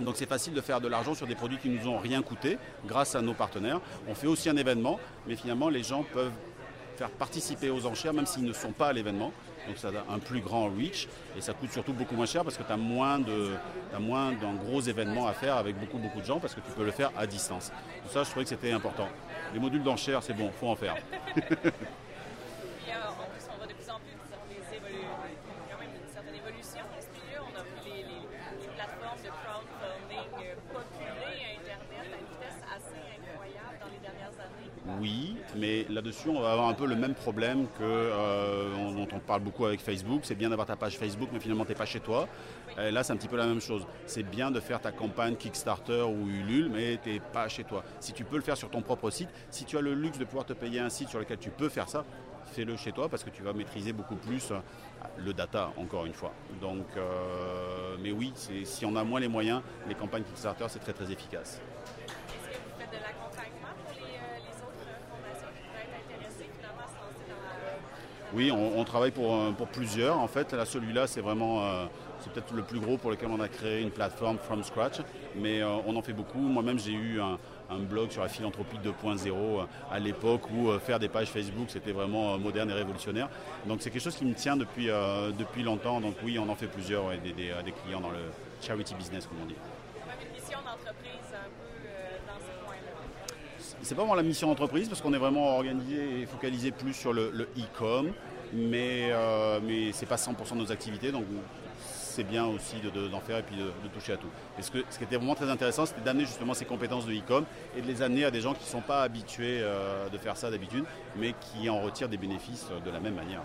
donc 0.00 0.16
c'est 0.16 0.28
facile 0.28 0.54
de 0.54 0.60
faire 0.60 0.80
de 0.80 0.88
l'argent 0.88 1.14
sur 1.14 1.26
des 1.26 1.34
produits 1.34 1.58
qui 1.58 1.68
nous 1.68 1.88
ont 1.88 1.98
rien 1.98 2.22
coûté 2.22 2.58
grâce 2.86 3.14
à 3.14 3.22
nos 3.22 3.34
partenaires. 3.34 3.80
On 4.08 4.14
fait 4.14 4.26
aussi 4.26 4.48
un 4.48 4.56
événement, 4.56 4.98
mais 5.26 5.36
finalement 5.36 5.68
les 5.68 5.82
gens 5.82 6.02
peuvent 6.02 6.32
faire 6.96 7.10
participer 7.10 7.70
aux 7.70 7.86
enchères 7.86 8.12
même 8.12 8.26
s'ils 8.26 8.44
ne 8.44 8.52
sont 8.52 8.72
pas 8.72 8.88
à 8.88 8.92
l'événement. 8.92 9.32
donc 9.66 9.78
ça 9.78 9.88
a 9.88 10.12
un 10.12 10.18
plus 10.18 10.40
grand 10.40 10.68
reach 10.68 11.08
et 11.36 11.40
ça 11.40 11.54
coûte 11.54 11.72
surtout 11.72 11.92
beaucoup 11.92 12.14
moins 12.14 12.26
cher 12.26 12.44
parce 12.44 12.56
que 12.56 12.62
tu 12.62 12.72
as 12.72 12.76
moins 12.76 13.18
de 13.18 13.50
moins 13.98 14.32
d'un 14.32 14.54
gros 14.54 14.80
événements 14.80 15.26
à 15.26 15.32
faire 15.32 15.56
avec 15.56 15.78
beaucoup 15.78 15.98
beaucoup 15.98 16.20
de 16.20 16.26
gens 16.26 16.38
parce 16.38 16.54
que 16.54 16.60
tu 16.60 16.70
peux 16.72 16.84
le 16.84 16.90
faire 16.90 17.10
à 17.16 17.26
distance. 17.26 17.70
Donc 18.02 18.12
ça, 18.12 18.24
je 18.24 18.30
trouvais 18.30 18.44
que 18.44 18.50
c'était 18.50 18.72
important. 18.72 19.08
Les 19.54 19.60
modules 19.60 19.82
d'enchères, 19.82 20.22
c'est 20.22 20.34
bon, 20.34 20.50
faut 20.50 20.68
en 20.68 20.76
faire. 20.76 20.96
oui, 35.02 35.36
mais 35.62 35.86
là-dessus, 35.88 36.28
on 36.28 36.40
va 36.40 36.50
avoir 36.50 36.68
un 36.68 36.74
peu 36.74 36.86
le 36.86 36.96
même 36.96 37.14
problème 37.14 37.66
que 37.78 37.84
euh, 37.84 38.92
dont 38.96 39.06
on 39.12 39.20
parle 39.20 39.42
beaucoup 39.42 39.64
avec 39.64 39.80
Facebook. 39.80 40.22
C'est 40.24 40.34
bien 40.34 40.50
d'avoir 40.50 40.66
ta 40.66 40.74
page 40.74 40.98
Facebook, 40.98 41.28
mais 41.32 41.38
finalement, 41.38 41.64
tu 41.64 41.70
n'es 41.70 41.76
pas 41.76 41.86
chez 41.86 42.00
toi. 42.00 42.28
Là, 42.76 43.04
c'est 43.04 43.12
un 43.12 43.16
petit 43.16 43.28
peu 43.28 43.36
la 43.36 43.46
même 43.46 43.60
chose. 43.60 43.86
C'est 44.06 44.24
bien 44.24 44.50
de 44.50 44.58
faire 44.58 44.80
ta 44.80 44.90
campagne 44.90 45.36
Kickstarter 45.36 46.02
ou 46.02 46.26
Ulule, 46.26 46.68
mais 46.68 46.98
tu 47.02 47.10
n'es 47.10 47.20
pas 47.20 47.46
chez 47.46 47.62
toi. 47.62 47.84
Si 48.00 48.12
tu 48.12 48.24
peux 48.24 48.36
le 48.36 48.42
faire 48.42 48.56
sur 48.56 48.70
ton 48.70 48.82
propre 48.82 49.10
site, 49.10 49.28
si 49.50 49.64
tu 49.64 49.78
as 49.78 49.82
le 49.82 49.94
luxe 49.94 50.18
de 50.18 50.24
pouvoir 50.24 50.46
te 50.46 50.52
payer 50.54 50.80
un 50.80 50.88
site 50.88 51.08
sur 51.10 51.20
lequel 51.20 51.38
tu 51.38 51.50
peux 51.50 51.68
faire 51.68 51.88
ça, 51.88 52.04
fais-le 52.46 52.76
chez 52.76 52.92
toi 52.92 53.08
parce 53.08 53.22
que 53.22 53.30
tu 53.30 53.42
vas 53.42 53.52
maîtriser 53.52 53.92
beaucoup 53.92 54.16
plus 54.16 54.50
euh, 54.50 54.58
le 55.18 55.32
data, 55.32 55.70
encore 55.76 56.06
une 56.06 56.14
fois. 56.14 56.32
Donc, 56.60 56.86
euh, 56.96 57.96
mais 58.02 58.10
oui, 58.10 58.32
si 58.34 58.84
on 58.84 58.96
a 58.96 59.04
moins 59.04 59.20
les 59.20 59.28
moyens, 59.28 59.62
les 59.86 59.94
campagnes 59.94 60.24
Kickstarter, 60.24 60.66
c'est 60.68 60.80
très 60.80 60.92
très 60.92 61.12
efficace. 61.12 61.60
Oui, 68.34 68.50
on, 68.50 68.82
travaille 68.84 69.10
pour, 69.10 69.34
euh, 69.34 69.50
pour, 69.50 69.68
plusieurs. 69.68 70.18
En 70.18 70.26
fait, 70.26 70.52
là, 70.54 70.64
celui-là, 70.64 71.06
c'est 71.06 71.20
vraiment, 71.20 71.64
euh, 71.64 71.84
c'est 72.20 72.32
peut-être 72.32 72.54
le 72.54 72.62
plus 72.62 72.80
gros 72.80 72.96
pour 72.96 73.10
lequel 73.10 73.28
on 73.30 73.40
a 73.40 73.48
créé 73.48 73.82
une 73.82 73.90
plateforme 73.90 74.38
from 74.38 74.62
scratch, 74.64 75.00
mais 75.36 75.60
euh, 75.60 75.68
on 75.86 75.94
en 75.96 76.02
fait 76.02 76.14
beaucoup. 76.14 76.38
Moi-même, 76.38 76.78
j'ai 76.78 76.92
eu 76.92 77.20
un, 77.20 77.38
blog 77.88 78.10
sur 78.10 78.20
la 78.20 78.28
philanthropie 78.28 78.76
2.0 78.84 79.66
à 79.90 79.98
l'époque 79.98 80.42
où 80.50 80.70
faire 80.78 80.98
des 80.98 81.08
pages 81.08 81.28
Facebook, 81.28 81.68
c'était 81.68 81.92
vraiment 81.92 82.38
moderne 82.38 82.68
et 82.68 82.74
révolutionnaire. 82.74 83.30
Donc, 83.64 83.80
c'est 83.80 83.90
quelque 83.90 84.02
chose 84.02 84.16
qui 84.16 84.26
me 84.26 84.34
tient 84.34 84.58
depuis, 84.58 84.88
depuis 85.38 85.62
longtemps. 85.62 85.98
Donc, 85.98 86.16
oui, 86.22 86.38
on 86.38 86.50
en 86.50 86.54
fait 86.54 86.66
plusieurs, 86.66 87.08
des, 87.24 87.32
des, 87.32 87.72
clients 87.82 88.00
dans 88.00 88.10
le 88.10 88.30
charity 88.60 88.94
business, 88.94 89.26
comme 89.26 89.38
on 89.42 89.46
dit. 89.46 89.54
une 89.54 90.32
mission 90.34 90.58
d'entreprise 90.58 91.32
c'est 93.82 93.94
pas 93.94 94.02
vraiment 94.02 94.14
la 94.14 94.22
mission 94.22 94.48
d'entreprise 94.48 94.88
parce 94.88 95.00
qu'on 95.00 95.12
est 95.12 95.18
vraiment 95.18 95.56
organisé 95.56 96.20
et 96.20 96.26
focalisé 96.26 96.70
plus 96.70 96.94
sur 96.94 97.12
le 97.12 97.48
e-com, 97.56 98.12
mais, 98.52 99.08
euh, 99.10 99.60
mais 99.62 99.92
ce 99.92 100.02
n'est 100.02 100.06
pas 100.06 100.16
100% 100.16 100.54
de 100.54 100.58
nos 100.58 100.72
activités, 100.72 101.10
donc 101.12 101.24
c'est 101.84 102.24
bien 102.24 102.44
aussi 102.44 102.76
d'en 103.10 103.20
faire 103.20 103.38
et 103.38 103.42
puis 103.42 103.56
de, 103.56 103.88
toucher 103.88 104.12
à 104.12 104.16
tout. 104.18 104.28
Ce, 104.60 104.70
qui 104.70 105.04
était 105.04 105.16
vraiment 105.16 105.34
très 105.34 105.48
intéressant, 105.50 105.86
c'était 105.86 106.02
d'amener 106.02 106.26
justement 106.26 106.52
ces 106.52 106.66
compétences 106.66 107.06
de 107.06 107.12
e-com 107.12 107.44
et 107.76 107.80
de 107.80 107.86
les 107.86 108.02
amener 108.02 108.24
à 108.24 108.30
des 108.30 108.40
gens 108.42 108.52
qui 108.52 108.64
ne 108.64 108.70
sont 108.70 108.82
pas 108.82 109.02
habitués 109.02 109.60
euh, 109.62 110.08
de 110.10 110.18
faire 110.18 110.36
ça 110.36 110.50
d'habitude, 110.50 110.84
mais 111.16 111.34
qui 111.40 111.70
en 111.70 111.80
retirent 111.80 112.10
des 112.10 112.18
bénéfices 112.18 112.66
de 112.84 112.90
la 112.90 113.00
même 113.00 113.14
manière. 113.14 113.42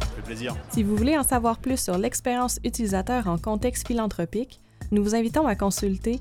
Merci 0.00 0.22
plaisir. 0.24 0.56
Si 0.70 0.82
vous 0.82 0.96
voulez 0.96 1.16
en 1.16 1.22
savoir 1.22 1.58
plus 1.58 1.80
sur 1.80 1.98
l'expérience 1.98 2.58
utilisateur 2.64 3.28
en 3.28 3.38
contexte 3.38 3.86
philanthropique, 3.86 4.60
nous 4.90 5.02
vous 5.02 5.14
invitons 5.14 5.46
à 5.46 5.54
consulter 5.54 6.20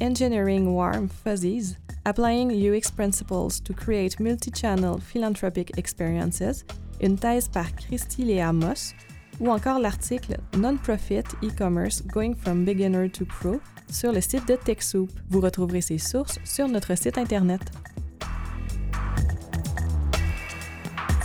Engineering 0.00 0.74
Warm 0.74 1.08
Fuzzies, 1.08 1.76
Applying 2.04 2.50
UX 2.50 2.90
Principles 2.90 3.60
to 3.60 3.72
Create 3.72 4.18
Multi-Channel 4.18 4.98
Philanthropic 4.98 5.76
Experiences, 5.76 6.64
une 7.00 7.16
thèse 7.16 7.48
par 7.48 7.74
Christy 7.76 8.24
Léa 8.24 8.52
Moss, 8.52 8.94
ou 9.40 9.50
encore 9.50 9.78
l'article 9.78 10.36
Non-Profit 10.56 11.24
E-Commerce 11.42 12.02
Going 12.06 12.34
from 12.34 12.64
Beginner 12.64 13.08
to 13.08 13.24
Pro 13.24 13.60
sur 13.90 14.12
le 14.12 14.20
site 14.20 14.46
de 14.48 14.56
TechSoup. 14.56 15.08
Vous 15.30 15.40
retrouverez 15.40 15.80
ces 15.80 15.98
sources 15.98 16.38
sur 16.44 16.68
notre 16.68 16.96
site 16.96 17.18
Internet. 17.18 17.60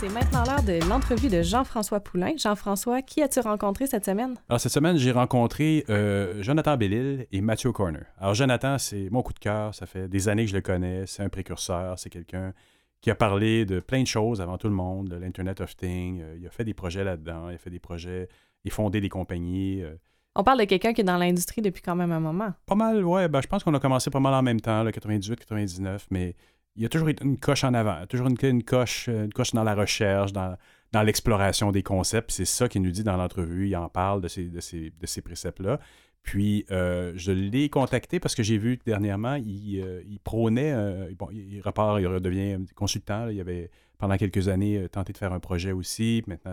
C'est 0.00 0.08
maintenant 0.10 0.44
l'heure 0.44 0.62
de 0.62 0.78
l'entrevue 0.88 1.28
de 1.28 1.42
Jean-François 1.42 1.98
Poulain. 1.98 2.30
Jean-François, 2.36 3.02
qui 3.02 3.20
as-tu 3.20 3.40
rencontré 3.40 3.88
cette 3.88 4.04
semaine? 4.04 4.36
Alors, 4.48 4.60
cette 4.60 4.70
semaine, 4.70 4.96
j'ai 4.96 5.10
rencontré 5.10 5.84
euh, 5.90 6.40
Jonathan 6.40 6.76
Bellil 6.76 7.26
et 7.32 7.40
Mathieu 7.40 7.72
Corner. 7.72 8.04
Alors, 8.16 8.34
Jonathan, 8.34 8.78
c'est 8.78 9.10
mon 9.10 9.22
coup 9.22 9.32
de 9.32 9.40
cœur. 9.40 9.74
Ça 9.74 9.86
fait 9.86 10.06
des 10.08 10.28
années 10.28 10.44
que 10.44 10.50
je 10.50 10.54
le 10.54 10.60
connais. 10.62 11.04
C'est 11.06 11.24
un 11.24 11.28
précurseur. 11.28 11.98
C'est 11.98 12.10
quelqu'un 12.10 12.52
qui 13.00 13.10
a 13.10 13.16
parlé 13.16 13.64
de 13.64 13.80
plein 13.80 14.02
de 14.02 14.06
choses 14.06 14.40
avant 14.40 14.56
tout 14.56 14.68
le 14.68 14.74
monde, 14.74 15.08
de 15.08 15.16
l'Internet 15.16 15.60
of 15.60 15.76
Things. 15.76 16.20
Euh, 16.22 16.36
il 16.38 16.46
a 16.46 16.50
fait 16.50 16.64
des 16.64 16.74
projets 16.74 17.02
là-dedans. 17.02 17.48
Il 17.48 17.56
a 17.56 17.58
fait 17.58 17.70
des 17.70 17.80
projets. 17.80 18.28
Il 18.64 18.70
a 18.70 18.74
fondé 18.74 19.00
des 19.00 19.08
compagnies. 19.08 19.82
Euh. 19.82 19.96
On 20.36 20.44
parle 20.44 20.60
de 20.60 20.64
quelqu'un 20.64 20.92
qui 20.92 21.00
est 21.00 21.04
dans 21.04 21.16
l'industrie 21.16 21.60
depuis 21.60 21.82
quand 21.82 21.96
même 21.96 22.12
un 22.12 22.20
moment. 22.20 22.52
Pas 22.66 22.76
mal, 22.76 23.04
ouais. 23.04 23.26
Ben, 23.26 23.40
je 23.40 23.48
pense 23.48 23.64
qu'on 23.64 23.74
a 23.74 23.80
commencé 23.80 24.10
pas 24.10 24.20
mal 24.20 24.34
en 24.34 24.42
même 24.42 24.60
temps, 24.60 24.84
98-99, 24.84 26.06
mais 26.12 26.36
il 26.78 26.82
y 26.82 26.86
a 26.86 26.88
toujours 26.88 27.08
une 27.08 27.38
coche 27.38 27.64
en 27.64 27.74
avant, 27.74 28.06
toujours 28.06 28.28
une, 28.28 28.62
coche, 28.62 29.08
une 29.08 29.32
coche 29.32 29.52
dans 29.52 29.64
la 29.64 29.74
recherche, 29.74 30.32
dans, 30.32 30.56
l'exploration 31.02 31.72
des 31.72 31.82
concepts. 31.82 32.30
C'est 32.30 32.44
ça 32.44 32.68
qu'il 32.68 32.82
nous 32.82 32.92
dit 32.92 33.02
dans 33.02 33.16
l'entrevue. 33.16 33.66
Il 33.66 33.76
en 33.76 33.88
parle 33.88 34.22
de 34.22 34.28
ces, 34.28 35.20
préceptes-là. 35.20 35.80
Puis, 36.22 36.66
euh, 36.70 37.12
je 37.16 37.32
l'ai 37.32 37.68
contacté 37.68 38.20
parce 38.20 38.36
que 38.36 38.44
j'ai 38.44 38.58
vu 38.58 38.78
que 38.78 38.84
dernièrement, 38.84 39.34
il, 39.34 39.80
euh, 39.80 40.02
prônait, 40.22 40.72
euh, 40.72 41.10
bon, 41.18 41.28
il 41.32 41.60
repart, 41.62 42.00
il 42.00 42.06
redevient 42.06 42.58
consultant. 42.76 43.28
Il 43.28 43.40
avait, 43.40 43.72
pendant 43.98 44.16
quelques 44.16 44.46
années, 44.46 44.88
tenté 44.88 45.12
de 45.12 45.18
faire 45.18 45.32
un 45.32 45.40
projet 45.40 45.72
aussi. 45.72 46.22
Maintenant, 46.28 46.52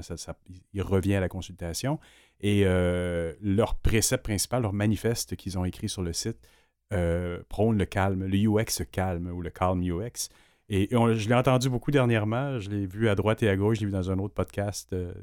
il 0.73 0.81
revient 0.81 1.15
à 1.15 1.19
la 1.19 1.29
consultation. 1.29 1.99
Et 2.41 2.63
leur 2.63 3.75
précepte 3.75 4.23
principal, 4.23 4.63
leur 4.63 4.73
manifeste 4.73 5.35
qu'ils 5.35 5.59
ont 5.59 5.65
écrit 5.65 5.87
sur 5.87 6.01
le 6.01 6.13
site, 6.13 6.39
euh, 6.93 7.39
prône 7.49 7.77
le 7.77 7.85
calme, 7.85 8.25
le 8.25 8.37
UX 8.37 8.85
calme 8.91 9.27
ou 9.27 9.41
le 9.41 9.49
calm 9.49 9.81
UX. 9.81 10.29
Et 10.67 10.89
je 10.91 11.29
l'ai 11.29 11.35
entendu 11.35 11.69
beaucoup 11.69 11.91
dernièrement, 11.91 12.59
je 12.59 12.69
l'ai 12.69 12.87
vu 12.87 13.07
à 13.07 13.15
droite 13.15 13.43
et 13.43 13.49
à 13.49 13.55
gauche, 13.55 13.77
je 13.77 13.81
l'ai 13.81 13.85
vu 13.87 13.91
dans 13.91 14.09
un 14.09 14.17
autre 14.17 14.33
podcast 14.33 14.91
de, 14.91 15.13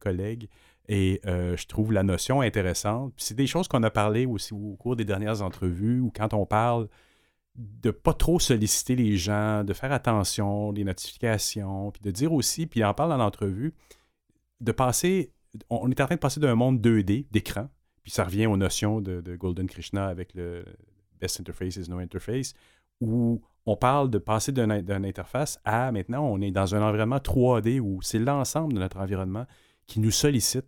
collègues. 0.00 0.48
Et 0.88 1.20
euh, 1.26 1.56
je 1.56 1.66
trouve 1.66 1.92
la 1.92 2.02
notion 2.02 2.40
intéressante. 2.40 3.12
c'est 3.16 3.34
des 3.34 3.46
choses 3.46 3.68
qu'on 3.68 3.82
a 3.82 3.90
parlé 3.90 4.24
aussi 4.24 4.54
au 4.54 4.76
cours 4.78 4.96
des 4.96 5.04
dernières 5.04 5.42
entrevues, 5.42 6.00
ou 6.00 6.10
quand 6.14 6.32
on 6.32 6.46
parle 6.46 6.88
de 7.56 7.90
pas 7.90 8.14
trop 8.14 8.38
solliciter 8.38 8.96
les 8.96 9.16
gens, 9.16 9.64
de 9.64 9.72
faire 9.72 9.92
attention, 9.92 10.72
les 10.72 10.84
notifications, 10.84 11.90
puis 11.90 12.02
de 12.02 12.10
dire 12.10 12.32
aussi, 12.32 12.66
puis 12.66 12.80
il 12.80 12.84
en 12.84 12.94
parle 12.94 13.10
dans 13.10 13.16
l'entrevue, 13.16 13.74
de 14.60 14.72
passer, 14.72 15.32
on 15.70 15.90
est 15.90 16.00
en 16.00 16.06
train 16.06 16.14
de 16.14 16.20
passer 16.20 16.40
d'un 16.40 16.54
monde 16.54 16.80
2D, 16.80 17.26
d'écran, 17.30 17.68
puis 18.02 18.12
ça 18.12 18.24
revient 18.24 18.46
aux 18.46 18.56
notions 18.56 19.00
de, 19.00 19.20
de 19.20 19.36
Golden 19.36 19.66
Krishna 19.66 20.06
avec 20.06 20.34
le, 20.34 20.64
Best 21.20 21.40
Interface 21.40 21.76
is 21.76 21.90
No 21.90 21.98
Interface, 21.98 22.54
où 23.00 23.40
on 23.66 23.76
parle 23.76 24.10
de 24.10 24.18
passer 24.18 24.52
d'une 24.52 24.70
interface 25.04 25.58
à 25.64 25.90
maintenant, 25.90 26.24
on 26.24 26.40
est 26.40 26.52
dans 26.52 26.74
un 26.74 26.82
environnement 26.82 27.18
3D 27.18 27.80
où 27.80 28.00
c'est 28.00 28.20
l'ensemble 28.20 28.74
de 28.74 28.78
notre 28.78 28.98
environnement 28.98 29.44
qui 29.86 30.00
nous 30.00 30.12
sollicite. 30.12 30.66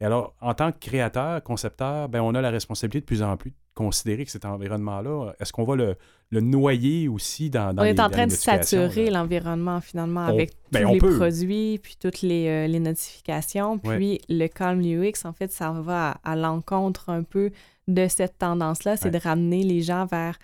Et 0.00 0.04
alors, 0.04 0.34
en 0.40 0.54
tant 0.54 0.72
que 0.72 0.78
créateur, 0.78 1.42
concepteur, 1.42 2.08
ben, 2.08 2.20
on 2.22 2.34
a 2.34 2.40
la 2.40 2.50
responsabilité 2.50 3.00
de 3.00 3.04
plus 3.04 3.22
en 3.22 3.36
plus 3.36 3.50
de 3.50 3.56
considérer 3.74 4.24
que 4.24 4.30
cet 4.30 4.46
environnement-là, 4.46 5.34
est-ce 5.38 5.52
qu'on 5.52 5.64
va 5.64 5.76
le, 5.76 5.96
noyer 6.40 7.06
aussi 7.06 7.50
dans, 7.50 7.74
dans 7.74 7.82
On 7.82 7.84
est 7.84 8.00
en 8.00 8.08
train 8.08 8.26
de 8.26 8.32
saturer 8.32 9.10
l'environnement 9.10 9.80
finalement 9.80 10.24
avec 10.24 10.52
ben, 10.72 10.86
tous 10.86 11.06
les 11.06 11.16
produits, 11.16 11.78
puis 11.82 11.96
toutes 12.00 12.22
les, 12.22 12.48
euh, 12.48 12.78
notifications. 12.78 13.78
Puis 13.78 14.20
le 14.28 14.46
Calm 14.48 14.80
UX, 14.80 15.24
en 15.24 15.32
fait, 15.32 15.52
ça 15.52 15.70
va 15.70 16.16
à 16.24 16.34
l'encontre 16.34 17.10
un 17.10 17.22
peu 17.22 17.50
de 17.94 18.08
cette 18.08 18.38
tendance-là, 18.38 18.96
c'est 18.96 19.10
de 19.10 19.18
ramener 19.18 19.62
les 19.62 19.82
gens 19.82 20.06
vers 20.06 20.38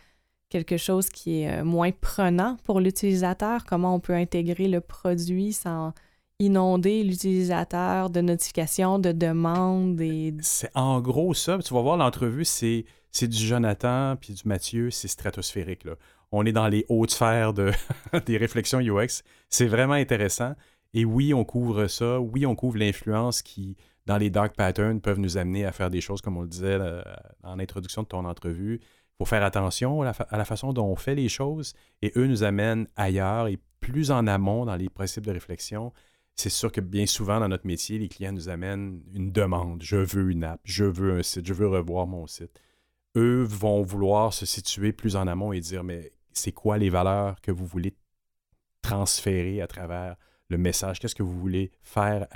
quelque 0.49 0.77
chose 0.77 1.09
qui 1.09 1.43
est 1.43 1.61
euh, 1.61 1.65
moins 1.65 1.91
prenant 1.91 2.57
pour 2.65 2.81
l'utilisateur, 2.81 3.65
comment 3.65 3.95
on 3.95 4.01
peut 4.01 4.15
intégrer 4.15 4.69
le 4.69 4.81
produit 4.81 5.53
sans 5.53 5.93
inonder 6.39 7.03
l'utilisateur 7.03 8.11
de 8.11 8.21
notifications, 8.21 8.99
de 8.99 9.13
demandes. 9.13 10.01
Et... 10.01 10.35
C'est 10.41 10.71
en 10.75 11.01
gros 11.01 11.35
ça. 11.35 11.59
Tu 11.59 11.73
vas 11.75 11.81
voir 11.81 11.97
l'entrevue, 11.97 12.45
c'est, 12.45 12.85
c'est 13.11 13.29
du 13.29 13.39
Jonathan 13.39 14.17
puis 14.21 14.35
du 14.35 14.43
Mathieu, 14.47 14.91
c'est 14.91 15.09
stratosphérique. 15.09 15.85
Là. 15.85 15.95
On 16.33 16.45
est 16.45 16.53
dans 16.53 16.69
les 16.69 16.85
hautes 16.89 17.13
sphères 17.13 17.53
de, 17.53 17.73
des 18.27 18.37
réflexions 18.37 18.81
UX. 18.81 19.23
C'est 19.49 19.67
vraiment 19.67 19.95
intéressant. 19.95 20.55
Et 20.95 21.05
oui, 21.05 21.35
on 21.35 21.45
couvre 21.45 21.87
ça. 21.89 22.21
Oui, 22.21 22.47
on 22.47 22.55
couvre 22.55 22.79
l'influence 22.79 23.43
qui 23.43 23.77
dans 24.07 24.19
les 24.19 24.31
dark 24.31 24.55
patterns 24.55 25.01
peuvent 25.01 25.19
nous 25.19 25.37
amener 25.37 25.65
à 25.65 25.73
faire 25.73 25.91
des 25.91 26.01
choses, 26.01 26.21
comme 26.21 26.37
on 26.37 26.43
le 26.43 26.49
disait 26.49 26.79
en 27.43 27.59
introduction 27.59 28.03
de 28.03 28.09
ton 28.09 28.25
entrevue. 28.25 28.81
Il 28.81 29.17
faut 29.19 29.25
faire 29.25 29.43
attention 29.43 30.03
à 30.03 30.13
la, 30.31 30.45
façon 30.45 30.73
dont 30.73 30.87
on 30.87 30.97
fait 30.97 31.15
les 31.15 31.29
choses 31.29 31.75
et 32.03 32.13
eux 32.17 32.27
nous 32.27 32.43
amènent 32.45 32.87
ailleurs 32.97 33.49
et 33.49 33.59
plus 33.81 34.11
en 34.11 34.27
amont 34.27 34.65
dans 34.65 34.77
les 34.77 34.89
principes 34.89 35.27
de 35.27 35.33
réflexion. 35.33 35.93
C'est 36.35 36.51
sûr 36.51 36.71
que 36.71 36.83
bien 36.83 37.07
souvent 37.07 37.41
dans 37.41 37.49
notre 37.49 37.67
métier, 37.67 37.99
les 37.99 38.09
clients 38.09 38.33
nous 38.33 38.49
amènent 38.49 39.03
une 39.15 39.33
demande. 39.33 39.83
Je 39.83 39.97
veux 39.97 40.31
une 40.31 40.45
app, 40.45 40.61
je 40.65 40.85
veux 40.85 41.19
un 41.19 41.23
site, 41.23 41.47
je 41.47 41.55
veux 41.55 41.67
revoir 41.67 42.07
mon 42.07 42.27
site. 42.27 42.61
Eux 43.17 43.43
vont 43.43 43.83
vouloir 43.83 44.35
se 44.35 44.45
situer 44.45 44.93
plus 44.93 45.17
en 45.17 45.27
amont 45.27 45.53
et 45.53 45.61
dire, 45.61 45.83
mais 45.83 46.13
c'est 46.33 46.53
quoi 46.53 46.77
les 46.77 46.91
valeurs 46.91 47.41
que 47.41 47.51
vous 47.51 47.65
voulez 47.65 47.97
transférer 48.83 49.63
à 49.63 49.67
travers 49.67 50.17
le 50.49 50.59
message? 50.59 50.99
Qu'est-ce 50.99 51.15
que 51.15 51.23
vous 51.23 51.39
voulez 51.39 51.71
faire? 51.83 52.27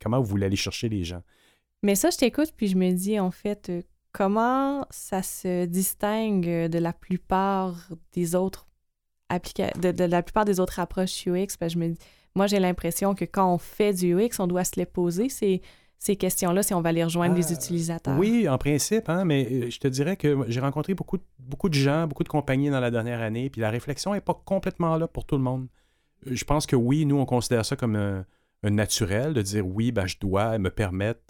comment 0.00 0.20
vous 0.20 0.26
voulez 0.26 0.46
aller 0.46 0.56
chercher 0.56 0.88
les 0.88 1.04
gens? 1.04 1.22
Mais 1.82 1.94
ça, 1.94 2.10
je 2.10 2.16
t'écoute, 2.16 2.52
puis 2.56 2.68
je 2.68 2.76
me 2.76 2.90
dis, 2.92 3.20
en 3.20 3.30
fait, 3.30 3.68
euh, 3.68 3.82
comment 4.12 4.86
ça 4.90 5.22
se 5.22 5.66
distingue 5.66 6.68
de 6.68 6.78
la 6.78 6.92
plupart 6.92 7.90
des 8.12 8.34
autres 8.34 8.66
applications, 9.28 9.78
de, 9.80 10.04
la 10.04 10.22
plupart 10.22 10.44
des 10.44 10.58
autres 10.58 10.80
approches 10.80 11.26
UX? 11.26 11.56
Parce 11.58 11.74
que 11.74 11.78
je 11.78 11.78
me 11.78 11.88
dis, 11.90 11.98
moi, 12.34 12.46
j'ai 12.46 12.58
l'impression 12.58 13.14
que 13.14 13.24
quand 13.24 13.52
on 13.52 13.58
fait 13.58 13.92
du 13.92 14.14
UX, 14.14 14.40
on 14.40 14.46
doit 14.46 14.64
se 14.64 14.72
les 14.76 14.86
poser, 14.86 15.28
ces, 15.28 15.62
ces 15.98 16.16
questions-là, 16.16 16.62
si 16.62 16.74
on 16.74 16.80
va 16.80 16.92
les 16.92 17.04
rejoindre 17.04 17.34
les 17.34 17.52
ah, 17.52 17.54
utilisateurs. 17.54 18.18
Oui, 18.18 18.48
en 18.48 18.58
principe, 18.58 19.08
hein, 19.08 19.24
mais 19.24 19.46
euh, 19.50 19.70
je 19.70 19.78
te 19.78 19.88
dirais 19.88 20.16
que 20.16 20.44
j'ai 20.48 20.60
rencontré 20.60 20.94
beaucoup, 20.94 21.18
beaucoup 21.38 21.68
de 21.68 21.74
gens, 21.74 22.06
beaucoup 22.06 22.24
de 22.24 22.28
compagnies 22.28 22.70
dans 22.70 22.80
la 22.80 22.90
dernière 22.90 23.20
année, 23.20 23.50
puis 23.50 23.60
la 23.60 23.70
réflexion 23.70 24.12
n'est 24.12 24.20
pas 24.20 24.34
complètement 24.34 24.96
là 24.96 25.06
pour 25.06 25.24
tout 25.24 25.36
le 25.36 25.42
monde. 25.42 25.68
Je 26.26 26.44
pense 26.44 26.66
que 26.66 26.76
oui, 26.76 27.06
nous, 27.06 27.18
on 27.18 27.26
considère 27.26 27.64
ça 27.64 27.76
comme 27.76 27.96
un, 27.96 28.24
naturel 28.62 29.32
de 29.32 29.42
dire 29.42 29.66
oui, 29.66 29.92
ben, 29.92 30.06
je 30.06 30.16
dois 30.18 30.58
me 30.58 30.70
permettre 30.70 31.20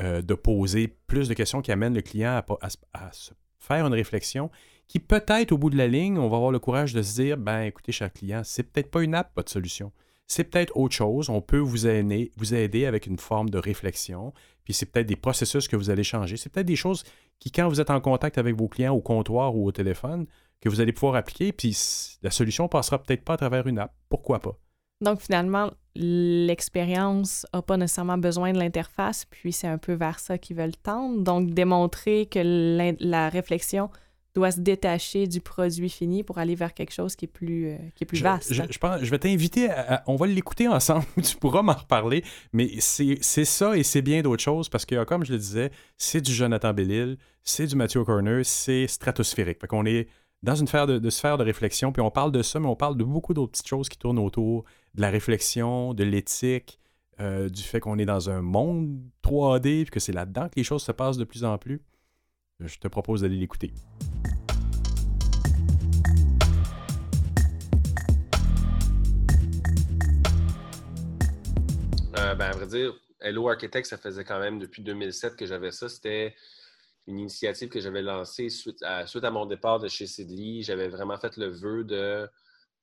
euh, 0.00 0.20
de 0.20 0.34
poser 0.34 0.88
plus 1.06 1.28
de 1.28 1.34
questions 1.34 1.62
qui 1.62 1.70
amènent 1.70 1.94
le 1.94 2.02
client 2.02 2.42
à, 2.60 3.12
se 3.12 3.30
faire 3.58 3.86
une 3.86 3.92
réflexion 3.92 4.50
qui 4.88 4.98
peut-être 4.98 5.52
au 5.52 5.58
bout 5.58 5.70
de 5.70 5.76
la 5.76 5.86
ligne, 5.86 6.18
on 6.18 6.28
va 6.28 6.36
avoir 6.36 6.50
le 6.50 6.58
courage 6.58 6.92
de 6.92 7.02
se 7.02 7.14
dire, 7.14 7.36
ben 7.36 7.62
écoutez, 7.62 7.92
cher 7.92 8.12
client, 8.12 8.42
c'est 8.44 8.64
peut-être 8.64 8.90
pas 8.90 9.02
une 9.02 9.14
app, 9.14 9.30
votre 9.36 9.50
solution 9.50 9.92
c'est 10.32 10.44
peut-être 10.44 10.76
autre 10.76 10.94
chose. 10.94 11.28
On 11.28 11.40
peut 11.40 11.58
vous 11.58 11.86
aider, 11.86 12.32
vous 12.36 12.54
aider 12.54 12.86
avec 12.86 13.06
une 13.06 13.18
forme 13.18 13.50
de 13.50 13.58
réflexion. 13.58 14.32
Puis 14.64 14.72
c'est 14.72 14.86
peut-être 14.86 15.06
des 15.06 15.16
processus 15.16 15.68
que 15.68 15.76
vous 15.76 15.90
allez 15.90 16.04
changer. 16.04 16.36
C'est 16.36 16.48
peut-être 16.48 16.66
des 16.66 16.76
choses 16.76 17.04
qui, 17.38 17.50
quand 17.50 17.68
vous 17.68 17.80
êtes 17.80 17.90
en 17.90 18.00
contact 18.00 18.38
avec 18.38 18.56
vos 18.56 18.68
clients 18.68 18.94
au 18.94 19.00
comptoir 19.00 19.54
ou 19.54 19.66
au 19.66 19.72
téléphone, 19.72 20.26
que 20.62 20.68
vous 20.68 20.80
allez 20.80 20.92
pouvoir 20.92 21.16
appliquer. 21.16 21.52
Puis 21.52 21.76
la 22.22 22.30
solution 22.30 22.68
passera 22.68 23.02
peut-être 23.02 23.24
pas 23.24 23.34
à 23.34 23.36
travers 23.36 23.66
une 23.66 23.78
app. 23.78 23.92
Pourquoi 24.08 24.40
pas? 24.40 24.56
Donc 25.02 25.20
finalement, 25.20 25.72
l'expérience 25.96 27.44
n'a 27.52 27.60
pas 27.60 27.76
nécessairement 27.76 28.18
besoin 28.18 28.52
de 28.52 28.58
l'interface, 28.58 29.24
puis 29.24 29.52
c'est 29.52 29.66
un 29.66 29.78
peu 29.78 29.94
vers 29.94 30.20
ça 30.20 30.38
qu'ils 30.38 30.56
veulent 30.56 30.76
tendre. 30.76 31.22
Donc 31.22 31.50
démontrer 31.50 32.26
que 32.26 32.96
la 33.00 33.28
réflexion 33.28 33.90
doit 34.34 34.50
se 34.50 34.60
détacher 34.60 35.26
du 35.26 35.40
produit 35.40 35.90
fini 35.90 36.22
pour 36.22 36.38
aller 36.38 36.54
vers 36.54 36.72
quelque 36.72 36.92
chose 36.92 37.16
qui 37.16 37.26
est 37.26 37.28
plus, 37.28 37.68
euh, 37.68 37.76
qui 37.94 38.04
est 38.04 38.06
plus 38.06 38.22
vaste. 38.22 38.54
Je, 38.54 38.78
pense, 38.78 39.02
je 39.02 39.10
vais 39.10 39.18
t'inviter, 39.18 39.70
à, 39.70 40.02
on 40.06 40.16
va 40.16 40.26
l'écouter 40.26 40.68
ensemble, 40.68 41.04
tu 41.22 41.36
pourras 41.36 41.62
m'en 41.62 41.74
reparler, 41.74 42.24
mais 42.52 42.70
c'est 42.80 43.20
ça 43.20 43.76
et 43.76 43.82
c'est 43.82 44.00
bien 44.00 44.22
d'autres 44.22 44.42
choses 44.42 44.68
parce 44.68 44.86
que, 44.86 45.04
comme 45.04 45.24
je 45.24 45.32
le 45.32 45.38
disais, 45.38 45.70
c'est 45.98 46.20
du 46.22 46.32
Jonathan 46.32 46.72
Bellil, 46.72 47.18
c'est 47.42 47.66
du 47.66 47.76
Mathieu 47.76 48.04
Corner, 48.04 48.40
c'est 48.44 48.86
stratosphérique. 48.86 49.60
Fait 49.60 49.66
qu'on 49.66 49.84
est 49.84 50.08
dans 50.42 50.56
une 50.56 50.66
sphère 50.66 50.86
de, 50.88 51.42
réflexion, 51.44 51.92
puis 51.92 52.02
on 52.02 52.10
parle 52.10 52.32
de 52.32 52.42
ça, 52.42 52.58
mais 52.58 52.66
on 52.66 52.74
parle 52.74 52.96
de 52.96 53.04
beaucoup 53.04 53.32
d'autres 53.32 53.52
petites 53.52 53.68
choses 53.68 53.88
qui 53.88 53.96
tournent 53.96 54.18
autour 54.18 54.64
de 54.94 55.00
la 55.00 55.08
réflexion, 55.08 55.94
de 55.94 56.02
l'éthique, 56.02 56.80
euh, 57.20 57.48
du 57.48 57.62
fait 57.62 57.78
qu'on 57.78 57.96
est 57.98 58.04
dans 58.04 58.28
un 58.28 58.42
monde 58.42 59.00
3D, 59.22 59.84
puis 59.84 59.90
que 59.90 60.00
c'est 60.00 60.12
là-dedans 60.12 60.48
que 60.48 60.54
les 60.56 60.64
choses 60.64 60.82
se 60.82 60.90
passent 60.90 61.16
de 61.16 61.24
plus 61.24 61.44
en 61.44 61.58
plus. 61.58 61.80
Je 62.58 62.76
te 62.78 62.88
propose 62.88 63.20
d'aller 63.20 63.36
l'écouter. 63.36 63.72
Euh, 72.18 72.34
ben, 72.34 72.46
à 72.46 72.52
vrai 72.52 72.66
dire, 72.66 72.94
Hello 73.20 73.48
Architect, 73.48 73.86
ça 73.86 73.96
faisait 73.96 74.24
quand 74.24 74.40
même 74.40 74.58
depuis 74.58 74.82
2007 74.82 75.36
que 75.36 75.46
j'avais 75.46 75.70
ça. 75.70 75.88
C'était 75.88 76.34
une 77.06 77.18
initiative 77.18 77.68
que 77.68 77.80
j'avais 77.80 78.02
lancée 78.02 78.48
suite 78.48 78.82
à, 78.82 79.04
mon 79.30 79.46
départ 79.46 79.80
de 79.80 79.88
chez 79.88 80.06
Sidley. 80.06 80.62
J'avais 80.62 80.88
vraiment 80.88 81.18
fait 81.18 81.36
le 81.36 81.48
vœu 81.48 81.84
de 81.84 82.28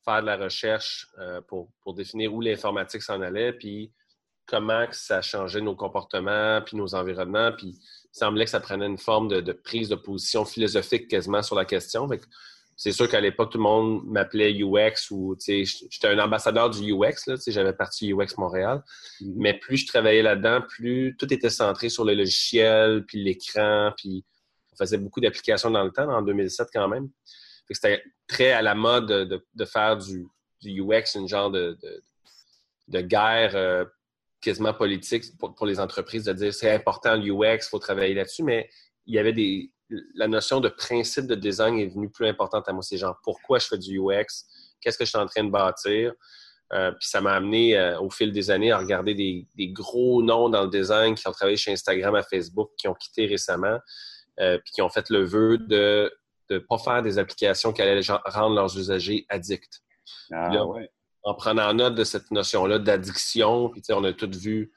faire 0.04 0.22
de 0.22 0.26
la 0.26 0.38
recherche 0.38 1.08
euh, 1.20 1.42
pour, 1.42 1.72
pour, 1.82 1.94
définir 1.94 2.34
où 2.34 2.42
l'informatique 2.42 3.02
s'en 3.02 3.22
allait, 3.22 3.54
puis 3.54 3.94
comment 4.50 4.86
ça 4.92 5.22
changeait 5.22 5.62
nos 5.62 5.76
comportements, 5.76 6.62
puis 6.66 6.76
nos 6.76 6.96
environnements. 6.96 7.52
Puis 7.52 7.68
il 7.68 8.18
semblait 8.18 8.46
que 8.46 8.52
ça 8.52 8.60
prenait 8.60 8.88
une 8.88 8.98
forme 8.98 9.28
de, 9.28 9.52
prise 9.52 9.90
de 9.90 9.96
position 9.96 10.44
philosophique 10.44 11.08
quasiment 11.08 11.44
sur 11.44 11.56
la 11.56 11.66
question. 11.66 12.08
C'est 12.80 12.94
sûr 12.94 13.10
qu'à 13.10 13.20
l'époque, 13.20 13.52
tout 13.52 13.58
le 13.58 13.64
monde 13.64 14.06
m'appelait 14.06 14.54
UX 14.54 15.12
ou 15.12 15.36
j'étais 15.38 16.08
un 16.08 16.18
ambassadeur 16.18 16.70
du 16.70 16.94
UX, 16.94 17.30
j'avais 17.48 17.74
parti 17.74 18.14
UX 18.14 18.38
Montréal. 18.38 18.82
Mm-hmm. 19.20 19.34
Mais 19.36 19.54
plus 19.54 19.80
je 19.80 19.88
travaillais 19.88 20.22
là-dedans, 20.22 20.62
plus 20.62 21.14
tout 21.20 21.32
était 21.34 21.50
centré 21.50 21.90
sur 21.90 22.06
le 22.06 22.14
logiciel, 22.14 23.04
puis 23.06 23.22
l'écran, 23.22 23.92
puis 23.98 24.24
on 24.72 24.78
faisait 24.78 24.98
beaucoup 24.98 25.20
d'applications 25.20 25.70
dans 25.70 25.84
le 25.84 25.92
temps, 25.92 26.10
en 26.10 26.22
2007 26.22 26.70
quand 26.74 26.88
même. 26.88 27.10
C'était 27.70 28.02
très 28.28 28.54
à 28.54 28.62
la 28.62 28.76
mode 28.76 29.08
de, 29.08 29.66
faire 29.66 29.98
du, 29.98 30.30
UX, 30.64 31.16
une 31.16 31.28
genre 31.28 31.52
de, 31.52 31.78
guerre 32.88 33.58
euh, 33.58 33.84
quasiment 34.40 34.74
politique 34.74 35.26
pour, 35.38 35.66
les 35.66 35.82
entreprises 35.82 36.24
de 36.24 36.32
dire 36.32 36.54
c'est 36.54 36.72
important 36.72 37.18
l'UX, 37.18 37.58
il 37.58 37.70
faut 37.70 37.80
travailler 37.80 38.14
là-dessus, 38.14 38.44
mais 38.44 38.70
il 39.06 39.16
y 39.16 39.20
avait 39.20 39.34
des. 39.34 39.70
La 40.16 40.28
notion 40.28 40.60
de 40.60 40.70
principe 40.70 41.26
de 41.28 41.36
design 41.36 41.80
est 41.80 41.88
venue 41.88 42.10
plus 42.10 42.28
importante 42.28 42.68
à 42.68 42.74
moi. 42.74 42.84
C'est 42.84 42.98
genre 42.98 43.20
pourquoi 43.24 43.60
je 43.60 43.68
fais 43.68 43.78
du 43.78 44.00
UX, 44.00 44.46
qu'est-ce 44.82 44.98
que 44.98 45.06
je 45.06 45.10
suis 45.10 45.18
en 45.18 45.26
train 45.26 45.44
de 45.44 45.50
bâtir? 45.50 46.14
Euh, 46.72 46.92
puis 46.92 47.08
ça 47.08 47.20
m'a 47.20 47.34
amené 47.34 47.76
euh, 47.76 48.00
au 48.00 48.12
fil 48.12 48.32
des 48.32 48.52
années 48.52 48.72
à 48.72 48.78
regarder 48.78 49.16
des, 49.16 49.68
gros 49.70 50.22
noms 50.22 50.50
dans 50.50 50.64
le 50.64 50.70
design 50.70 51.16
qui 51.16 51.28
ont 51.28 51.32
travaillé 51.32 51.58
chez 51.58 51.72
Instagram 51.72 52.14
à 52.14 52.22
Facebook, 52.22 52.70
qui 52.78 52.88
ont 52.88 52.94
quitté 52.94 53.26
récemment, 53.26 53.80
euh, 54.40 54.60
puis 54.64 54.74
qui 54.74 54.82
ont 54.84 54.90
fait 54.90 55.10
le 55.10 55.24
vœu 55.24 55.58
de 55.58 56.14
ne 56.52 56.60
pas 56.60 56.78
faire 56.78 57.02
des 57.02 57.18
applications 57.18 57.74
qui 57.74 57.82
allaient 57.82 58.02
rendre 58.26 58.56
leurs 58.56 58.78
usagers 58.78 59.26
addicts. 59.30 59.82
Ah, 60.32 60.64
ouais 60.66 60.92
en 61.24 61.34
prenant 61.34 61.74
note 61.74 61.96
de 61.96 62.04
cette 62.04 62.32
notion-là 62.32 62.80
d'addiction. 62.80 63.70
Puis, 63.70 63.82
on 63.90 64.04
a 64.04 64.14
tous 64.14 64.38
vu 64.38 64.72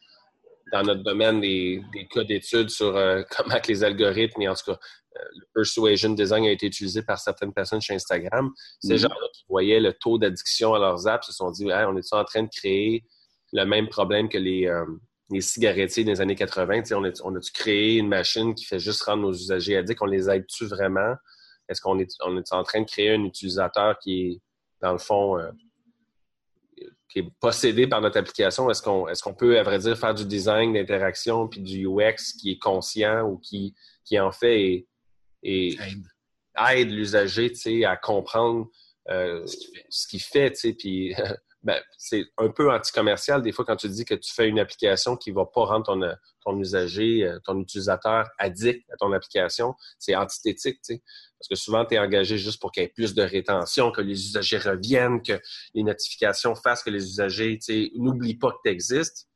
dans 0.72 0.82
notre 0.82 1.02
domaine 1.02 1.40
des, 1.40 1.82
cas 2.10 2.24
d'études 2.24 2.70
sur 2.70 2.96
euh, 2.96 3.22
comment 3.36 3.60
que 3.60 3.68
les 3.68 3.84
algorithmes, 3.84 4.42
et 4.42 4.48
en 4.48 4.54
tout 4.54 4.72
cas, 4.72 4.78
le 5.14 5.44
persuasion 5.54 6.10
design 6.10 6.44
a 6.44 6.50
été 6.50 6.66
utilisé 6.66 7.02
par 7.02 7.18
certaines 7.18 7.52
personnes 7.52 7.80
chez 7.80 7.94
Instagram. 7.94 8.50
Ces 8.80 8.94
mm-hmm. 8.94 8.98
gens-là 8.98 9.28
qui 9.34 9.44
voyaient 9.48 9.80
le 9.80 9.92
taux 9.92 10.18
d'addiction 10.18 10.74
à 10.74 10.78
leurs 10.78 11.06
apps 11.06 11.26
se 11.26 11.32
sont 11.32 11.50
dit 11.50 11.66
on 11.66 11.96
est 11.96 12.12
en 12.12 12.24
train 12.24 12.42
de 12.42 12.48
créer 12.48 13.04
le 13.52 13.64
même 13.64 13.88
problème 13.88 14.28
que 14.28 14.38
les, 14.38 14.66
euh, 14.66 14.86
les 15.30 15.40
cigarettiers 15.40 16.04
des 16.04 16.20
années 16.20 16.34
80 16.34 16.82
On 16.92 17.04
a-tu 17.04 17.22
on 17.24 17.34
a 17.34 17.40
créé 17.52 17.98
une 17.98 18.08
machine 18.08 18.54
qui 18.54 18.64
fait 18.64 18.78
juste 18.78 19.02
rendre 19.02 19.22
nos 19.22 19.32
usagers 19.32 19.76
addicts? 19.76 20.00
On 20.00 20.06
les 20.06 20.30
aide-tu 20.30 20.66
vraiment? 20.66 21.14
Est-ce 21.68 21.80
qu'on 21.80 21.98
est, 21.98 22.10
on 22.24 22.36
est 22.38 22.52
en 22.52 22.62
train 22.62 22.80
de 22.80 22.86
créer 22.86 23.10
un 23.10 23.24
utilisateur 23.24 23.98
qui 23.98 24.22
est, 24.22 24.40
dans 24.80 24.92
le 24.92 24.98
fond, 24.98 25.38
qui 27.12 27.18
est 27.20 27.30
possédé 27.40 27.86
par 27.86 28.00
notre 28.00 28.18
application, 28.18 28.70
est-ce 28.70 28.82
qu'on 28.82 29.06
est 29.06 29.20
qu'on 29.20 29.34
peut, 29.34 29.58
à 29.58 29.62
vrai 29.62 29.78
dire, 29.78 29.96
faire 29.98 30.14
du 30.14 30.24
design 30.24 30.72
d'interaction 30.72 31.46
puis 31.46 31.60
du 31.60 31.86
UX 31.86 32.32
qui 32.40 32.52
est 32.52 32.58
conscient 32.58 33.22
ou 33.22 33.38
qui, 33.38 33.74
qui 34.04 34.18
en 34.18 34.32
fait? 34.32 34.60
Et, 34.60 34.88
aide, 35.42 36.90
l'usager 36.90 37.84
à 37.84 37.96
comprendre 37.96 38.68
euh, 39.10 39.44
ce 39.88 40.06
qu'il 40.06 40.20
fait, 40.20 40.52
puis 40.78 41.14
ben, 41.62 41.80
c'est 41.96 42.24
un 42.38 42.50
peu 42.50 42.72
anti-commercial 42.72 43.42
des 43.42 43.52
fois 43.52 43.64
quand 43.64 43.76
tu 43.76 43.88
dis 43.88 44.04
que 44.04 44.14
tu 44.14 44.32
fais 44.32 44.48
une 44.48 44.58
application 44.58 45.16
qui 45.16 45.30
ne 45.30 45.36
va 45.36 45.46
pas 45.46 45.64
rendre 45.64 45.86
ton, 45.86 46.00
ton 46.44 46.58
usager, 46.58 47.24
euh, 47.24 47.38
ton 47.44 47.58
utilisateur 47.60 48.28
addict 48.38 48.84
à 48.92 48.96
ton 48.96 49.12
application. 49.12 49.74
C'est 49.98 50.14
antithétique, 50.14 50.78
sais. 50.82 51.02
Parce 51.38 51.48
que 51.48 51.54
souvent, 51.54 51.84
tu 51.84 51.94
es 51.94 51.98
engagé 51.98 52.38
juste 52.38 52.60
pour 52.60 52.70
qu'il 52.70 52.82
y 52.82 52.86
ait 52.86 52.92
plus 52.94 53.14
de 53.14 53.22
rétention, 53.22 53.90
que 53.90 54.00
les 54.00 54.26
usagers 54.26 54.58
reviennent, 54.58 55.22
que 55.22 55.40
les 55.74 55.82
notifications 55.82 56.54
fassent 56.54 56.82
que 56.82 56.90
les 56.90 57.04
usagers 57.04 57.58
n'oublient 57.96 58.38
pas 58.38 58.50
que 58.52 58.58
tu 58.64 58.70
existes. 58.70 59.28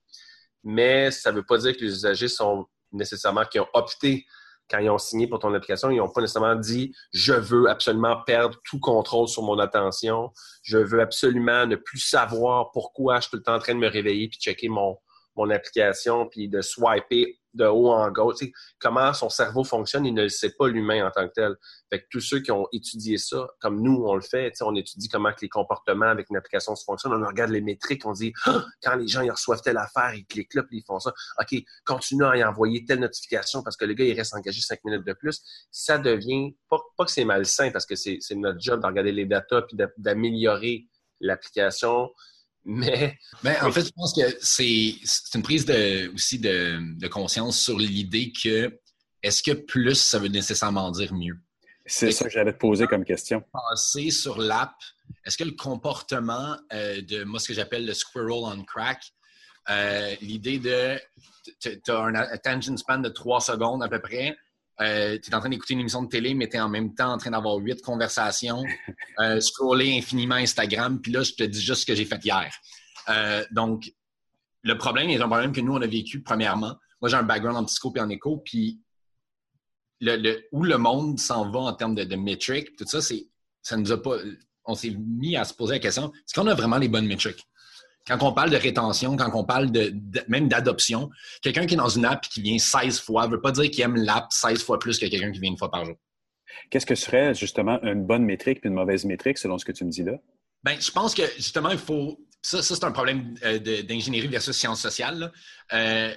Mais 0.62 1.10
ça 1.10 1.30
ne 1.30 1.36
veut 1.36 1.46
pas 1.46 1.58
dire 1.58 1.76
que 1.76 1.82
les 1.82 1.92
usagers 1.92 2.28
sont 2.28 2.66
nécessairement 2.92 3.44
qui 3.44 3.58
ont 3.58 3.68
opté 3.74 4.26
quand 4.70 4.78
ils 4.78 4.90
ont 4.90 4.98
signé 4.98 5.26
pour 5.26 5.38
ton 5.38 5.52
application, 5.54 5.90
ils 5.90 5.98
n'ont 5.98 6.08
pas 6.08 6.20
nécessairement 6.20 6.56
dit 6.56 6.94
je 7.12 7.32
veux 7.32 7.68
absolument 7.68 8.22
perdre 8.26 8.58
tout 8.64 8.80
contrôle 8.80 9.28
sur 9.28 9.42
mon 9.42 9.58
attention, 9.58 10.32
je 10.62 10.78
veux 10.78 11.00
absolument 11.00 11.66
ne 11.66 11.76
plus 11.76 12.00
savoir 12.00 12.70
pourquoi 12.72 13.16
je 13.16 13.22
suis 13.22 13.30
tout 13.30 13.36
le 13.36 13.42
temps 13.42 13.54
en 13.54 13.58
train 13.58 13.74
de 13.74 13.80
me 13.80 13.88
réveiller 13.88 14.28
puis 14.28 14.38
checker 14.38 14.68
mon, 14.68 14.98
mon 15.36 15.50
application, 15.50 16.26
puis 16.26 16.48
de 16.48 16.60
swiper 16.60 17.38
de 17.56 17.64
haut 17.64 17.90
en 17.90 18.10
gauche. 18.10 18.36
comment 18.78 19.12
son 19.12 19.28
cerveau 19.28 19.64
fonctionne, 19.64 20.06
il 20.06 20.14
ne 20.14 20.24
le 20.24 20.28
sait 20.28 20.50
pas 20.50 20.68
l'humain 20.68 21.06
en 21.06 21.10
tant 21.10 21.26
que 21.26 21.32
tel. 21.32 21.56
Fait 21.90 22.00
que 22.00 22.06
tous 22.10 22.20
ceux 22.20 22.40
qui 22.40 22.52
ont 22.52 22.68
étudié 22.72 23.18
ça, 23.18 23.48
comme 23.60 23.82
nous, 23.82 24.04
on 24.06 24.14
le 24.14 24.20
fait, 24.20 24.52
on 24.60 24.74
étudie 24.74 25.08
comment 25.08 25.32
que 25.32 25.40
les 25.42 25.48
comportements 25.48 26.06
avec 26.06 26.28
une 26.30 26.36
application 26.36 26.76
se 26.76 26.84
fonctionnent, 26.84 27.12
on 27.14 27.26
regarde 27.26 27.50
les 27.50 27.60
métriques, 27.60 28.06
on 28.06 28.12
dit 28.12 28.32
ah, 28.44 28.64
quand 28.82 28.96
les 28.96 29.08
gens 29.08 29.22
ils 29.22 29.30
reçoivent 29.30 29.62
telle 29.62 29.78
affaire, 29.78 30.14
ils 30.14 30.26
cliquent 30.26 30.54
là, 30.54 30.62
puis 30.62 30.78
ils 30.78 30.84
font 30.84 31.00
ça. 31.00 31.12
OK, 31.40 31.58
continue 31.84 32.24
à 32.24 32.36
y 32.36 32.44
envoyer 32.44 32.84
telle 32.84 33.00
notification 33.00 33.62
parce 33.62 33.76
que 33.76 33.84
le 33.84 33.94
gars, 33.94 34.04
il 34.04 34.14
reste 34.14 34.34
engagé 34.34 34.60
cinq 34.60 34.84
minutes 34.84 35.06
de 35.06 35.12
plus. 35.14 35.42
Ça 35.70 35.98
devient, 35.98 36.56
pas, 36.68 36.78
pas 36.96 37.04
que 37.04 37.10
c'est 37.10 37.24
malsain 37.24 37.70
parce 37.70 37.86
que 37.86 37.96
c'est 37.96 38.20
notre 38.32 38.60
job 38.60 38.80
de 38.80 38.86
regarder 38.86 39.12
les 39.12 39.26
datas 39.26 39.62
puis 39.62 39.76
d'améliorer 39.96 40.86
l'application 41.20 42.10
mais. 42.66 43.16
Ben, 43.42 43.56
en 43.62 43.70
fait, 43.70 43.86
je 43.86 43.92
pense 43.92 44.12
que 44.12 44.36
c'est 44.40 44.98
une 45.34 45.42
prise 45.42 45.64
de, 45.64 46.12
aussi 46.12 46.38
de, 46.38 47.06
conscience 47.08 47.60
sur 47.60 47.78
l'idée 47.78 48.32
que 48.32 48.78
est-ce 49.22 49.42
que 49.42 49.52
plus, 49.52 49.94
ça 49.94 50.18
veut 50.18 50.28
nécessairement 50.28 50.90
dire 50.90 51.14
mieux? 51.14 51.38
C'est 51.86 52.10
ça 52.10 52.24
que 52.24 52.30
j'allais 52.30 52.52
te 52.52 52.58
poser 52.58 52.86
comme 52.86 53.04
question. 53.04 53.42
Passer 53.52 54.10
sur 54.10 54.38
l'app, 54.38 54.74
est-ce 55.24 55.38
que 55.38 55.44
le 55.44 55.52
comportement 55.52 56.56
euh, 56.72 57.00
de 57.00 57.22
moi, 57.22 57.38
ce 57.38 57.48
que 57.48 57.54
j'appelle 57.54 57.86
le 57.86 57.94
squirrel 57.94 58.42
on 58.44 58.64
crack, 58.64 59.00
euh, 59.68 60.14
l'idée 60.20 60.58
de 60.58 61.00
tu 61.60 61.80
as 61.88 61.98
un 61.98 62.14
attention 62.14 62.76
span 62.76 62.98
de 62.98 63.08
trois 63.08 63.40
secondes 63.40 63.82
à 63.82 63.88
peu 63.88 64.00
près, 64.00 64.36
euh, 64.80 65.18
tu 65.22 65.30
es 65.30 65.34
en 65.34 65.40
train 65.40 65.48
d'écouter 65.48 65.74
une 65.74 65.80
émission 65.80 66.02
de 66.02 66.08
télé, 66.08 66.34
mais 66.34 66.48
tu 66.48 66.56
es 66.56 66.60
en 66.60 66.68
même 66.68 66.94
temps 66.94 67.12
en 67.12 67.18
train 67.18 67.30
d'avoir 67.30 67.56
huit 67.56 67.80
conversations, 67.82 68.62
scroller 69.40 69.96
infiniment 69.96 70.34
Instagram, 70.36 71.00
puis 71.00 71.12
là, 71.12 71.22
je 71.22 71.32
te 71.32 71.44
dis 71.44 71.60
juste 71.60 71.82
ce 71.82 71.86
que 71.86 71.94
j'ai 71.94 72.04
fait 72.04 72.24
hier. 72.24 72.52
donc, 73.50 73.90
le 74.62 74.76
problème 74.76 75.10
est 75.10 75.20
un 75.20 75.28
problème 75.28 75.52
que 75.52 75.60
nous, 75.60 75.74
on 75.74 75.80
a 75.80 75.86
vécu 75.86 76.22
premièrement. 76.22 76.74
Moi, 77.00 77.08
j'ai 77.08 77.16
un 77.16 77.22
background 77.22 77.56
en 77.56 77.64
psycho 77.64 77.92
et 77.94 78.00
en 78.00 78.08
écho, 78.08 78.42
puis 78.44 78.80
le, 80.00 80.42
où 80.52 80.62
le 80.62 80.76
monde 80.76 81.18
s'en 81.18 81.50
va 81.50 81.60
en 81.60 81.72
termes 81.72 81.94
de, 81.94 82.04
de 82.04 82.16
métriques, 82.16 82.76
tout 82.76 82.86
ça, 82.86 83.00
c'est 83.00 83.28
ça 83.62 83.76
nous 83.76 83.90
a 83.92 84.00
pas. 84.00 84.16
On 84.64 84.74
s'est 84.74 84.90
mis 84.90 85.36
à 85.36 85.44
se 85.44 85.54
poser 85.54 85.74
la 85.74 85.78
question 85.78 86.12
est-ce 86.12 86.34
qu'on 86.34 86.46
a 86.46 86.54
vraiment 86.54 86.78
les 86.78 86.88
bonnes 86.88 87.06
métriques? 87.06 87.46
Quand 88.06 88.22
on 88.22 88.32
parle 88.32 88.50
de 88.50 88.56
rétention, 88.56 89.16
quand 89.16 89.30
on 89.34 89.44
parle 89.44 89.70
de, 89.72 89.92
même 90.28 90.48
d'adoption, 90.48 91.10
quelqu'un 91.42 91.66
qui 91.66 91.74
est 91.74 91.78
dans 91.78 91.88
une 91.88 92.04
app 92.04 92.24
et 92.24 92.28
qui 92.28 92.40
vient 92.40 92.58
16 92.58 93.00
fois 93.00 93.26
ne 93.26 93.32
veut 93.32 93.40
pas 93.40 93.50
dire 93.50 93.68
qu'il 93.70 93.82
aime 93.82 93.96
l'app 93.96 94.26
16 94.30 94.62
fois 94.62 94.78
plus 94.78 94.98
que 94.98 95.06
quelqu'un 95.06 95.32
qui 95.32 95.40
vient 95.40 95.50
une 95.50 95.58
fois 95.58 95.70
par 95.70 95.84
jour. 95.84 95.96
Qu'est-ce 96.70 96.86
que 96.86 96.94
serait 96.94 97.34
justement 97.34 97.82
une 97.82 98.06
bonne 98.06 98.24
métrique 98.24 98.60
et 98.62 98.68
une 98.68 98.74
mauvaise 98.74 99.04
métrique 99.04 99.38
selon 99.38 99.58
ce 99.58 99.64
que 99.64 99.72
tu 99.72 99.84
me 99.84 99.90
dis 99.90 100.04
là? 100.04 100.12
Bien, 100.64 100.78
je 100.78 100.90
pense 100.90 101.14
que 101.14 101.22
justement, 101.36 101.70
il 101.70 101.78
faut. 101.78 102.18
Ça, 102.42 102.62
ça 102.62 102.74
c'est 102.76 102.84
un 102.84 102.92
problème 102.92 103.36
euh, 103.44 103.58
d'ingénierie 103.82 104.28
versus 104.28 104.56
sciences 104.56 104.80
sociales. 104.80 105.32
Euh, 105.72 106.14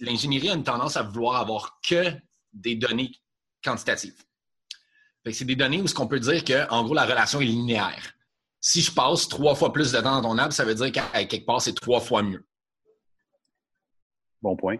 l'ingénierie 0.00 0.50
a 0.50 0.54
une 0.54 0.64
tendance 0.64 0.96
à 0.96 1.02
vouloir 1.02 1.36
avoir 1.36 1.80
que 1.88 2.12
des 2.52 2.74
données 2.74 3.12
quantitatives. 3.64 4.24
C'est 5.30 5.44
des 5.44 5.56
données 5.56 5.80
où 5.82 5.86
ce 5.86 5.94
qu'on 5.94 6.06
peut 6.06 6.20
dire 6.20 6.44
que, 6.44 6.68
en 6.70 6.84
gros, 6.84 6.94
la 6.94 7.04
relation 7.04 7.40
est 7.40 7.44
linéaire. 7.44 8.14
Si 8.68 8.82
je 8.82 8.92
passe 8.92 9.28
trois 9.28 9.54
fois 9.54 9.72
plus 9.72 9.92
de 9.92 9.98
temps 9.98 10.20
dans 10.20 10.28
ton 10.28 10.36
app, 10.36 10.52
ça 10.52 10.62
veut 10.62 10.74
dire 10.74 10.92
qu'à 10.92 11.24
quelque 11.24 11.46
part, 11.46 11.62
c'est 11.62 11.72
trois 11.72 12.00
fois 12.00 12.22
mieux. 12.22 12.46
Bon 14.42 14.56
point. 14.56 14.76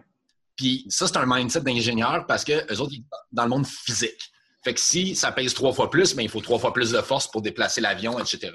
Puis 0.55 0.85
ça, 0.89 1.07
c'est 1.07 1.17
un 1.17 1.25
mindset 1.25 1.61
d'ingénieur 1.61 2.27
parce 2.27 2.43
que 2.43 2.71
eux 2.71 2.81
autres, 2.81 2.93
ils 2.93 2.99
sont 2.99 3.17
dans 3.31 3.43
le 3.45 3.49
monde 3.49 3.65
physique. 3.65 4.31
Fait 4.63 4.75
que 4.75 4.79
si 4.79 5.15
ça 5.15 5.31
pèse 5.31 5.55
trois 5.55 5.73
fois 5.73 5.89
plus, 5.89 6.13
mais 6.13 6.17
ben, 6.17 6.23
il 6.25 6.29
faut 6.29 6.39
trois 6.39 6.59
fois 6.59 6.71
plus 6.71 6.91
de 6.91 7.01
force 7.01 7.31
pour 7.31 7.41
déplacer 7.41 7.81
l'avion, 7.81 8.19
etc. 8.19 8.51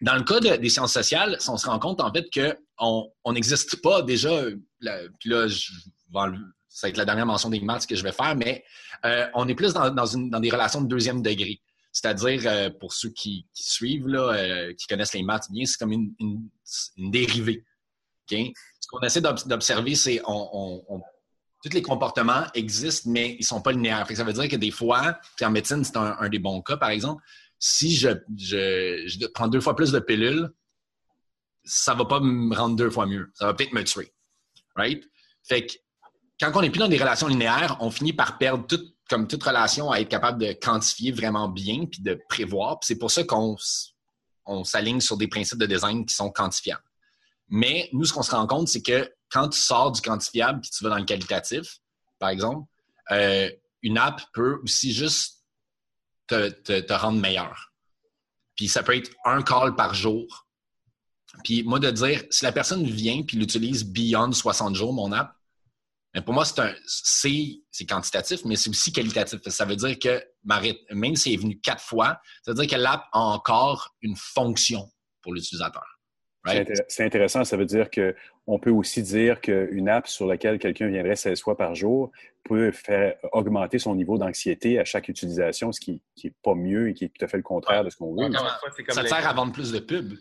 Dans 0.00 0.14
le 0.14 0.22
cas 0.22 0.38
des 0.38 0.68
sciences 0.68 0.92
sociales, 0.92 1.36
on 1.48 1.56
se 1.56 1.66
rend 1.66 1.80
compte 1.80 2.00
en 2.00 2.12
fait 2.12 2.28
qu'on 2.32 3.32
n'existe 3.32 3.82
pas 3.82 4.02
déjà. 4.02 4.44
puis 5.18 5.28
là, 5.28 5.48
je 5.48 5.72
vais 6.14 6.38
ça 6.68 6.86
va 6.86 6.90
être 6.90 6.98
la 6.98 7.04
dernière 7.04 7.26
mention 7.26 7.50
des 7.50 7.58
maths 7.58 7.88
que 7.88 7.96
je 7.96 8.04
vais 8.04 8.12
faire, 8.12 8.36
mais 8.36 8.62
euh, 9.04 9.26
on 9.34 9.48
est 9.48 9.56
plus 9.56 9.72
dans, 9.72 9.90
des 9.90 10.50
relations 10.50 10.82
de 10.82 10.86
deuxième 10.86 11.20
degré. 11.20 11.60
C'est-à-dire, 12.00 12.42
euh, 12.46 12.70
pour 12.70 12.92
ceux 12.92 13.10
qui, 13.10 13.44
suivent, 13.52 14.06
là, 14.06 14.32
euh, 14.32 14.74
qui 14.74 14.86
connaissent 14.86 15.14
les 15.14 15.24
maths 15.24 15.50
bien, 15.50 15.64
c'est 15.66 15.78
comme 15.78 15.90
une, 15.90 16.48
dérivée. 16.96 17.64
Ce 18.30 18.88
qu'on 18.88 19.00
essaie 19.00 19.20
d'observer, 19.20 19.96
c'est 19.96 20.20
on, 20.24 21.02
tous 21.64 21.72
les 21.72 21.82
comportements 21.82 22.44
existent, 22.54 23.10
mais 23.10 23.32
ils 23.32 23.40
ne 23.40 23.44
sont 23.44 23.60
pas 23.60 23.72
linéaires. 23.72 24.06
ça 24.14 24.22
veut 24.22 24.32
dire 24.32 24.48
que 24.48 24.54
des 24.54 24.70
fois, 24.70 25.18
en 25.42 25.50
médecine, 25.50 25.82
c'est 25.82 25.96
un, 25.96 26.28
des 26.28 26.38
bons 26.38 26.62
cas, 26.62 26.76
par 26.76 26.90
exemple, 26.90 27.20
si 27.58 27.96
je, 27.96 28.10
je, 28.36 29.26
prends 29.34 29.48
deux 29.48 29.60
fois 29.60 29.74
plus 29.74 29.90
de 29.90 29.98
pilules, 29.98 30.48
ça 31.64 31.94
ne 31.94 31.98
va 31.98 32.04
pas 32.04 32.20
me 32.20 32.54
rendre 32.54 32.76
deux 32.76 32.90
fois 32.90 33.06
mieux. 33.06 33.32
Ça 33.34 33.46
va 33.46 33.54
peut-être 33.54 33.72
me 33.72 33.82
tuer. 33.82 34.12
Right? 34.76 35.02
Fait 35.42 35.66
que 35.66 35.72
quand 36.40 36.52
on 36.54 36.62
n'est 36.62 36.70
plus 36.70 36.78
dans 36.78 36.86
des 36.86 36.96
relations 36.96 37.26
linéaires, 37.26 37.76
on 37.80 37.90
finit 37.90 38.12
par 38.12 38.38
perdre 38.38 38.64
toute, 38.68 38.94
comme 39.08 39.26
toute 39.26 39.42
relation 39.42 39.90
à 39.90 40.00
être 40.00 40.08
capable 40.08 40.38
de 40.40 40.52
quantifier 40.52 41.12
vraiment 41.12 41.48
bien 41.48 41.86
puis 41.86 42.02
de 42.02 42.20
prévoir. 42.28 42.78
c'est 42.82 42.98
pour 42.98 43.10
ça 43.10 43.24
qu'on 43.24 43.56
on 44.46 44.64
s'aligne 44.64 45.00
sur 45.00 45.16
des 45.16 45.28
principes 45.28 45.58
de 45.58 45.66
design 45.66 46.06
qui 46.06 46.14
sont 46.14 46.30
quantifiables. 46.30 46.82
Mais 47.48 47.88
nous, 47.92 48.04
ce 48.04 48.12
qu'on 48.12 48.22
se 48.22 48.30
rend 48.30 48.46
compte, 48.46 48.68
c'est 48.68 48.82
que 48.82 49.10
quand 49.30 49.48
tu 49.48 49.58
sors 49.58 49.92
du 49.92 50.00
quantifiable 50.00 50.60
puis 50.60 50.70
tu 50.70 50.84
vas 50.84 50.90
dans 50.90 50.98
le 50.98 51.04
qualitatif, 51.04 51.80
par 52.18 52.30
exemple, 52.30 52.66
euh, 53.10 53.50
une 53.82 53.98
app 53.98 54.22
peut 54.32 54.60
aussi 54.62 54.92
juste 54.92 55.44
te, 56.26 56.48
te, 56.48 56.92
rendre 56.92 57.20
meilleur. 57.20 57.72
Puis 58.54 58.68
ça 58.68 58.82
peut 58.82 58.96
être 58.96 59.10
un 59.24 59.42
call 59.42 59.76
par 59.76 59.94
jour. 59.94 60.46
Puis 61.44 61.62
moi, 61.62 61.78
de 61.78 61.90
dire, 61.90 62.24
si 62.30 62.44
la 62.44 62.52
personne 62.52 62.84
vient 62.84 63.22
puis 63.22 63.36
l'utilise 63.36 63.84
beyond 63.84 64.32
60 64.32 64.74
jours, 64.74 64.92
mon 64.92 65.12
app, 65.12 65.34
pour 66.24 66.34
moi, 66.34 66.44
c'est 66.44 67.86
quantitatif, 67.86 68.44
mais 68.44 68.56
c'est 68.56 68.70
aussi 68.70 68.92
qualitatif. 68.92 69.40
Ça 69.48 69.64
veut 69.64 69.76
dire 69.76 69.98
que 69.98 70.22
même 70.94 71.16
si 71.16 71.34
est 71.34 71.36
venu 71.36 71.58
quatre 71.60 71.82
fois, 71.82 72.20
ça 72.42 72.52
veut 72.52 72.54
dire 72.54 72.76
que 72.76 72.80
l'app 72.80 73.04
a 73.12 73.20
encore 73.20 73.94
une 74.00 74.16
fonction 74.16 74.88
pour 75.22 75.34
l'utilisateur. 75.34 75.84
C'est 76.88 77.04
intéressant. 77.04 77.44
Ça 77.44 77.56
veut 77.56 77.66
dire 77.66 77.88
qu'on 77.90 78.58
peut 78.58 78.70
aussi 78.70 79.02
dire 79.02 79.40
qu'une 79.40 79.88
app 79.88 80.08
sur 80.08 80.26
laquelle 80.26 80.58
quelqu'un 80.58 80.88
viendrait 80.88 81.16
16 81.16 81.42
fois 81.42 81.56
par 81.56 81.74
jour 81.74 82.10
peut 82.44 82.72
faire 82.72 83.16
augmenter 83.32 83.78
son 83.78 83.94
niveau 83.94 84.16
d'anxiété 84.16 84.78
à 84.78 84.84
chaque 84.84 85.08
utilisation, 85.08 85.72
ce 85.72 85.80
qui 85.80 86.00
n'est 86.24 86.34
pas 86.42 86.54
mieux 86.54 86.88
et 86.88 86.94
qui 86.94 87.04
est 87.04 87.08
tout 87.08 87.22
à 87.22 87.28
fait 87.28 87.36
le 87.36 87.42
contraire 87.42 87.84
de 87.84 87.90
ce 87.90 87.96
qu'on 87.96 88.14
veut. 88.14 88.32
ça 88.88 89.02
te 89.02 89.08
sert 89.08 89.28
à 89.28 89.32
vendre 89.34 89.52
plus 89.52 89.72
de 89.72 89.78
pubs, 89.78 90.14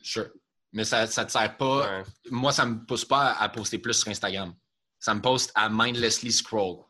Mais 0.73 0.83
ça 0.83 1.03
ne 1.03 1.07
te 1.07 1.31
sert 1.31 1.55
pas. 1.55 2.03
Moi, 2.29 2.51
ça 2.51 2.65
ne 2.65 2.71
me 2.71 2.85
pousse 2.85 3.05
pas 3.05 3.31
à 3.31 3.47
poster 3.47 3.77
plus 3.77 3.93
sur 3.93 4.09
Instagram 4.09 4.53
ça 4.99 5.13
me 5.13 5.21
poste 5.21 5.51
à 5.55 5.69
mindlessly 5.69 6.31
scroll. 6.31 6.83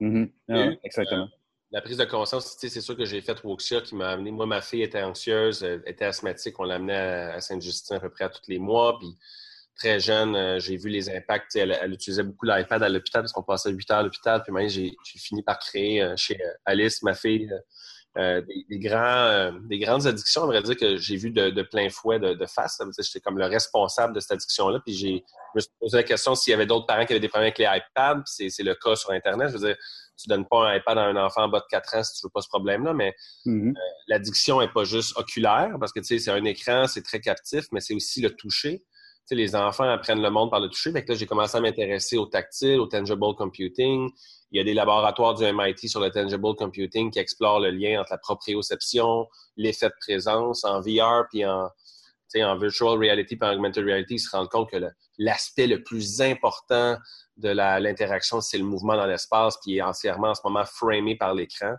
Mm-hmm. 0.00 0.30
Ah 0.50 0.70
exactement. 0.82 1.24
Euh, 1.24 1.38
la 1.70 1.82
prise 1.82 1.98
de 1.98 2.04
conscience, 2.04 2.56
c'est 2.58 2.80
sûr 2.80 2.96
que 2.96 3.04
j'ai 3.04 3.20
fait 3.20 3.44
Woxia 3.44 3.82
qui 3.82 3.94
m'a 3.94 4.10
amené. 4.10 4.30
Moi, 4.30 4.46
ma 4.46 4.62
fille 4.62 4.82
était 4.82 5.02
anxieuse, 5.02 5.62
était 5.84 6.06
asthmatique. 6.06 6.58
On 6.58 6.64
l'amenait 6.64 6.96
à, 6.96 7.40
Sainte-Justine 7.42 7.96
à 7.96 8.00
peu 8.00 8.08
près 8.08 8.24
à 8.24 8.30
tous 8.30 8.48
les 8.48 8.58
mois. 8.58 8.98
Puis 8.98 9.08
très 9.76 10.00
jeune, 10.00 10.34
euh, 10.34 10.58
j'ai 10.58 10.78
vu 10.78 10.88
les 10.88 11.10
impacts. 11.10 11.56
Elle, 11.56 11.92
utilisait 11.92 12.22
beaucoup 12.22 12.46
l'iPad 12.46 12.82
à 12.82 12.88
l'hôpital 12.88 13.22
parce 13.22 13.32
qu'on 13.32 13.42
passait 13.42 13.70
8 13.70 13.90
heures 13.90 13.98
à 13.98 14.02
l'hôpital. 14.02 14.42
Puis 14.42 14.68
j'ai 14.70 14.96
fini 15.18 15.42
par 15.42 15.58
créer 15.58 16.02
euh, 16.02 16.16
chez 16.16 16.38
Alice, 16.64 17.02
ma 17.02 17.14
fille, 17.14 17.52
des, 18.18 18.78
grands, 18.78 19.52
des 19.62 19.78
grandes 19.78 20.06
addictions. 20.06 20.42
On 20.42 20.46
vrai 20.46 20.62
dire 20.62 20.76
que 20.76 20.96
j'ai 20.96 21.16
vu 21.16 21.30
de, 21.30 21.62
plein 21.62 21.88
fouet 21.88 22.18
de, 22.18 22.46
face. 22.46 22.80
J'étais 22.98 23.20
comme 23.20 23.38
le 23.38 23.46
responsable 23.46 24.14
de 24.14 24.20
cette 24.20 24.32
addiction-là. 24.32 24.80
Puis 24.84 24.94
j'ai 24.94 25.24
je 25.54 25.58
me 25.58 25.60
suis 25.60 25.70
posé 25.80 25.96
la 25.96 26.02
question 26.02 26.34
s'il 26.34 26.50
y 26.50 26.54
avait 26.54 26.66
d'autres 26.66 26.86
parents 26.86 27.06
qui 27.06 27.12
avaient 27.12 27.20
des 27.20 27.28
problèmes 27.28 27.52
avec 27.54 27.58
les 27.58 27.64
iPads. 27.64 28.22
C'est 28.26 28.62
le 28.62 28.74
cas 28.74 28.96
sur 28.96 29.10
Internet. 29.10 29.48
Je 29.48 29.54
veux 29.54 29.66
dire, 29.66 29.76
tu 30.18 30.28
donnes 30.28 30.46
pas 30.46 30.68
un 30.68 30.76
iPad 30.76 30.98
à 30.98 31.02
un 31.02 31.16
enfant 31.16 31.44
en 31.44 31.48
bas 31.48 31.60
de 31.60 31.66
4 31.70 31.94
ans 31.96 32.02
si 32.02 32.20
tu 32.20 32.26
veux 32.26 32.30
pas 32.30 32.42
ce 32.42 32.48
problème-là, 32.48 32.92
mais 32.92 33.14
mm-hmm. 33.46 33.70
euh, 33.70 33.80
l'addiction 34.08 34.60
est 34.60 34.72
pas 34.72 34.84
juste 34.84 35.16
oculaire, 35.16 35.76
parce 35.78 35.92
que 35.92 36.00
tu 36.00 36.06
sais, 36.06 36.18
c'est 36.18 36.30
un 36.30 36.44
écran, 36.44 36.86
c'est 36.86 37.02
très 37.02 37.20
captif, 37.20 37.66
mais 37.72 37.80
c'est 37.80 37.94
aussi 37.94 38.20
le 38.20 38.34
toucher. 38.34 38.78
Tu 38.80 38.84
sais, 39.26 39.34
les 39.36 39.54
enfants 39.54 39.88
apprennent 39.88 40.22
le 40.22 40.30
monde 40.30 40.50
par 40.50 40.60
le 40.60 40.68
toucher. 40.68 40.90
Fait 40.90 41.04
que 41.04 41.12
là, 41.12 41.18
j'ai 41.18 41.26
commencé 41.26 41.56
à 41.56 41.60
m'intéresser 41.60 42.16
au 42.16 42.26
tactile, 42.26 42.80
au 42.80 42.86
tangible 42.86 43.34
computing. 43.36 44.10
Il 44.50 44.58
y 44.58 44.60
a 44.60 44.64
des 44.64 44.74
laboratoires 44.74 45.34
du 45.34 45.44
MIT 45.44 45.88
sur 45.88 46.00
le 46.00 46.10
tangible 46.10 46.54
computing 46.54 47.10
qui 47.10 47.18
explorent 47.18 47.60
le 47.60 47.70
lien 47.70 48.00
entre 48.00 48.12
la 48.12 48.18
proprioception, 48.18 49.28
l'effet 49.56 49.88
de 49.88 49.94
présence 50.00 50.64
en 50.64 50.80
VR 50.80 51.26
puis 51.30 51.44
en, 51.44 51.68
en 52.36 52.58
virtual 52.58 52.98
reality 52.98 53.34
et 53.40 53.44
en 53.44 53.52
augmented 53.52 53.84
reality. 53.84 54.14
Ils 54.14 54.18
se 54.20 54.34
rendent 54.34 54.48
compte 54.48 54.70
que 54.70 54.78
l'aspect 55.18 55.66
le 55.66 55.82
plus 55.82 56.20
important 56.22 56.96
de 57.36 57.50
l'interaction, 57.50 58.40
c'est 58.40 58.58
le 58.58 58.64
mouvement 58.64 58.96
dans 58.96 59.06
l'espace 59.06 59.56
qui 59.58 59.78
est 59.78 59.82
entièrement 59.82 60.28
en 60.28 60.34
ce 60.34 60.40
moment 60.44 60.64
framé 60.64 61.16
par 61.16 61.34
l'écran. 61.34 61.74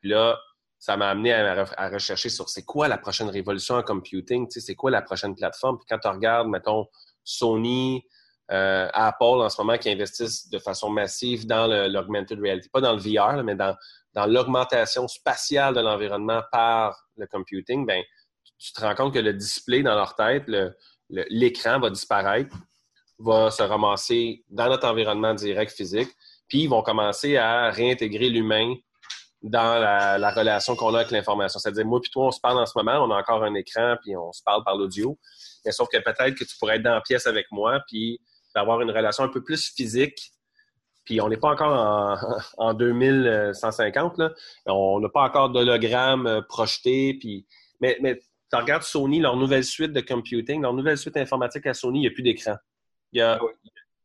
Puis 0.00 0.10
là, 0.10 0.38
ça 0.78 0.96
m'a 0.96 1.08
amené 1.08 1.32
à, 1.32 1.88
rechercher 1.88 2.28
sur 2.28 2.48
c'est 2.48 2.64
quoi 2.64 2.88
la 2.88 2.98
prochaine 2.98 3.28
révolution 3.28 3.74
en 3.74 3.82
computing, 3.82 4.46
c'est 4.50 4.74
quoi 4.74 4.90
la 4.90 5.02
prochaine 5.02 5.34
plateforme. 5.34 5.78
Puis 5.78 5.86
quand 5.88 5.98
tu 5.98 6.08
regardes, 6.08 6.48
mettons, 6.48 6.86
Sony, 7.24 8.04
euh, 8.52 8.88
Apple 8.92 9.24
en 9.24 9.48
ce 9.48 9.60
moment 9.60 9.76
qui 9.76 9.90
investissent 9.90 10.48
de 10.48 10.58
façon 10.58 10.90
massive 10.90 11.46
dans 11.46 11.66
l'augmented 11.66 12.38
reality, 12.40 12.68
pas 12.68 12.80
dans 12.80 12.94
le 12.94 13.00
VR, 13.00 13.42
mais 13.42 13.54
dans, 13.54 13.74
dans 14.14 14.26
l'augmentation 14.26 15.08
spatiale 15.08 15.74
de 15.74 15.80
l'environnement 15.80 16.42
par 16.52 16.96
le 17.16 17.26
computing, 17.26 17.86
ben, 17.86 18.02
tu 18.58 18.72
te 18.72 18.80
rends 18.80 18.94
compte 18.94 19.14
que 19.14 19.18
le 19.18 19.32
display 19.32 19.82
dans 19.82 19.94
leur 19.94 20.14
tête, 20.14 20.44
l'écran 21.08 21.80
va 21.80 21.90
disparaître 21.90 22.56
va 23.18 23.50
se 23.50 23.62
ramasser 23.62 24.44
dans 24.50 24.68
notre 24.68 24.86
environnement 24.86 25.34
direct 25.34 25.72
physique, 25.72 26.10
puis 26.48 26.62
ils 26.62 26.68
vont 26.68 26.82
commencer 26.82 27.36
à 27.36 27.70
réintégrer 27.70 28.28
l'humain 28.28 28.74
dans 29.42 29.78
la, 29.80 30.30
relation 30.30 30.76
qu'on 30.76 30.94
a 30.94 31.00
avec 31.00 31.10
l'information. 31.10 31.58
C'est-à-dire, 31.58 31.86
moi 31.86 32.00
puis 32.00 32.10
toi, 32.10 32.26
on 32.26 32.30
se 32.30 32.40
parle 32.40 32.58
en 32.58 32.66
ce 32.66 32.72
moment, 32.76 33.04
on 33.04 33.10
a 33.10 33.18
encore 33.18 33.42
un 33.44 33.54
écran, 33.54 33.96
puis 34.02 34.16
on 34.16 34.32
se 34.32 34.42
parle 34.44 34.64
par 34.64 34.76
l'audio. 34.76 35.18
Mais 35.64 35.72
sauf 35.72 35.88
que 35.88 35.98
peut-être 35.98 36.34
que 36.34 36.44
tu 36.44 36.56
pourrais 36.58 36.76
être 36.76 36.82
dans 36.82 36.94
la 36.94 37.00
pièce 37.00 37.26
avec 37.26 37.46
moi, 37.50 37.80
puis 37.86 38.20
d'avoir 38.56 38.80
une 38.80 38.90
relation 38.90 39.22
un 39.22 39.28
peu 39.28 39.44
plus 39.44 39.70
physique. 39.70 40.32
Puis 41.04 41.20
on 41.20 41.28
n'est 41.28 41.36
pas 41.36 41.50
encore 41.50 41.72
en, 41.72 42.16
en 42.70 42.74
2150, 42.74 44.18
là. 44.18 44.32
On 44.64 44.98
n'a 44.98 45.08
pas 45.08 45.22
encore 45.22 45.50
d'hologramme 45.50 46.26
euh, 46.26 46.40
projeté, 46.40 47.14
puis... 47.20 47.46
Mais, 47.80 47.98
mais 48.00 48.18
tu 48.18 48.56
regardes 48.56 48.82
Sony, 48.82 49.20
leur 49.20 49.36
nouvelle 49.36 49.64
suite 49.64 49.92
de 49.92 50.00
computing, 50.00 50.62
leur 50.62 50.72
nouvelle 50.72 50.96
suite 50.96 51.16
informatique 51.18 51.66
à 51.66 51.74
Sony, 51.74 51.98
il 51.98 52.02
n'y 52.02 52.08
a 52.08 52.10
plus 52.10 52.22
d'écran. 52.22 52.56
Ah 53.18 53.38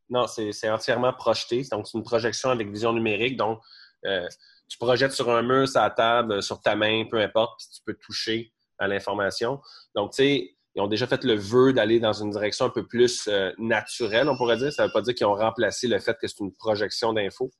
non, 0.09 0.27
c'est 0.27 0.69
entièrement 0.69 1.13
projeté. 1.13 1.63
Donc, 1.71 1.87
c'est 1.87 1.97
une 1.97 2.03
projection 2.03 2.49
avec 2.49 2.69
vision 2.69 2.91
numérique. 2.91 3.37
Donc, 3.37 3.61
euh, 4.05 4.27
tu 4.67 4.77
projettes 4.77 5.13
sur 5.13 5.29
un 5.29 5.41
mur, 5.41 5.69
sur 5.69 5.79
la 5.79 5.89
table, 5.89 6.43
sur 6.43 6.59
ta 6.59 6.75
main, 6.75 7.05
peu 7.09 7.17
importe, 7.21 7.57
puis 7.57 7.67
tu 7.73 7.81
peux 7.85 7.93
toucher 7.93 8.51
à 8.77 8.87
l'information. 8.87 9.61
Donc, 9.95 10.11
tu 10.11 10.23
sais, 10.23 10.55
ils 10.75 10.81
ont 10.81 10.87
déjà 10.87 11.05
fait 11.07 11.23
le 11.23 11.35
vœu 11.35 11.73
d'aller 11.73 11.99
dans 11.99 12.13
une 12.13 12.31
direction 12.31 12.65
un 12.65 12.69
peu 12.69 12.85
plus 12.85 13.27
euh, 13.27 13.51
naturelle, 13.57 14.29
on 14.29 14.37
pourrait 14.37 14.57
dire. 14.57 14.71
Ça 14.71 14.83
ne 14.83 14.87
veut 14.87 14.93
pas 14.93 15.01
dire 15.01 15.13
qu'ils 15.13 15.27
ont 15.27 15.35
remplacé 15.35 15.87
le 15.87 15.99
fait 15.99 16.15
que 16.19 16.27
c'est 16.27 16.39
une 16.39 16.53
projection 16.53 17.13
d'infos. 17.13 17.51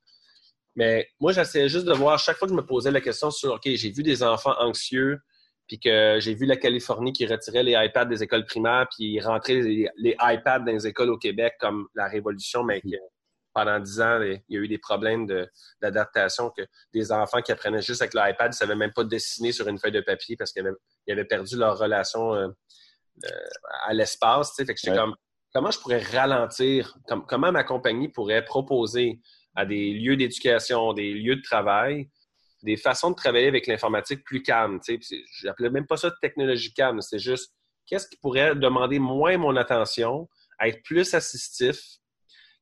Mais 0.75 1.09
moi, 1.19 1.33
j'essayais 1.33 1.67
juste 1.67 1.85
de 1.85 1.93
voir, 1.93 2.17
chaque 2.19 2.37
fois 2.37 2.47
que 2.47 2.53
je 2.53 2.57
me 2.57 2.65
posais 2.65 2.91
la 2.91 3.01
question 3.01 3.29
sur, 3.29 3.53
OK, 3.53 3.63
j'ai 3.65 3.91
vu 3.91 4.03
des 4.03 4.23
enfants 4.23 4.55
anxieux, 4.59 5.19
puis 5.67 5.79
que 5.79 6.17
j'ai 6.19 6.33
vu 6.33 6.45
la 6.45 6.55
Californie 6.55 7.11
qui 7.11 7.25
retirait 7.25 7.63
les 7.63 7.73
iPads 7.77 8.05
des 8.05 8.23
écoles 8.23 8.45
primaires, 8.45 8.87
puis 8.95 9.19
rentrait 9.19 9.55
les, 9.55 9.89
les, 9.97 10.15
iPads 10.21 10.59
dans 10.59 10.71
les 10.71 10.87
écoles 10.87 11.09
au 11.09 11.17
Québec 11.17 11.55
comme 11.59 11.87
la 11.95 12.07
révolution, 12.07 12.63
mais 12.63 12.81
pendant 13.53 13.79
dix 13.79 13.99
ans, 13.99 14.21
il 14.21 14.41
y 14.49 14.57
a 14.57 14.59
eu 14.61 14.67
des 14.67 14.77
problèmes 14.77 15.27
d'adaptation, 15.81 16.49
que 16.49 16.61
des 16.93 17.11
enfants 17.11 17.41
qui 17.41 17.51
apprenaient 17.51 17.81
juste 17.81 18.01
avec 18.01 18.13
l'iPad 18.13 18.51
ne 18.51 18.55
savaient 18.55 18.75
même 18.75 18.93
pas 18.93 19.03
dessiner 19.03 19.51
sur 19.51 19.67
une 19.67 19.77
feuille 19.77 19.91
de 19.91 20.01
papier 20.01 20.37
parce 20.37 20.53
qu'ils 20.53 20.65
avaient, 21.09 21.25
perdu 21.25 21.57
leur 21.57 21.77
relation 21.77 22.33
euh, 22.33 22.47
à 23.83 23.93
l'espace. 23.93 24.55
Fait 24.55 24.65
que 24.65 24.95
comme, 24.95 25.15
comment 25.53 25.71
je 25.71 25.79
pourrais 25.79 26.01
ralentir, 26.01 26.97
comment 27.27 27.51
ma 27.51 27.63
compagnie 27.63 28.09
pourrait 28.09 28.43
proposer 28.43 29.19
à 29.55 29.65
des 29.65 29.93
lieux 29.93 30.15
d'éducation, 30.15 30.93
des 30.93 31.13
lieux 31.13 31.35
de 31.35 31.41
travail, 31.41 32.09
des 32.63 32.77
façons 32.77 33.09
de 33.11 33.15
travailler 33.15 33.47
avec 33.47 33.67
l'informatique 33.67 34.23
plus 34.23 34.43
calmes. 34.43 34.79
Je 34.87 35.45
n'appelais 35.45 35.69
même 35.69 35.87
pas 35.87 35.97
ça 35.97 36.11
technologie 36.21 36.73
calme, 36.73 37.01
c'est 37.01 37.19
juste 37.19 37.53
qu'est-ce 37.85 38.07
qui 38.07 38.17
pourrait 38.17 38.55
demander 38.55 38.99
moins 38.99 39.37
mon 39.37 39.55
attention, 39.55 40.29
être 40.63 40.81
plus 40.83 41.13
assistif, 41.13 41.79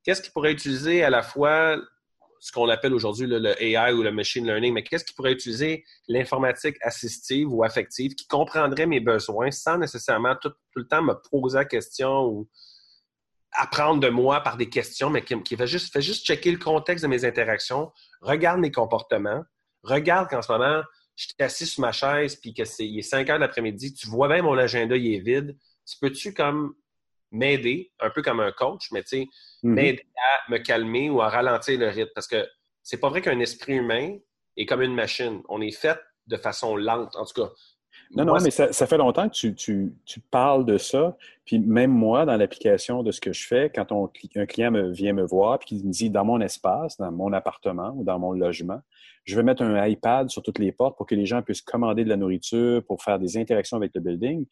qu'est-ce 0.03 0.21
qui 0.21 0.31
pourrait 0.31 0.53
utiliser 0.53 1.03
à 1.03 1.09
la 1.09 1.21
fois 1.21 1.79
ce 2.39 2.51
qu'on 2.51 2.69
appelle 2.69 2.93
aujourd'hui 2.93 3.27
le 3.27 3.61
AI 3.61 3.91
ou 3.91 4.01
le 4.01 4.11
machine 4.11 4.45
learning, 4.45 4.73
mais 4.73 4.83
qu'est-ce 4.83 5.03
qui 5.03 5.13
pourrait 5.13 5.33
utiliser 5.33 5.83
l'informatique 6.07 6.77
assistive 6.81 7.51
ou 7.53 7.63
affective 7.63 8.15
qui 8.15 8.27
comprendrait 8.27 8.85
mes 8.85 8.99
besoins 8.99 9.51
sans 9.51 9.77
nécessairement 9.77 10.35
tout, 10.41 10.53
le 10.75 10.87
temps 10.87 11.01
me 11.01 11.13
poser 11.29 11.57
la 11.57 11.65
question 11.65 12.25
ou 12.25 12.49
apprendre 13.51 13.99
de 13.99 14.09
moi 14.09 14.41
par 14.41 14.57
des 14.57 14.69
questions, 14.69 15.09
mais 15.09 15.23
qui, 15.23 15.55
fait, 15.55 15.67
juste, 15.67 16.25
checker 16.25 16.51
le 16.51 16.59
contexte 16.59 17.03
de 17.03 17.09
mes 17.09 17.25
interactions, 17.25 17.91
regarde 18.21 18.59
mes 18.59 18.71
comportements, 18.71 19.43
regarde 19.83 20.29
qu'en 20.29 20.41
ce 20.41 20.51
moment, 20.51 20.83
je 21.15 21.25
suis 21.25 21.35
assis 21.39 21.65
sur 21.65 21.81
ma 21.81 21.91
chaise 21.91 22.35
puis 22.37 22.53
que 22.53 22.63
c'est 22.63 22.87
il 22.87 22.99
est 22.99 23.01
5 23.01 23.29
heures 23.29 23.39
d'après-midi, 23.39 23.93
tu 23.93 24.07
vois 24.07 24.29
bien 24.29 24.41
mon 24.41 24.57
agenda, 24.57 24.95
il 24.95 25.15
est 25.15 25.19
vide. 25.19 25.57
Tu 25.85 25.97
peux-tu 25.99 26.33
comme 26.33 26.75
m'aider, 27.31 27.91
un 27.99 28.09
peu 28.09 28.21
comme 28.21 28.39
un 28.39 28.51
coach, 28.51 28.91
mais 28.91 29.03
tu 29.03 29.09
sais, 29.09 29.27
mhm. 29.63 29.73
m'aider 29.73 30.05
à 30.17 30.51
me 30.51 30.57
calmer 30.57 31.09
ou 31.09 31.21
à 31.21 31.29
ralentir 31.29 31.79
le 31.79 31.87
rythme. 31.87 32.11
Parce 32.15 32.27
que 32.27 32.47
c'est 32.83 32.99
pas 32.99 33.09
vrai 33.09 33.21
qu'un 33.21 33.39
esprit 33.39 33.73
humain 33.73 34.17
est 34.57 34.65
comme 34.65 34.81
une 34.81 34.95
machine. 34.95 35.41
On 35.49 35.61
est 35.61 35.71
fait 35.71 35.99
de 36.27 36.37
façon 36.37 36.75
lente, 36.75 37.15
en 37.15 37.25
tout 37.25 37.41
cas. 37.41 37.49
Non, 38.15 38.25
non, 38.25 38.37
mais 38.41 38.49
ça, 38.49 38.87
fait 38.87 38.97
longtemps 38.97 39.29
que 39.29 39.35
tu, 39.35 39.53
tu, 39.53 39.93
tu, 40.03 40.19
parles 40.19 40.65
de 40.65 40.79
ça. 40.79 41.15
Puis 41.45 41.59
même 41.59 41.91
moi, 41.91 42.25
dans 42.25 42.37
l'application 42.37 43.03
de 43.03 43.11
ce 43.11 43.21
que 43.21 43.33
je 43.33 43.45
fais, 43.45 43.71
quand 43.73 43.91
on, 43.91 44.09
un 44.35 44.45
client 44.47 44.71
me, 44.71 44.91
vient 44.91 45.13
me 45.13 45.23
voir 45.23 45.59
et 45.61 45.65
qu'il 45.65 45.85
me 45.85 45.91
dit 45.91 46.09
dans 46.09 46.25
mon 46.25 46.41
espace, 46.41 46.97
dans 46.97 47.11
mon 47.11 47.33
appartement 47.33 47.93
ou 47.95 48.03
dans 48.03 48.17
mon 48.17 48.31
logement, 48.31 48.81
je 49.25 49.35
vais 49.35 49.43
mettre 49.43 49.61
un 49.61 49.85
iPad 49.85 50.27
sur 50.29 50.41
toutes 50.41 50.57
les 50.57 50.71
portes 50.71 50.97
pour 50.97 51.05
que 51.05 51.13
les 51.13 51.27
gens 51.27 51.43
puissent 51.43 51.61
commander 51.61 52.03
de 52.03 52.09
la 52.09 52.17
nourriture, 52.17 52.83
pour 52.83 53.03
faire 53.03 53.19
des 53.19 53.37
interactions 53.37 53.77
avec 53.77 53.91
le 53.93 54.01
building 54.01 54.47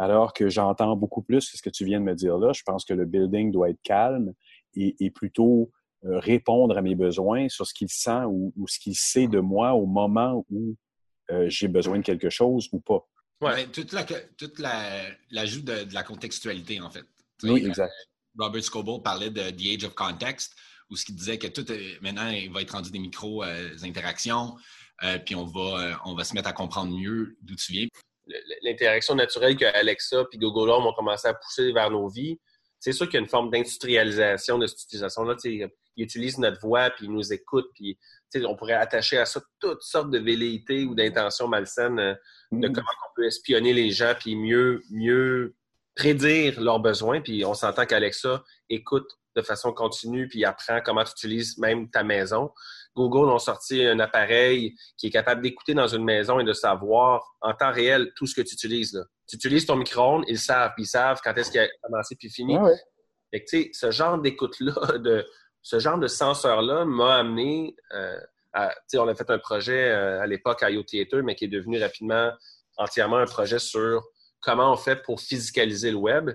alors 0.00 0.32
que 0.32 0.48
j'entends 0.48 0.96
beaucoup 0.96 1.20
plus 1.20 1.42
ce 1.42 1.60
que 1.60 1.68
tu 1.68 1.84
viens 1.84 2.00
de 2.00 2.04
me 2.06 2.14
dire 2.14 2.38
là. 2.38 2.54
Je 2.54 2.62
pense 2.62 2.86
que 2.86 2.94
le 2.94 3.04
building 3.04 3.52
doit 3.52 3.68
être 3.68 3.82
calme 3.82 4.32
et, 4.74 5.10
plutôt 5.10 5.70
euh, 6.06 6.18
répondre 6.18 6.78
à 6.78 6.80
mes 6.80 6.94
besoins 6.94 7.50
sur 7.50 7.66
ce 7.66 7.74
qu'il 7.74 7.90
sent 7.90 8.24
ou, 8.26 8.66
ce 8.66 8.78
qu'il 8.78 8.96
sait 8.96 9.28
de 9.28 9.40
moi 9.40 9.74
au 9.74 9.84
moment 9.84 10.46
où 10.50 10.74
euh, 11.30 11.50
j'ai 11.50 11.68
besoin 11.68 11.98
de 11.98 12.02
quelque 12.02 12.30
chose 12.30 12.70
ou 12.72 12.80
pas. 12.80 13.06
Oui, 13.42 13.68
toute 13.72 13.92
l'ajout 13.92 15.62
la, 15.66 15.84
de, 15.84 15.92
la 15.94 16.02
contextualité, 16.02 16.80
en 16.80 16.90
fait. 16.90 17.04
oui, 17.42 17.66
exact. 17.66 17.92
Robert 18.38 18.64
Scoble 18.64 19.02
parlait 19.02 19.30
de 19.30 19.50
The 19.50 19.76
Age 19.76 19.84
of 19.84 19.94
Context, 19.94 20.54
où 20.88 20.96
ce 20.96 21.04
qu'il 21.04 21.14
disait 21.14 21.36
que 21.36 21.48
tout, 21.48 21.66
maintenant, 22.00 22.28
il 22.28 22.50
va 22.50 22.62
être 22.62 22.70
rendu 22.70 22.90
des 22.90 22.98
micro-interactions, 22.98 24.56
euh, 25.02 25.18
puis 25.18 25.34
on 25.34 25.44
va, 25.44 26.00
on 26.06 26.14
va 26.14 26.24
se 26.24 26.32
mettre 26.32 26.48
à 26.48 26.54
comprendre 26.54 26.96
mieux 26.96 27.36
d'où 27.42 27.54
tu 27.54 27.72
viens 27.72 27.86
l'interaction 28.62 29.14
naturelle 29.14 29.56
que 29.56 29.64
Alexa 29.64 30.24
et 30.32 30.38
Google 30.38 30.70
Home 30.70 30.86
ont 30.86 30.92
commencé 30.92 31.28
à 31.28 31.34
pousser 31.34 31.72
vers 31.72 31.90
nos 31.90 32.08
vies, 32.08 32.38
c'est 32.80 32.92
sûr 32.92 33.06
qu'il 33.06 33.14
y 33.14 33.18
a 33.18 33.20
une 33.20 33.28
forme 33.28 33.50
d'industrialisation 33.50 34.58
de 34.58 34.66
cette 34.66 34.82
utilisation-là. 34.82 35.36
Ils 35.44 35.68
utilisent 35.96 36.38
notre 36.38 36.60
voix, 36.60 36.88
puis 36.90 37.04
ils 37.04 37.12
nous 37.12 37.32
écoutent, 37.32 37.70
puis 37.74 37.98
on 38.44 38.56
pourrait 38.56 38.72
attacher 38.72 39.18
à 39.18 39.26
ça 39.26 39.40
toutes 39.60 39.82
sortes 39.82 40.10
de 40.10 40.18
velléités 40.18 40.84
ou 40.84 40.94
d'intentions 40.94 41.46
malsaines 41.46 41.98
euh, 41.98 42.14
de 42.52 42.68
mm-hmm. 42.68 42.72
comment 42.72 42.88
on 42.88 43.14
peut 43.16 43.26
espionner 43.26 43.74
les 43.74 43.90
gens, 43.90 44.14
puis 44.18 44.34
mieux, 44.34 44.82
mieux 44.90 45.54
prédire 45.94 46.60
leurs 46.60 46.80
besoins. 46.80 47.20
Puis 47.20 47.44
on 47.44 47.52
s'entend 47.52 47.84
qu'Alexa 47.84 48.42
écoute 48.70 49.08
de 49.36 49.42
façon 49.42 49.72
continue, 49.72 50.26
puis 50.28 50.44
apprend 50.44 50.80
comment 50.80 51.04
tu 51.04 51.12
utilises 51.12 51.58
même 51.58 51.90
ta 51.90 52.02
maison. 52.02 52.50
Google 52.96 53.30
ont 53.30 53.38
sorti 53.38 53.84
un 53.84 54.00
appareil 54.00 54.74
qui 54.96 55.06
est 55.06 55.10
capable 55.10 55.42
d'écouter 55.42 55.74
dans 55.74 55.86
une 55.86 56.04
maison 56.04 56.40
et 56.40 56.44
de 56.44 56.52
savoir 56.52 57.36
en 57.40 57.54
temps 57.54 57.72
réel 57.72 58.12
tout 58.16 58.26
ce 58.26 58.34
que 58.34 58.42
tu 58.42 58.54
utilises. 58.54 59.02
Tu 59.28 59.36
utilises 59.36 59.66
ton 59.66 59.76
micro-ondes, 59.76 60.24
ils 60.26 60.38
savent, 60.38 60.72
puis 60.74 60.84
ils 60.84 60.88
savent 60.88 61.20
quand 61.22 61.34
est-ce 61.34 61.50
qu'il 61.50 61.60
a 61.60 61.68
commencé 61.82 62.16
puis 62.16 62.30
fini. 62.30 62.56
ce 63.72 63.90
genre 63.90 64.18
d'écoute-là, 64.18 64.98
de 64.98 65.26
ce 65.62 65.78
genre 65.78 65.98
de 65.98 66.08
senseur-là 66.08 66.84
m'a 66.84 67.16
amené 67.16 67.76
euh, 67.92 68.18
à, 68.52 68.74
on 68.94 69.08
a 69.08 69.14
fait 69.14 69.30
un 69.30 69.38
projet 69.38 69.90
euh, 69.90 70.20
à 70.20 70.26
l'époque 70.26 70.62
à 70.62 70.70
IoT 70.70 70.84
Theater, 70.84 71.22
mais 71.22 71.34
qui 71.34 71.44
est 71.44 71.48
devenu 71.48 71.80
rapidement 71.80 72.32
entièrement 72.76 73.18
un 73.18 73.26
projet 73.26 73.58
sur 73.58 74.02
comment 74.40 74.72
on 74.72 74.76
fait 74.76 75.02
pour 75.02 75.20
physicaliser 75.20 75.90
le 75.90 75.98
web. 75.98 76.30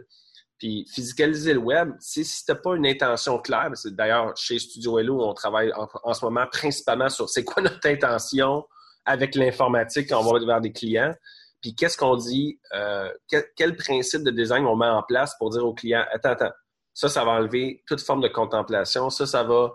Puis 0.57 0.87
physicaliser 0.93 1.53
le 1.53 1.59
web, 1.59 1.91
si 1.99 2.23
ce 2.23 2.41
n'était 2.41 2.61
pas 2.61 2.75
une 2.75 2.87
intention 2.87 3.39
claire, 3.39 3.69
c'est 3.73 3.93
d'ailleurs 3.93 4.35
chez 4.37 4.57
Studio 4.57 4.99
Hello, 4.99 5.21
on 5.21 5.33
travaille 5.33 5.71
en, 5.73 6.13
ce 6.13 6.23
moment 6.23 6.45
principalement 6.49 7.09
sur 7.09 7.29
c'est 7.29 7.43
quoi 7.43 7.61
notre 7.61 7.85
intention 7.87 8.65
avec 9.05 9.35
l'informatique 9.35 10.09
quand 10.09 10.25
on 10.25 10.33
va 10.33 10.45
vers 10.45 10.61
des 10.61 10.71
clients. 10.71 11.13
Puis 11.61 11.75
qu'est-ce 11.75 11.97
qu'on 11.97 12.15
dit, 12.15 12.59
euh, 12.73 13.11
quel, 13.55 13.75
principe 13.75 14.23
de 14.23 14.31
design 14.31 14.65
on 14.65 14.75
met 14.75 14.87
en 14.87 15.03
place 15.03 15.35
pour 15.37 15.49
dire 15.49 15.65
aux 15.65 15.73
clients, 15.73 16.05
attends, 16.11 16.31
attends, 16.31 16.51
ça, 16.93 17.09
ça 17.09 17.25
va 17.25 17.31
enlever 17.31 17.83
toute 17.87 18.01
forme 18.01 18.21
de 18.21 18.27
contemplation, 18.27 19.09
ça, 19.09 19.25
ça 19.25 19.43
va, 19.43 19.73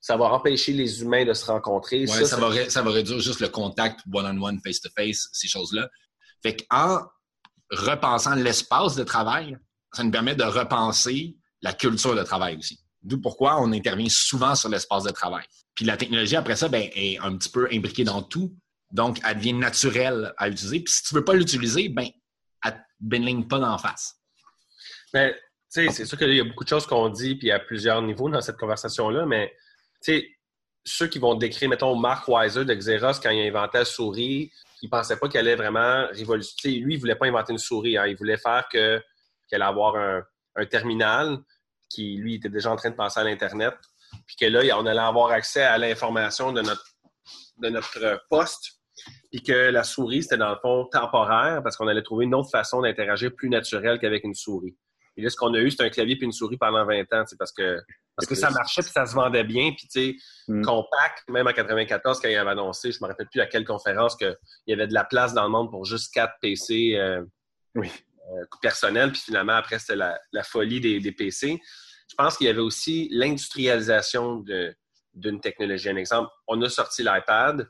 ça 0.00 0.16
va 0.16 0.26
empêcher 0.26 0.72
les 0.72 1.02
humains 1.02 1.24
de 1.24 1.34
se 1.34 1.44
rencontrer. 1.44 2.00
Oui, 2.00 2.26
ça, 2.26 2.36
va, 2.36 2.70
ça 2.70 2.82
va 2.82 2.90
réduire 2.90 3.20
juste 3.20 3.40
le 3.40 3.48
contact 3.48 4.00
one-on-one, 4.12 4.60
face-to-face, 4.64 5.28
ces 5.32 5.48
choses-là. 5.48 5.88
Fait 6.42 6.56
qu'en 6.56 7.00
repensant 7.70 8.34
l'espace 8.34 8.94
de 8.94 9.04
travail, 9.04 9.56
ça 9.94 10.02
nous 10.02 10.10
permet 10.10 10.34
de 10.34 10.44
repenser 10.44 11.36
la 11.62 11.72
culture 11.72 12.14
de 12.14 12.22
travail 12.22 12.56
aussi. 12.56 12.78
D'où 13.02 13.20
pourquoi 13.20 13.60
on 13.60 13.72
intervient 13.72 14.08
souvent 14.08 14.54
sur 14.54 14.68
l'espace 14.68 15.04
de 15.04 15.10
travail. 15.10 15.44
Puis 15.74 15.84
la 15.84 15.96
technologie, 15.96 16.36
après 16.36 16.56
ça, 16.56 16.68
ben, 16.68 16.88
est 16.94 17.18
un 17.18 17.36
petit 17.36 17.50
peu 17.50 17.68
imbriquée 17.72 18.04
dans 18.04 18.22
tout. 18.22 18.54
Donc, 18.90 19.18
elle 19.24 19.36
devient 19.36 19.54
naturelle 19.54 20.32
à 20.36 20.48
utiliser. 20.48 20.80
Puis 20.80 20.92
si 20.92 21.02
tu 21.02 21.14
ne 21.14 21.18
veux 21.18 21.24
pas 21.24 21.34
l'utiliser, 21.34 21.88
ben, 21.88 22.06
elle 22.64 22.72
ne 22.72 23.08
bénigne 23.08 23.46
pas 23.46 23.58
d'en 23.58 23.76
face. 23.76 24.16
Mais, 25.12 25.30
ben, 25.30 25.34
tu 25.72 25.86
sais, 25.86 25.92
c'est 25.92 26.06
sûr 26.06 26.16
qu'il 26.16 26.34
y 26.34 26.40
a 26.40 26.44
beaucoup 26.44 26.64
de 26.64 26.68
choses 26.68 26.86
qu'on 26.86 27.08
dit, 27.08 27.34
puis 27.34 27.50
à 27.50 27.58
plusieurs 27.58 28.00
niveaux 28.02 28.28
dans 28.28 28.40
cette 28.40 28.56
conversation-là, 28.56 29.26
mais, 29.26 29.52
tu 30.02 30.12
sais, 30.12 30.28
ceux 30.84 31.08
qui 31.08 31.18
vont 31.18 31.34
décrire, 31.34 31.68
mettons, 31.68 31.96
Mark 31.96 32.28
Weiser 32.28 32.64
de 32.64 32.74
Xerox, 32.74 33.18
quand 33.18 33.30
il 33.30 33.40
a 33.40 33.48
inventé 33.48 33.78
la 33.78 33.84
souris, 33.84 34.52
il 34.82 34.86
ne 34.86 34.90
pensait 34.90 35.16
pas 35.16 35.28
qu'elle 35.28 35.46
allait 35.46 35.56
vraiment 35.56 36.06
révolutionner. 36.12 36.78
Lui, 36.78 36.94
il 36.94 36.96
ne 36.96 37.00
voulait 37.00 37.14
pas 37.14 37.26
inventer 37.26 37.52
une 37.52 37.58
souris. 37.58 37.96
Hein. 37.96 38.06
Il 38.06 38.16
voulait 38.16 38.36
faire 38.36 38.68
que 38.70 39.02
qu'elle 39.54 39.62
allait 39.62 39.70
avoir 39.70 39.96
un, 39.96 40.66
terminal 40.66 41.38
qui, 41.88 42.16
lui, 42.16 42.36
était 42.36 42.48
déjà 42.48 42.70
en 42.70 42.76
train 42.76 42.90
de 42.90 42.96
passer 42.96 43.20
à 43.20 43.24
l'Internet, 43.24 43.74
puis 44.26 44.36
que 44.36 44.46
là, 44.46 44.76
on 44.78 44.86
allait 44.86 45.00
avoir 45.00 45.30
accès 45.30 45.62
à 45.62 45.78
l'information 45.78 46.52
de 46.52 46.62
notre, 46.62 46.84
de 47.58 47.68
notre 47.68 48.24
poste, 48.28 48.80
puis 49.30 49.42
que 49.42 49.52
la 49.52 49.84
souris, 49.84 50.22
c'était 50.22 50.36
dans 50.36 50.50
le 50.50 50.58
fond 50.60 50.86
temporaire 50.86 51.60
parce 51.62 51.76
qu'on 51.76 51.88
allait 51.88 52.02
trouver 52.02 52.24
une 52.24 52.34
autre 52.34 52.50
façon 52.50 52.82
d'interagir 52.82 53.32
plus 53.34 53.48
naturelle 53.48 53.98
qu'avec 53.98 54.24
une 54.24 54.34
souris. 54.34 54.76
Et 55.16 55.22
là, 55.22 55.30
ce 55.30 55.36
qu'on 55.36 55.54
a 55.54 55.58
eu, 55.58 55.70
c'est 55.70 55.82
un 55.82 55.90
clavier 55.90 56.16
puis 56.16 56.26
une 56.26 56.32
souris 56.32 56.56
pendant 56.56 56.84
20 56.84 57.00
ans, 57.12 57.24
parce 57.38 57.52
que 57.52 57.80
parce 58.16 58.28
que 58.28 58.34
ça 58.36 58.50
marchait 58.50 58.82
puis 58.82 58.92
ça 58.92 59.06
se 59.06 59.14
vendait 59.14 59.44
bien. 59.44 59.72
Puis, 59.72 59.88
tu 59.88 60.00
sais, 60.00 60.16
mm. 60.48 60.62
Compact, 60.62 61.28
même 61.28 61.46
en 61.48 61.52
94, 61.52 62.20
quand 62.20 62.28
il 62.28 62.36
avait 62.36 62.50
annoncé, 62.50 62.92
je 62.92 62.98
me 63.02 63.08
rappelle 63.08 63.28
plus 63.28 63.40
à 63.40 63.46
quelle 63.46 63.64
conférence, 63.64 64.16
qu'il 64.16 64.36
y 64.68 64.72
avait 64.72 64.86
de 64.86 64.94
la 64.94 65.04
place 65.04 65.34
dans 65.34 65.42
le 65.42 65.50
monde 65.50 65.70
pour 65.70 65.84
juste 65.84 66.14
4 66.14 66.34
PC. 66.40 66.94
Euh, 66.96 67.24
oui. 67.74 67.90
Personnel, 68.60 69.12
puis 69.12 69.20
finalement, 69.20 69.54
après, 69.54 69.78
c'était 69.78 69.96
la, 69.96 70.42
folie 70.42 70.80
des, 70.80 71.12
PC. 71.12 71.60
Je 72.08 72.14
pense 72.16 72.36
qu'il 72.36 72.46
y 72.46 72.50
avait 72.50 72.60
aussi 72.60 73.08
l'industrialisation 73.10 74.44
d'une 75.14 75.40
technologie. 75.40 75.88
Un 75.88 75.96
exemple, 75.96 76.30
on 76.46 76.60
a 76.62 76.68
sorti 76.68 77.02
l'iPad. 77.02 77.68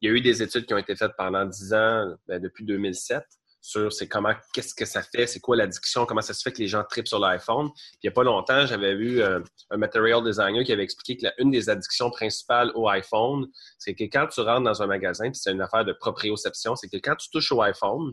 Il 0.00 0.10
y 0.10 0.12
a 0.12 0.16
eu 0.16 0.20
des 0.20 0.42
études 0.42 0.66
qui 0.66 0.74
ont 0.74 0.78
été 0.78 0.96
faites 0.96 1.12
pendant 1.16 1.44
10 1.44 1.74
ans, 1.74 2.14
ben, 2.26 2.40
depuis 2.40 2.64
2007, 2.64 3.22
sur 3.64 3.90
c'est 3.90 4.06
comment, 4.06 4.34
qu'est-ce 4.52 4.74
que 4.74 4.84
ça 4.84 5.00
fait, 5.00 5.26
c'est 5.26 5.40
quoi 5.40 5.56
l'addiction, 5.56 6.04
comment 6.04 6.20
ça 6.20 6.34
se 6.34 6.42
fait 6.42 6.52
que 6.52 6.58
les 6.58 6.66
gens 6.66 6.84
tripent 6.84 7.08
sur 7.08 7.18
l'iPhone. 7.18 7.70
il 7.94 8.00
n'y 8.04 8.08
a 8.08 8.12
pas 8.12 8.22
longtemps, 8.22 8.66
j'avais 8.66 8.94
vu 8.94 9.22
euh, 9.22 9.40
un 9.70 9.78
material 9.78 10.22
designer 10.22 10.64
qui 10.64 10.72
avait 10.72 10.82
expliqué 10.82 11.16
que 11.16 11.32
une 11.42 11.50
des 11.50 11.70
addictions 11.70 12.10
principales 12.10 12.70
au 12.74 12.90
iPhone, 12.90 13.46
c'est 13.78 13.94
que 13.94 14.04
quand 14.04 14.26
tu 14.26 14.42
rentres 14.42 14.64
dans 14.64 14.82
un 14.82 14.86
magasin, 14.86 15.30
puis 15.30 15.40
c'est 15.42 15.52
une 15.52 15.62
affaire 15.62 15.86
de 15.86 15.94
proprioception, 15.94 16.76
c'est 16.76 16.88
que 16.88 16.98
quand 16.98 17.16
tu 17.16 17.30
touches 17.30 17.52
au 17.52 17.62
iPhone, 17.62 18.12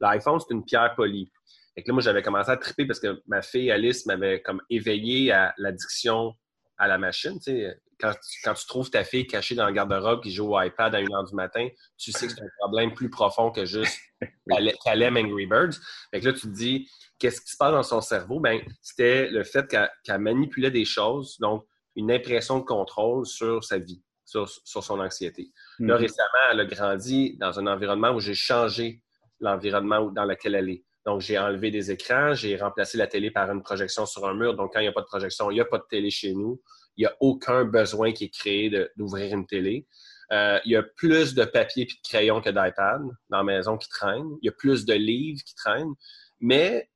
L'iPhone, 0.00 0.38
c'est 0.38 0.54
une 0.54 0.64
pierre 0.64 0.94
polie. 0.94 1.32
Et 1.76 1.82
là, 1.86 1.92
moi, 1.92 2.02
j'avais 2.02 2.22
commencé 2.22 2.50
à 2.50 2.56
triper 2.56 2.86
parce 2.86 3.00
que 3.00 3.22
ma 3.26 3.42
fille 3.42 3.70
Alice 3.70 4.04
m'avait 4.06 4.42
comme 4.42 4.60
éveillé 4.68 5.32
à 5.32 5.54
l'addiction 5.56 6.34
à 6.76 6.88
la 6.88 6.98
machine. 6.98 7.38
Tu 7.38 7.52
sais, 7.52 7.80
quand, 7.98 8.54
tu, 8.54 8.66
trouves 8.66 8.90
ta 8.90 9.04
fille 9.04 9.26
cachée 9.26 9.54
dans 9.54 9.66
le 9.66 9.72
garde-robe 9.72 10.22
qui 10.22 10.32
joue 10.32 10.54
au 10.54 10.60
iPad 10.60 10.94
à 10.94 11.00
1h 11.00 11.28
du 11.28 11.34
matin, 11.34 11.68
tu 11.96 12.10
sais 12.12 12.26
que 12.26 12.32
c'est 12.32 12.42
un 12.42 12.48
problème 12.58 12.92
plus 12.92 13.08
profond 13.08 13.50
que 13.50 13.64
juste 13.64 13.96
qu'elle 14.84 15.02
aime 15.02 15.16
Angry 15.16 15.46
Birds. 15.46 15.74
Fait 16.10 16.20
que 16.20 16.26
là, 16.26 16.32
tu 16.32 16.40
te 16.42 16.52
dis, 16.52 16.88
qu'est-ce 17.18 17.40
qui 17.40 17.50
se 17.50 17.56
passe 17.56 17.72
dans 17.72 17.82
son 17.82 18.00
cerveau? 18.00 18.40
Ben, 18.40 18.60
c'était 18.80 19.30
le 19.30 19.44
fait 19.44 19.68
qu'elle 19.68 20.18
manipulait 20.18 20.70
des 20.70 20.84
choses, 20.84 21.38
donc 21.38 21.64
une 21.94 22.10
impression 22.10 22.58
de 22.58 22.64
contrôle 22.64 23.26
sur 23.26 23.62
sa 23.62 23.78
vie, 23.78 24.02
sur, 24.24 24.48
son 24.48 25.00
anxiété. 25.00 25.52
Là, 25.78 25.94
mm-hmm. 25.94 26.00
récemment, 26.00 26.28
elle 26.50 26.60
a 26.60 26.64
grandi 26.64 27.36
dans 27.38 27.60
un 27.60 27.66
environnement 27.66 28.10
où 28.10 28.20
j'ai 28.20 28.34
changé 28.34 29.02
l'environnement 29.40 30.10
dans 30.10 30.24
lequel 30.24 30.54
elle 30.54 30.70
est. 30.70 30.84
Donc, 31.04 31.20
j'ai 31.20 31.38
enlevé 31.38 31.70
des 31.70 31.90
écrans, 31.90 32.34
j'ai 32.34 32.56
remplacé 32.56 32.96
la 32.96 33.06
télé 33.06 33.30
par 33.30 33.50
une 33.50 33.62
projection 33.62 34.06
sur 34.06 34.26
un 34.26 34.34
mur. 34.34 34.54
Donc, 34.54 34.72
quand 34.72 34.80
il 34.80 34.84
n'y 34.84 34.88
a 34.88 34.92
pas 34.92 35.00
de 35.00 35.06
projection, 35.06 35.50
il 35.50 35.54
n'y 35.54 35.60
a 35.60 35.64
pas 35.64 35.78
de 35.78 35.86
télé 35.88 36.10
chez 36.10 36.32
nous. 36.32 36.60
Il 36.96 37.02
n'y 37.02 37.06
a 37.06 37.16
aucun 37.20 37.64
besoin 37.64 38.12
qui 38.12 38.24
est 38.24 38.34
créé 38.34 38.70
d'ouvrir 38.96 39.34
une 39.34 39.46
télé. 39.46 39.86
Euh, 40.32 40.58
il 40.64 40.72
y 40.72 40.76
a 40.76 40.82
plus 40.82 41.34
de 41.34 41.44
papier 41.44 41.82
et 41.82 41.86
de 41.86 41.92
crayon 42.08 42.40
que 42.40 42.50
d'iPad 42.50 43.02
dans 43.28 43.38
la 43.38 43.42
maison 43.42 43.76
qui 43.76 43.88
traînent. 43.88 44.30
Il 44.42 44.46
y 44.46 44.48
a 44.48 44.52
plus 44.52 44.84
de 44.84 44.94
livres 44.94 45.40
qui 45.44 45.54
traînent. 45.54 45.94
Mais 46.40 46.88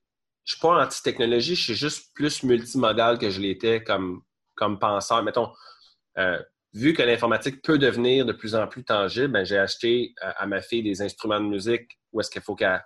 je 0.44 0.54
ne 0.54 0.56
suis 0.56 0.60
pas 0.60 0.84
anti-technologie, 0.84 1.56
je 1.56 1.62
suis 1.62 1.74
juste 1.74 2.14
plus 2.14 2.42
multimodal 2.44 3.18
que 3.18 3.30
je 3.30 3.40
l'étais 3.40 3.82
comme, 3.82 4.22
comme 4.54 4.78
penseur. 4.78 5.22
Mettons, 5.22 5.52
euh, 6.18 6.40
vu 6.72 6.94
que 6.94 7.02
l'informatique 7.02 7.62
peut 7.62 7.78
devenir 7.78 8.24
de 8.24 8.32
plus 8.32 8.54
en 8.54 8.66
plus 8.68 8.84
tangible, 8.84 9.28
ben, 9.28 9.44
j'ai 9.44 9.58
acheté 9.58 10.14
euh, 10.22 10.30
à 10.36 10.46
ma 10.46 10.62
fille 10.62 10.82
des 10.82 11.02
instruments 11.02 11.40
de 11.40 11.46
musique 11.46 11.98
où 12.12 12.20
est-ce 12.20 12.30
qu'il 12.30 12.42
faut 12.42 12.54
qu'elle 12.54 12.82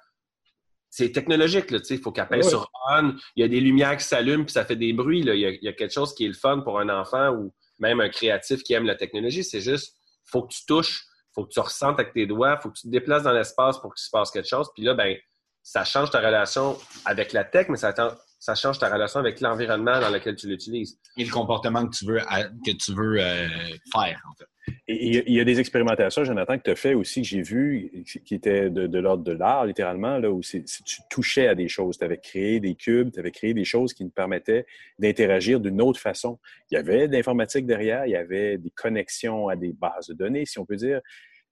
c'est 0.91 1.13
technologique, 1.13 1.71
là, 1.71 1.79
il 1.89 1.99
faut 1.99 2.11
qu'elle 2.11 2.27
pèse 2.27 2.49
sur 2.49 2.69
on. 2.91 3.15
Il 3.37 3.43
y 3.43 3.45
a 3.45 3.49
des 3.49 3.61
lumières 3.61 3.97
qui 3.97 4.05
s'allument 4.05 4.45
puis 4.45 4.53
ça 4.53 4.65
fait 4.65 4.77
des 4.77 4.93
bruits. 4.93 5.23
Là. 5.23 5.35
Il, 5.35 5.59
y 5.63 5.69
a, 5.69 5.73
quelque 5.73 5.93
chose 5.93 6.13
qui 6.15 6.25
est 6.25 6.29
le 6.29 6.35
fun 6.35 6.61
pour 6.61 6.81
un 6.81 6.89
enfant 6.89 7.31
ou 7.31 7.55
même 7.79 8.01
un 8.01 8.09
créatif 8.09 8.65
qui 8.65 8.73
aime 8.73 8.85
la 8.85 8.97
technologie. 8.97 9.45
C'est 9.45 9.61
juste, 9.61 9.97
faut 10.25 10.43
que 10.43 10.53
tu 10.53 10.67
touches, 10.67 11.05
faut 11.33 11.45
que 11.45 11.53
tu 11.53 11.61
ressentes 11.61 12.01
avec 12.01 12.13
tes 12.13 12.27
doigts, 12.27 12.59
faut 12.59 12.71
que 12.71 12.77
tu 12.77 12.83
te 12.83 12.89
déplaces 12.89 13.23
dans 13.23 13.33
l'espace 13.33 13.79
pour 13.79 13.95
qu'il 13.95 14.03
se 14.03 14.11
passe 14.11 14.33
quelque 14.33 14.49
chose. 14.49 14.69
Puis 14.75 14.83
là, 14.83 14.95
ben, 14.95 15.17
ça 15.63 15.85
change 15.85 16.11
ta 16.11 16.19
relation 16.19 16.77
avec 17.05 17.33
la 17.33 17.45
tech, 17.45 17.69
mais 17.69 17.77
ça, 17.77 17.95
ça 18.41 18.55
change 18.57 18.81
ta 18.81 18.93
relation 18.93 19.21
avec 19.21 19.41
l'environnement 19.41 20.01
dans 20.01 20.11
lequel 20.11 20.35
tu 20.35 20.49
l'utilises. 20.49 20.99
Et 21.17 21.25
le 21.25 21.31
comportement 21.31 21.87
que 21.87 21.97
tu 21.97 22.05
veux, 22.05 22.19
que 22.19 22.73
tu 22.73 22.95
veux 22.95 23.21
euh, 23.21 23.49
faire, 23.93 24.21
en 24.29 24.35
fait. 24.37 24.47
Il 24.89 25.33
y 25.33 25.41
a 25.41 25.45
des 25.45 25.61
expérimentations, 25.61 26.25
Jonathan, 26.25 26.59
que 26.59 26.63
tu 26.63 26.71
as 26.71 26.77
fait 26.77 26.95
aussi, 26.95 27.23
que 27.23 27.29
j'ai 27.29 27.43
vu, 27.43 28.05
qui 28.25 28.35
étaient 28.35 28.71
de, 28.71 28.99
l'ordre 28.99 29.25
de 29.25 29.33
l'art, 29.33 29.67
littéralement, 29.67 30.19
là, 30.19 30.31
où 30.31 30.41
tu 30.41 30.63
touchais 31.09 31.47
à 31.47 31.55
des 31.55 31.69
choses. 31.69 31.99
Tu 31.99 32.05
avais 32.05 32.19
créé 32.19 32.61
des 32.61 32.75
cubes, 32.75 33.13
tu 33.13 33.21
avais 33.21 33.31
créé 33.31 33.55
des 33.55 33.65
choses 33.65 33.95
qui 33.95 34.05
nous 34.05 34.11
permettaient 34.11 34.67
d'interagir 34.99 35.61
d'une 35.61 35.81
autre 35.81 36.01
façon. 36.01 36.39
Il 36.71 36.75
y 36.75 36.79
avait 36.79 37.09
de 37.09 37.13
l'informatique 37.13 37.67
derrière, 37.67 38.07
il 38.07 38.11
y 38.13 38.17
avait 38.17 38.59
des 38.59 38.71
connexions 38.71 39.49
à 39.49 39.57
des 39.57 39.73
bases 39.73 40.09
de 40.09 40.15
données, 40.15 40.47
si 40.47 40.59
on 40.59 40.65
peut 40.65 40.77
dire, 40.77 41.01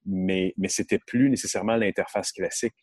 mais, 0.05 0.53
mais 0.57 0.69
c'était 0.69 0.99
plus 0.99 1.29
nécessairement 1.29 1.75
l'interface 1.75 2.31
classique. 2.31 2.75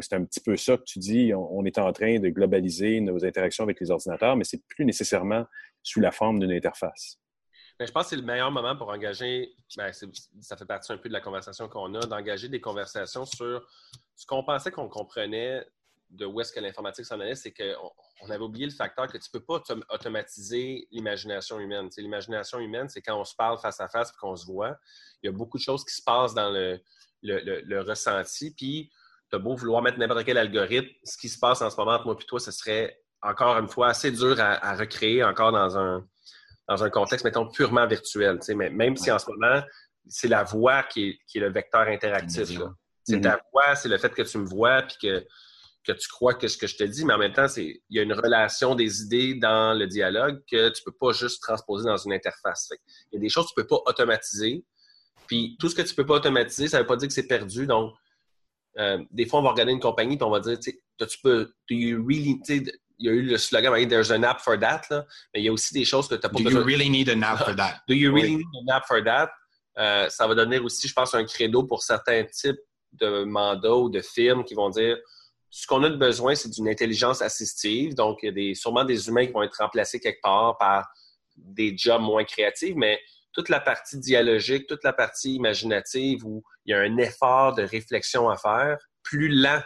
C'est 0.00 0.14
un 0.14 0.24
petit 0.24 0.40
peu 0.40 0.56
ça 0.56 0.76
que 0.76 0.82
tu 0.84 0.98
dis, 0.98 1.32
on, 1.34 1.64
est 1.64 1.78
en 1.78 1.92
train 1.92 2.18
de 2.18 2.28
globaliser 2.28 3.00
nos 3.00 3.24
interactions 3.24 3.64
avec 3.64 3.80
les 3.80 3.90
ordinateurs, 3.90 4.36
mais 4.36 4.44
c'est 4.44 4.62
plus 4.68 4.84
nécessairement 4.84 5.46
sous 5.82 6.00
la 6.00 6.10
forme 6.10 6.38
d'une 6.38 6.52
interface. 6.52 7.18
Je 7.78 7.90
pense 7.90 8.04
que 8.04 8.10
c'est 8.10 8.16
le 8.16 8.22
meilleur 8.22 8.50
moment 8.50 8.74
pour 8.74 8.88
engager, 8.88 9.54
ben, 9.76 9.92
ça 9.92 10.56
fait 10.56 10.64
partie 10.64 10.92
un 10.92 10.96
peu 10.96 11.08
de 11.08 11.12
la 11.12 11.20
conversation 11.20 11.68
qu'on 11.68 11.94
a, 11.94 12.00
d'engager 12.00 12.48
des 12.48 12.60
conversations 12.60 13.26
sur 13.26 13.66
ce 14.14 14.26
qu'on 14.26 14.42
pensait 14.42 14.70
qu'on 14.70 14.88
comprenait 14.88 15.66
de 16.08 16.24
où 16.24 16.40
est-ce 16.40 16.52
que 16.52 16.60
l'informatique 16.60 17.04
s'en 17.04 17.20
allait, 17.20 17.34
c'est 17.34 17.52
qu'on 17.52 17.90
on 18.22 18.30
avait 18.30 18.42
oublié 18.42 18.64
le 18.64 18.72
facteur 18.72 19.08
que 19.08 19.18
tu 19.18 19.28
ne 19.32 19.38
peux 19.38 19.44
pas 19.44 19.62
automatiser 19.90 20.88
l'imagination 20.90 21.58
humaine. 21.58 21.90
l'imagination 21.98 22.60
humaine, 22.60 22.88
c'est 22.88 23.02
quand 23.02 23.20
on 23.20 23.24
se 23.24 23.34
parle 23.34 23.58
face 23.58 23.80
à 23.80 23.88
face 23.88 24.10
et 24.10 24.16
qu'on 24.18 24.36
se 24.36 24.46
voit. 24.46 24.78
Il 25.22 25.26
y 25.26 25.28
a 25.28 25.32
beaucoup 25.32 25.58
de 25.58 25.62
choses 25.62 25.84
qui 25.84 25.94
se 25.94 26.02
passent 26.02 26.32
dans 26.32 26.50
le, 26.50 26.80
le, 27.22 27.80
ressenti. 27.80 28.54
Puis, 28.54 28.90
tu 29.28 29.36
as 29.36 29.38
beau 29.38 29.54
vouloir 29.54 29.82
mettre 29.82 29.98
n'importe 29.98 30.24
quel 30.24 30.38
algorithme, 30.38 30.88
ce 31.04 31.18
qui 31.18 31.28
se 31.28 31.38
passe 31.38 31.60
en 31.60 31.68
ce 31.68 31.76
moment 31.76 31.92
entre 31.92 32.06
moi 32.06 32.16
et 32.18 32.24
toi, 32.24 32.40
ce 32.40 32.52
serait 32.52 33.02
encore 33.20 33.58
une 33.58 33.68
fois 33.68 33.88
assez 33.88 34.12
dur 34.12 34.40
à 34.40 34.76
recréer 34.76 35.24
encore 35.24 35.50
dans 35.50 35.76
un, 35.76 36.06
dans 36.68 36.82
un 36.82 36.90
contexte, 36.90 37.24
mettons, 37.24 37.48
purement 37.48 37.86
virtuel. 37.86 38.38
Mais 38.54 38.70
même 38.70 38.96
si 38.96 39.10
en 39.10 39.18
ce 39.18 39.30
moment, 39.30 39.62
c'est 40.08 40.28
la 40.28 40.44
voix 40.44 40.82
qui 40.82 41.18
est, 41.34 41.38
le 41.38 41.50
vecteur 41.50 41.82
interactif. 41.88 42.58
C'est 43.04 43.20
ta 43.20 43.36
mm-hmm. 43.36 43.40
voix, 43.52 43.74
c'est 43.76 43.88
le 43.88 43.98
fait 43.98 44.12
que 44.12 44.22
tu 44.22 44.38
me 44.38 44.46
vois, 44.46 44.82
puis 44.82 44.96
que, 45.00 45.26
que 45.86 45.92
tu 45.92 46.08
crois 46.08 46.34
que 46.34 46.48
ce 46.48 46.56
que 46.56 46.66
je 46.66 46.76
te 46.76 46.82
dis, 46.82 47.04
mais 47.04 47.14
en 47.14 47.18
même 47.18 47.32
temps, 47.32 47.46
il 47.56 47.80
y 47.90 48.00
a 48.00 48.02
une 48.02 48.12
relation 48.12 48.74
des 48.74 49.02
idées 49.02 49.34
dans 49.34 49.78
le 49.78 49.86
dialogue 49.86 50.42
que 50.50 50.70
tu 50.70 50.82
ne 50.82 50.84
peux 50.84 50.96
pas 50.98 51.12
juste 51.12 51.40
transposer 51.42 51.86
dans 51.86 51.96
une 51.96 52.12
interface. 52.12 52.70
il 53.12 53.16
y 53.16 53.18
a 53.18 53.20
des 53.20 53.28
choses 53.28 53.46
que 53.46 53.54
tu 53.54 53.60
ne 53.60 53.62
peux 53.62 53.68
pas 53.68 53.82
automatiser. 53.86 54.64
Puis 55.28 55.56
tout 55.58 55.68
ce 55.68 55.74
que 55.74 55.82
tu 55.82 55.90
ne 55.90 55.96
peux 55.96 56.06
pas 56.06 56.14
automatiser, 56.14 56.68
ça 56.68 56.78
ne 56.78 56.82
veut 56.82 56.86
pas 56.86 56.96
dire 56.96 57.08
que 57.08 57.14
c'est 57.14 57.26
perdu. 57.26 57.66
Donc, 57.66 57.94
euh, 58.78 59.02
des 59.10 59.26
fois, 59.26 59.40
on 59.40 59.42
va 59.42 59.50
regarder 59.50 59.72
une 59.72 59.80
compagnie 59.80 60.16
et 60.16 60.22
on 60.22 60.30
va 60.30 60.40
dire, 60.40 60.58
tu 60.58 61.18
peux, 61.22 61.44
do 61.68 61.74
you 61.74 62.04
really, 62.06 62.40
il 62.98 63.06
y 63.06 63.08
a 63.08 63.12
eu 63.12 63.22
le 63.22 63.36
slogan 63.38 63.72
There's 63.88 64.10
an 64.10 64.22
app 64.22 64.40
for 64.40 64.58
that, 64.58 64.82
là, 64.90 65.06
mais 65.34 65.40
il 65.40 65.44
y 65.44 65.48
a 65.48 65.52
aussi 65.52 65.74
des 65.74 65.84
choses 65.84 66.08
que 66.08 66.14
tu 66.14 66.20
n'as 66.22 66.28
pas 66.28 66.38
Do 66.38 66.50
you 66.50 66.62
really 66.62 66.88
need 66.88 67.08
an 67.10 67.22
app 67.22 67.44
for 67.44 67.54
that? 67.54 67.82
Do 67.88 67.94
you 67.94 68.12
really 68.12 68.36
need 68.36 68.46
an 68.68 68.74
app 68.74 68.86
for 68.86 69.02
that? 69.04 69.30
Euh, 69.78 70.08
ça 70.08 70.26
va 70.26 70.34
donner 70.34 70.58
aussi, 70.58 70.88
je 70.88 70.94
pense, 70.94 71.14
un 71.14 71.24
credo 71.24 71.64
pour 71.64 71.82
certains 71.82 72.24
types 72.24 72.60
de 72.92 73.24
mandats 73.24 73.74
ou 73.74 73.90
de 73.90 74.00
firmes 74.00 74.44
qui 74.44 74.54
vont 74.54 74.70
dire 74.70 74.96
ce 75.50 75.66
qu'on 75.66 75.82
a 75.84 75.90
de 75.90 75.96
besoin, 75.96 76.34
c'est 76.34 76.50
d'une 76.50 76.68
intelligence 76.68 77.22
assistive. 77.22 77.94
Donc, 77.94 78.18
il 78.22 78.26
y 78.26 78.28
a 78.28 78.32
des, 78.32 78.54
sûrement 78.54 78.84
des 78.84 79.08
humains 79.08 79.26
qui 79.26 79.32
vont 79.32 79.42
être 79.42 79.56
remplacés 79.58 80.00
quelque 80.00 80.20
part 80.22 80.58
par 80.58 80.86
des 81.36 81.76
jobs 81.76 82.02
moins 82.02 82.24
créatifs, 82.24 82.74
mais 82.76 82.98
toute 83.32 83.48
la 83.48 83.60
partie 83.60 83.98
dialogique, 83.98 84.66
toute 84.66 84.82
la 84.82 84.92
partie 84.92 85.34
imaginative 85.34 86.24
où 86.24 86.42
il 86.64 86.72
y 86.72 86.74
a 86.74 86.80
un 86.80 86.96
effort 86.96 87.54
de 87.54 87.62
réflexion 87.62 88.28
à 88.28 88.36
faire, 88.36 88.78
plus 89.02 89.28
lent 89.28 89.62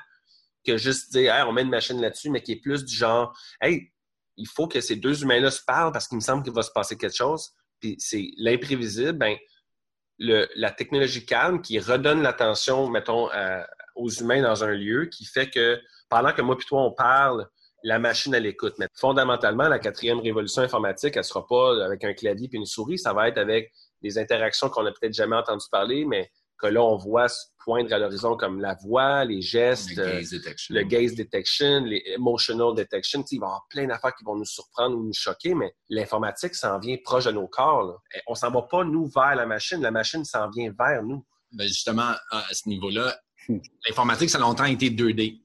que 0.66 0.76
juste 0.76 1.12
dire, 1.12 1.34
on 1.48 1.52
met 1.52 1.62
une 1.62 1.70
machine 1.70 2.00
là-dessus, 2.00 2.30
mais 2.30 2.42
qui 2.42 2.52
est 2.52 2.60
plus 2.60 2.84
du 2.84 2.94
genre, 2.94 3.36
hey, 3.60 3.92
il 4.36 4.48
faut 4.48 4.68
que 4.68 4.80
ces 4.80 4.96
deux 4.96 5.22
humains-là 5.22 5.50
se 5.50 5.62
parlent 5.66 5.92
parce 5.92 6.08
qu'il 6.08 6.16
me 6.16 6.22
semble 6.22 6.42
qu'il 6.42 6.52
va 6.52 6.62
se 6.62 6.70
passer 6.72 6.96
quelque 6.96 7.16
chose. 7.16 7.50
Puis 7.80 7.96
c'est 7.98 8.30
l'imprévisible, 8.36 9.12
ben, 9.12 9.36
la 10.18 10.70
technologie 10.70 11.24
calme 11.24 11.62
qui 11.62 11.78
redonne 11.78 12.22
l'attention, 12.22 12.88
mettons, 12.88 13.28
aux 13.94 14.10
humains 14.10 14.42
dans 14.42 14.64
un 14.64 14.72
lieu, 14.72 15.06
qui 15.06 15.24
fait 15.24 15.48
que 15.48 15.80
pendant 16.08 16.32
que 16.32 16.42
moi 16.42 16.56
et 16.60 16.64
toi, 16.64 16.82
on 16.82 16.92
parle, 16.92 17.48
la 17.82 17.98
machine, 17.98 18.34
elle 18.34 18.46
écoute. 18.46 18.74
Mais 18.78 18.86
fondamentalement, 18.94 19.68
la 19.68 19.78
quatrième 19.78 20.20
révolution 20.20 20.62
informatique, 20.62 21.16
elle 21.16 21.20
ne 21.20 21.24
sera 21.24 21.46
pas 21.46 21.84
avec 21.84 22.04
un 22.04 22.12
clavier 22.12 22.48
et 22.52 22.56
une 22.56 22.66
souris, 22.66 22.98
ça 22.98 23.14
va 23.14 23.28
être 23.28 23.38
avec 23.38 23.72
des 24.02 24.18
interactions 24.18 24.68
qu'on 24.68 24.82
n'a 24.82 24.92
peut-être 24.92 25.14
jamais 25.14 25.36
entendu 25.36 25.64
parler, 25.70 26.04
mais 26.04 26.30
que 26.60 26.66
là, 26.66 26.82
on 26.82 26.96
voit 26.96 27.26
poindre 27.64 27.92
à 27.92 27.98
l'horizon 27.98 28.36
comme 28.36 28.60
la 28.60 28.74
voix, 28.74 29.24
les 29.24 29.42
gestes, 29.42 29.90
le 29.96 30.82
gaze 30.82 31.14
detection, 31.14 31.84
les 31.84 32.02
emotional 32.14 32.74
detection. 32.74 33.24
il 33.30 33.38
va 33.38 33.46
y 33.46 33.48
avoir 33.48 33.66
plein 33.68 33.86
d'affaires 33.86 34.14
qui 34.14 34.24
vont 34.24 34.36
nous 34.36 34.44
surprendre 34.44 34.96
ou 34.96 35.04
nous 35.04 35.12
choquer, 35.12 35.54
mais 35.54 35.74
l'informatique 35.88 36.54
s'en 36.54 36.78
vient 36.78 36.96
proche 37.04 37.24
de 37.24 37.32
nos 37.32 37.48
corps. 37.48 38.00
On 38.26 38.32
On 38.32 38.34
s'en 38.34 38.50
va 38.50 38.62
pas, 38.62 38.84
nous, 38.84 39.06
vers 39.06 39.36
la 39.36 39.46
machine. 39.46 39.80
La 39.80 39.90
machine 39.90 40.24
s'en 40.24 40.48
vient 40.50 40.72
vers 40.78 41.02
nous. 41.02 41.24
Ben 41.52 41.66
justement, 41.66 42.14
à 42.30 42.44
ce 42.52 42.68
niveau-là, 42.68 43.18
l'informatique, 43.86 44.30
ça 44.30 44.38
a 44.38 44.40
longtemps 44.40 44.64
été 44.64 44.90
2D. 44.90 45.40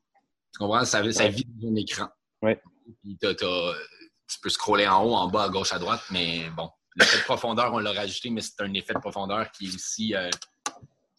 Tu 0.56 0.60
comprends? 0.60 0.86
Ça, 0.86 1.12
ça 1.12 1.28
vit 1.28 1.46
dans 1.46 1.70
un 1.70 1.76
écran. 1.76 2.08
Ouais. 2.42 2.62
tu 3.04 4.40
peux 4.42 4.50
scroller 4.50 4.88
en 4.88 5.04
haut, 5.04 5.16
en 5.16 5.28
bas, 5.28 5.44
à 5.44 5.50
gauche, 5.50 5.74
à 5.74 5.80
droite, 5.80 6.02
mais 6.12 6.50
bon, 6.56 6.70
l'effet 6.96 7.18
de 7.18 7.24
profondeur, 7.24 7.74
on 7.74 7.80
l'a 7.80 7.92
rajouté, 7.92 8.30
mais 8.30 8.42
c'est 8.42 8.62
un 8.62 8.74
effet 8.74 8.94
de 8.94 9.00
profondeur 9.00 9.52
qui 9.52 9.66
est 9.66 9.76
aussi 9.76 10.16
euh, 10.16 10.30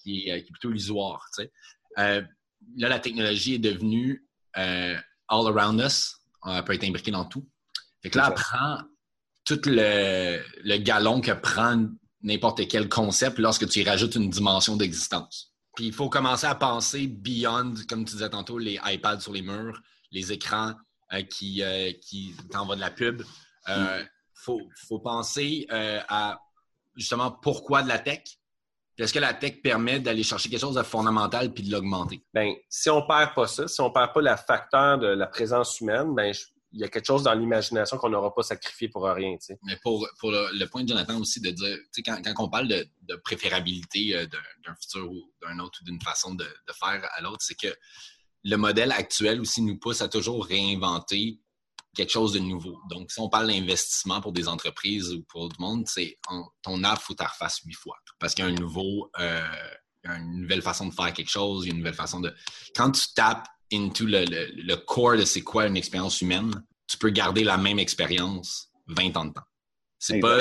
euh, 0.07 0.13
qui 0.13 0.29
est, 0.29 0.51
plutôt 0.51 0.71
illusoire. 0.71 1.29
Euh, 1.99 2.23
là, 2.77 2.89
la 2.89 2.99
technologie 2.99 3.55
est 3.55 3.59
devenue 3.59 4.27
euh, 4.57 4.97
all 5.29 5.47
around 5.49 5.81
us. 5.81 6.17
Elle 6.47 6.65
peut 6.65 6.75
être 6.75 6.85
imbriquée 6.85 7.11
dans 7.11 7.25
tout. 7.25 7.47
Fait 8.03 8.11
que 8.11 8.19
là, 8.19 8.29
elle 8.29 8.35
prend 8.35 8.79
tout 9.45 9.61
le, 9.67 10.43
le 10.63 10.77
galon 10.79 11.21
que 11.21 11.33
prend 11.33 11.87
n'importe 12.23 12.67
quel 12.69 12.89
concept 12.89 13.39
lorsque 13.39 13.69
tu 13.69 13.81
y 13.81 13.85
rajoutes 13.85 14.15
une 14.15 14.31
dimension 14.31 14.77
d'existence. 14.77 15.53
Puis 15.75 15.87
il 15.87 15.93
faut 15.93 16.09
commencer 16.09 16.47
à 16.47 16.55
penser 16.55 17.07
beyond, 17.07 17.75
comme 17.89 18.05
tu 18.05 18.15
disais 18.15 18.31
tantôt, 18.31 18.59
les 18.59 18.79
iPads 18.85 19.21
sur 19.21 19.33
les 19.33 19.43
murs, 19.43 19.81
les 20.11 20.33
écrans 20.33 20.75
qui, 21.31 21.63
qui 22.01 22.35
t'envoient 22.51 22.77
de 22.77 22.81
la 22.81 22.91
pub. 22.91 23.23
Il 23.69 23.75
mm. 23.75 24.09
faut, 24.35 24.61
faut, 24.89 24.99
penser 24.99 25.67
à 25.71 26.41
justement 26.97 27.31
pourquoi 27.31 27.83
de 27.83 27.89
la 27.89 27.99
tech, 27.99 28.23
est-ce 28.99 29.13
que 29.13 29.19
la 29.19 29.35
tech 29.35 29.61
permet 29.63 30.01
d'aller 30.01 30.23
chercher 30.23 30.49
quelque 30.49 30.61
chose 30.61 30.77
de 30.77 30.83
fondamental 30.83 31.53
puis 31.53 31.63
de 31.65 31.71
l'augmenter? 31.71 32.23
Bien, 32.33 32.55
si 32.69 32.89
on 32.89 33.07
perd 33.07 33.35
pas 33.35 33.47
ça, 33.47 33.69
si 33.69 33.81
on 33.81 33.91
perd 33.91 34.13
pas 34.13 34.23
le 34.23 34.37
facteur 34.37 34.99
de 34.99 35.09
la 35.09 35.27
présence 35.27 35.81
humaine, 35.81 36.15
bien, 36.15 36.33
il 36.73 36.81
y 36.81 36.85
a 36.85 36.89
quelque 36.89 37.07
chose 37.07 37.23
dans 37.23 37.33
l'imagination 37.33 37.97
qu'on 37.97 38.11
n'aura 38.11 38.35
pas 38.35 38.43
sacrifié 38.43 38.89
pour 38.89 39.05
rien. 39.05 39.37
Mais 39.63 39.79
pour, 39.83 40.07
pour 40.19 40.31
le, 40.31 40.65
point 40.67 40.83
de 40.83 40.89
Jonathan 40.89 41.19
aussi, 41.21 41.41
de 41.41 41.51
dire, 41.51 41.79
quand, 42.05 42.21
quand 42.23 42.45
on 42.45 42.49
parle 42.49 42.69
de, 42.69 42.87
de 43.03 43.17
préférabilité 43.17 44.15
euh, 44.15 44.27
d'un 44.27 44.75
futur 44.75 45.11
ou 45.11 45.33
d'un 45.43 45.59
autre 45.61 45.79
ou 45.81 45.85
d'une 45.85 46.01
façon 46.01 46.35
de, 46.35 46.45
de, 46.45 46.73
faire 46.73 47.09
à 47.17 47.21
l'autre, 47.23 47.41
c'est 47.41 47.55
que 47.55 47.75
le 48.45 48.57
modèle 48.57 48.93
actuel 48.93 49.41
aussi 49.41 49.63
nous 49.63 49.79
pousse 49.79 50.03
à 50.03 50.09
toujours 50.09 50.45
réinventer 50.45 51.41
quelque 51.97 52.13
chose 52.13 52.33
de 52.33 52.39
nouveau. 52.39 52.79
Donc, 52.89 53.11
si 53.11 53.19
on 53.21 53.29
parle 53.29 53.49
d'investissement 53.49 54.21
pour 54.21 54.33
des 54.33 54.47
entreprises 54.47 55.13
ou 55.13 55.23
pour 55.23 55.49
tout 55.49 55.57
le 55.59 55.65
monde, 55.65 55.85
c'est 55.89 56.17
ton 56.63 56.85
app, 56.85 57.01
faut 57.01 57.15
que 57.15 57.23
tu 57.23 57.29
refasses 57.29 57.61
huit 57.65 57.75
fois. 57.75 57.97
Parce 58.19 58.35
qu'il 58.35 58.45
y 58.45 58.49
a 58.49 58.51
un 58.51 58.55
nouveau, 58.55 59.11
euh, 59.19 59.41
une 60.05 60.43
nouvelle 60.43 60.63
façon 60.63 60.87
de 60.87 60.95
faire 60.95 61.13
quelque 61.13 61.31
chose, 61.31 61.65
il 61.65 61.69
y 61.69 61.71
a 61.71 61.73
une 61.73 61.79
nouvelle 61.79 61.95
façon 61.95 62.21
de. 62.21 62.33
Quand 62.75 62.93
tu 62.93 63.13
tapes 63.15 63.49
into 63.73 64.07
le, 64.07 64.25
le, 64.27 64.77
core 64.77 65.17
de 65.17 65.25
c'est 65.25 65.43
quoi 65.43 65.67
une 65.67 65.77
expérience 65.77 66.21
humaine, 66.21 66.53
tu 66.87 66.99
peux 66.99 67.11
garder 67.11 67.43
la 67.43 67.57
même 67.57 67.79
expérience 67.79 68.71
20 68.87 69.17
ans 69.17 69.25
de 69.25 69.33
temps. 69.33 69.47
C'est 69.99 70.21
pas. 70.21 70.41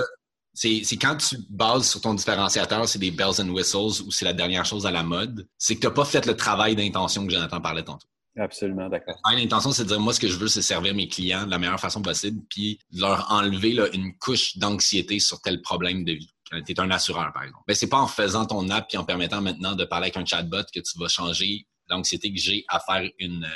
C'est 0.54 0.86
quand 0.98 1.18
tu 1.18 1.38
bases 1.50 1.90
sur 1.90 2.00
ton 2.00 2.14
différenciateur, 2.14 2.88
c'est 2.88 3.00
des 3.00 3.12
bells 3.12 3.42
and 3.42 3.50
whistles 3.50 4.02
ou 4.06 4.12
c'est 4.12 4.24
la 4.24 4.32
dernière 4.32 4.66
chose 4.66 4.86
à 4.86 4.92
la 4.92 5.04
mode, 5.04 5.50
c'est 5.58 5.76
que 5.76 5.82
tu 5.82 5.88
n'as 5.88 5.94
pas 5.94 6.06
fait 6.06 6.26
le 6.26 6.38
travail 6.38 6.78
d'intention 6.78 7.26
que 7.26 7.34
Jonathan 7.34 7.60
parlait 7.60 7.84
tantôt. 7.84 8.08
Absolument, 8.38 8.90
d'accord. 8.90 9.16
L'intention, 9.32 9.72
c'est 9.72 9.84
de 9.84 9.90
dire, 9.90 10.00
moi, 10.00 10.14
ce 10.14 10.20
que 10.20 10.28
je 10.28 10.38
veux, 10.38 10.48
c'est 10.48 10.62
servir 10.62 10.94
mes 10.94 11.08
clients 11.08 11.46
de 11.46 11.52
la 11.52 11.58
meilleure 11.58 11.80
façon 11.80 12.02
possible, 12.02 12.42
puis 12.50 12.80
leur 12.92 13.32
enlever 13.32 13.74
là, 13.74 13.88
une 13.94 14.18
couche 14.18 14.58
d'anxiété 14.58 15.20
sur 15.20 15.42
tel 15.42 15.62
problème 15.62 16.04
de 16.04 16.14
vie. 16.14 16.32
Quand 16.52 16.62
tu 16.62 16.74
es 16.74 16.80
un 16.80 16.92
assureur, 16.92 17.32
par 17.34 17.44
exemple. 17.44 17.64
Ben, 17.68 17.76
c'est 17.76 17.88
pas 17.88 18.00
en 18.00 18.08
faisant 18.08 18.46
ton 18.46 18.70
app 18.70 18.94
et 18.94 18.98
en 18.98 19.06
permettant 19.06 19.42
maintenant 19.42 19.74
de 19.74 19.86
parler 19.86 20.06
avec 20.06 20.18
un 20.18 20.26
chatbot 20.26 20.64
que 20.74 20.80
tu 20.80 21.00
vas 21.00 21.08
changer 21.08 21.66
l'anxiété 21.90 22.32
que 22.32 22.40
j'ai 22.40 22.66
à 22.68 22.80
faire 22.80 23.10
une, 23.20 23.48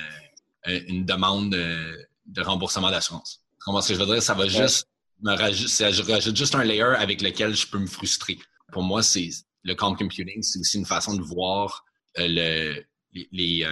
euh, 0.68 0.80
une 0.88 1.06
demande 1.06 1.54
euh, 1.54 1.96
de 2.26 2.42
remboursement 2.42 2.90
d'assurance. 2.90 3.42
Comment 3.60 3.82
ce 3.82 3.90
que 3.90 3.96
je 3.96 4.00
veux 4.00 4.12
dire? 4.14 4.24
Ça 4.24 4.34
va 4.34 4.48
juste 4.48 4.88
me 5.22 5.36
rajouter, 5.36 5.92
je 5.92 6.02
rajoute 6.02 6.36
juste 6.36 6.56
un 6.56 6.64
layer 6.64 6.96
avec 6.98 7.22
lequel 7.22 7.54
je 7.54 7.68
peux 7.68 7.80
me 7.80 7.88
frustrer. 7.88 8.40
Pour 8.72 8.84
moi, 8.84 9.04
c'est 9.04 9.30
le 9.64 9.76
cloud 9.76 9.98
computing, 9.98 10.42
c'est 10.42 10.60
aussi 10.60 10.78
une 10.78 10.86
façon 10.86 11.16
de 11.16 11.22
voir 11.22 11.84
euh, 12.18 12.28
le, 12.28 12.86
les, 13.14 13.28
les 13.32 13.66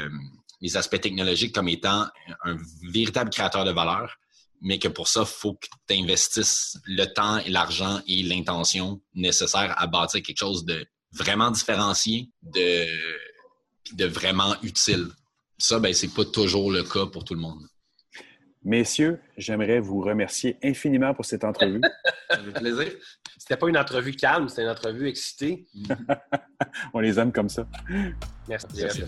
aspects 0.75 1.01
technologiques 1.01 1.53
comme 1.53 1.69
étant 1.69 2.07
un 2.43 2.57
véritable 2.91 3.29
créateur 3.29 3.65
de 3.65 3.71
valeur, 3.71 4.17
mais 4.61 4.79
que 4.79 4.87
pour 4.87 5.07
ça, 5.07 5.21
il 5.21 5.27
faut 5.27 5.53
que 5.53 5.67
tu 5.87 5.95
investisses 5.95 6.77
le 6.85 7.05
temps 7.05 7.37
et 7.37 7.49
l'argent 7.49 8.01
et 8.07 8.23
l'intention 8.23 9.01
nécessaires 9.13 9.75
à 9.77 9.87
bâtir 9.87 10.21
quelque 10.23 10.39
chose 10.39 10.65
de 10.65 10.85
vraiment 11.11 11.51
différencié, 11.51 12.29
de, 12.41 12.85
de 13.93 14.05
vraiment 14.05 14.55
utile. 14.63 15.07
Ça, 15.57 15.79
ben, 15.79 15.93
c'est 15.93 16.13
pas 16.13 16.25
toujours 16.25 16.71
le 16.71 16.83
cas 16.83 17.05
pour 17.05 17.23
tout 17.23 17.33
le 17.33 17.39
monde. 17.39 17.67
Messieurs, 18.63 19.19
j'aimerais 19.37 19.79
vous 19.79 20.01
remercier 20.01 20.57
infiniment 20.61 21.13
pour 21.13 21.25
cette 21.25 21.43
entrevue. 21.43 21.81
Ça 22.29 22.37
fait 22.37 22.59
plaisir. 22.59 22.91
C'était 23.37 23.55
pas 23.55 23.69
une 23.69 23.77
entrevue 23.77 24.13
calme, 24.13 24.49
c'était 24.49 24.63
une 24.63 24.69
entrevue 24.69 25.07
excitée. 25.07 25.65
On 26.93 26.99
les 26.99 27.17
aime 27.17 27.31
comme 27.31 27.47
ça. 27.47 27.65
Merci. 28.47 28.67
Merci. 28.75 29.03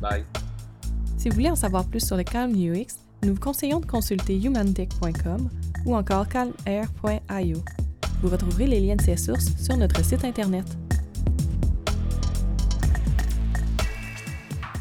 Bye. 0.00 0.24
Si 1.18 1.28
vous 1.28 1.34
voulez 1.34 1.50
en 1.50 1.56
savoir 1.56 1.84
plus 1.84 2.06
sur 2.06 2.16
le 2.16 2.22
Calm 2.22 2.52
UX, 2.52 2.94
nous 3.24 3.34
vous 3.34 3.40
conseillons 3.40 3.80
de 3.80 3.86
consulter 3.86 4.36
humantech.com 4.40 5.50
ou 5.84 5.96
encore 5.96 6.28
calmair.io. 6.28 7.58
Vous 8.22 8.28
retrouverez 8.28 8.68
les 8.68 8.78
liens 8.78 8.94
de 8.94 9.02
ces 9.02 9.16
sources 9.16 9.48
sur 9.60 9.76
notre 9.76 10.04
site 10.04 10.24
Internet. 10.24 10.64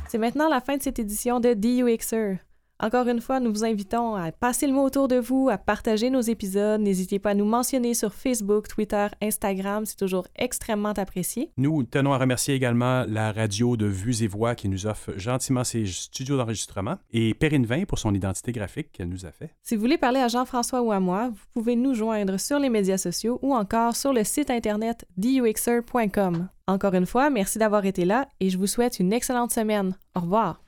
C'est 0.08 0.20
maintenant 0.20 0.48
la 0.48 0.62
fin 0.62 0.78
de 0.78 0.84
cette 0.84 1.00
édition 1.00 1.40
de 1.40 1.56
DUXer. 1.56 2.38
Encore 2.80 3.08
une 3.08 3.22
fois, 3.22 3.40
nous 3.40 3.52
vous 3.52 3.66
invitons 3.66 4.16
à 4.16 4.32
passer 4.32 4.68
le 4.68 4.74
mot 4.74 4.84
autour 4.84 5.08
de 5.08 5.16
vous, 5.16 5.50
à 5.50 5.58
partager 5.58 6.12
nos 6.12 6.22
épisodes. 6.22 6.80
N'hésitez 6.80 7.18
pas 7.18 7.32
à 7.32 7.34
nous 7.34 7.46
mentionner 7.46 7.96
sur 7.96 8.14
Facebook, 8.14 8.68
Twitter, 8.68 9.08
Instagram. 9.20 9.86
C'est 9.86 9.96
toujours 9.96 10.28
extrêmement 10.36 10.92
apprécié. 10.92 11.52
Nous 11.58 11.84
tenons 11.84 12.14
à 12.14 12.20
remercier 12.20 12.54
également 12.54 13.04
la 13.08 13.32
radio 13.32 13.78
de 13.78 13.88
Vues 13.88 14.22
et 14.22 14.28
Voix 14.28 14.54
qui 14.54 14.70
nous 14.70 14.86
offre 14.86 15.12
gentiment 15.18 15.64
ses 15.64 15.88
studios 15.88 16.38
d'enregistrement 16.38 16.98
et 17.12 17.34
Perrine 17.34 17.66
Vin 17.66 17.86
pour 17.86 17.98
son 17.98 18.14
identité 18.14 18.52
graphique 18.52 18.92
qu'elle 18.92 19.10
nous 19.10 19.26
a 19.26 19.32
fait. 19.32 19.56
Si 19.64 19.76
vous 19.76 19.82
voulez 19.82 19.98
parler 19.98 20.20
à 20.20 20.28
Jean-François 20.28 20.84
ou 20.84 20.92
à 20.92 21.00
moi, 21.00 21.30
vous 21.30 21.46
pouvez 21.56 21.76
nous 21.76 21.96
joindre 21.96 22.40
sur 22.40 22.60
les 22.60 22.70
médias 22.70 23.00
sociaux 23.00 23.40
ou 23.42 23.56
encore 23.56 23.96
sur 23.96 24.14
le 24.14 24.24
site 24.24 24.52
internet 24.52 25.04
duxer.com. 25.18 26.48
Encore 26.68 26.94
une 26.94 27.08
fois, 27.08 27.32
merci 27.32 27.58
d'avoir 27.58 27.86
été 27.86 28.06
là 28.06 28.28
et 28.40 28.52
je 28.52 28.58
vous 28.60 28.68
souhaite 28.68 29.00
une 29.00 29.14
excellente 29.14 29.52
semaine. 29.52 29.96
Au 30.14 30.20
revoir. 30.20 30.62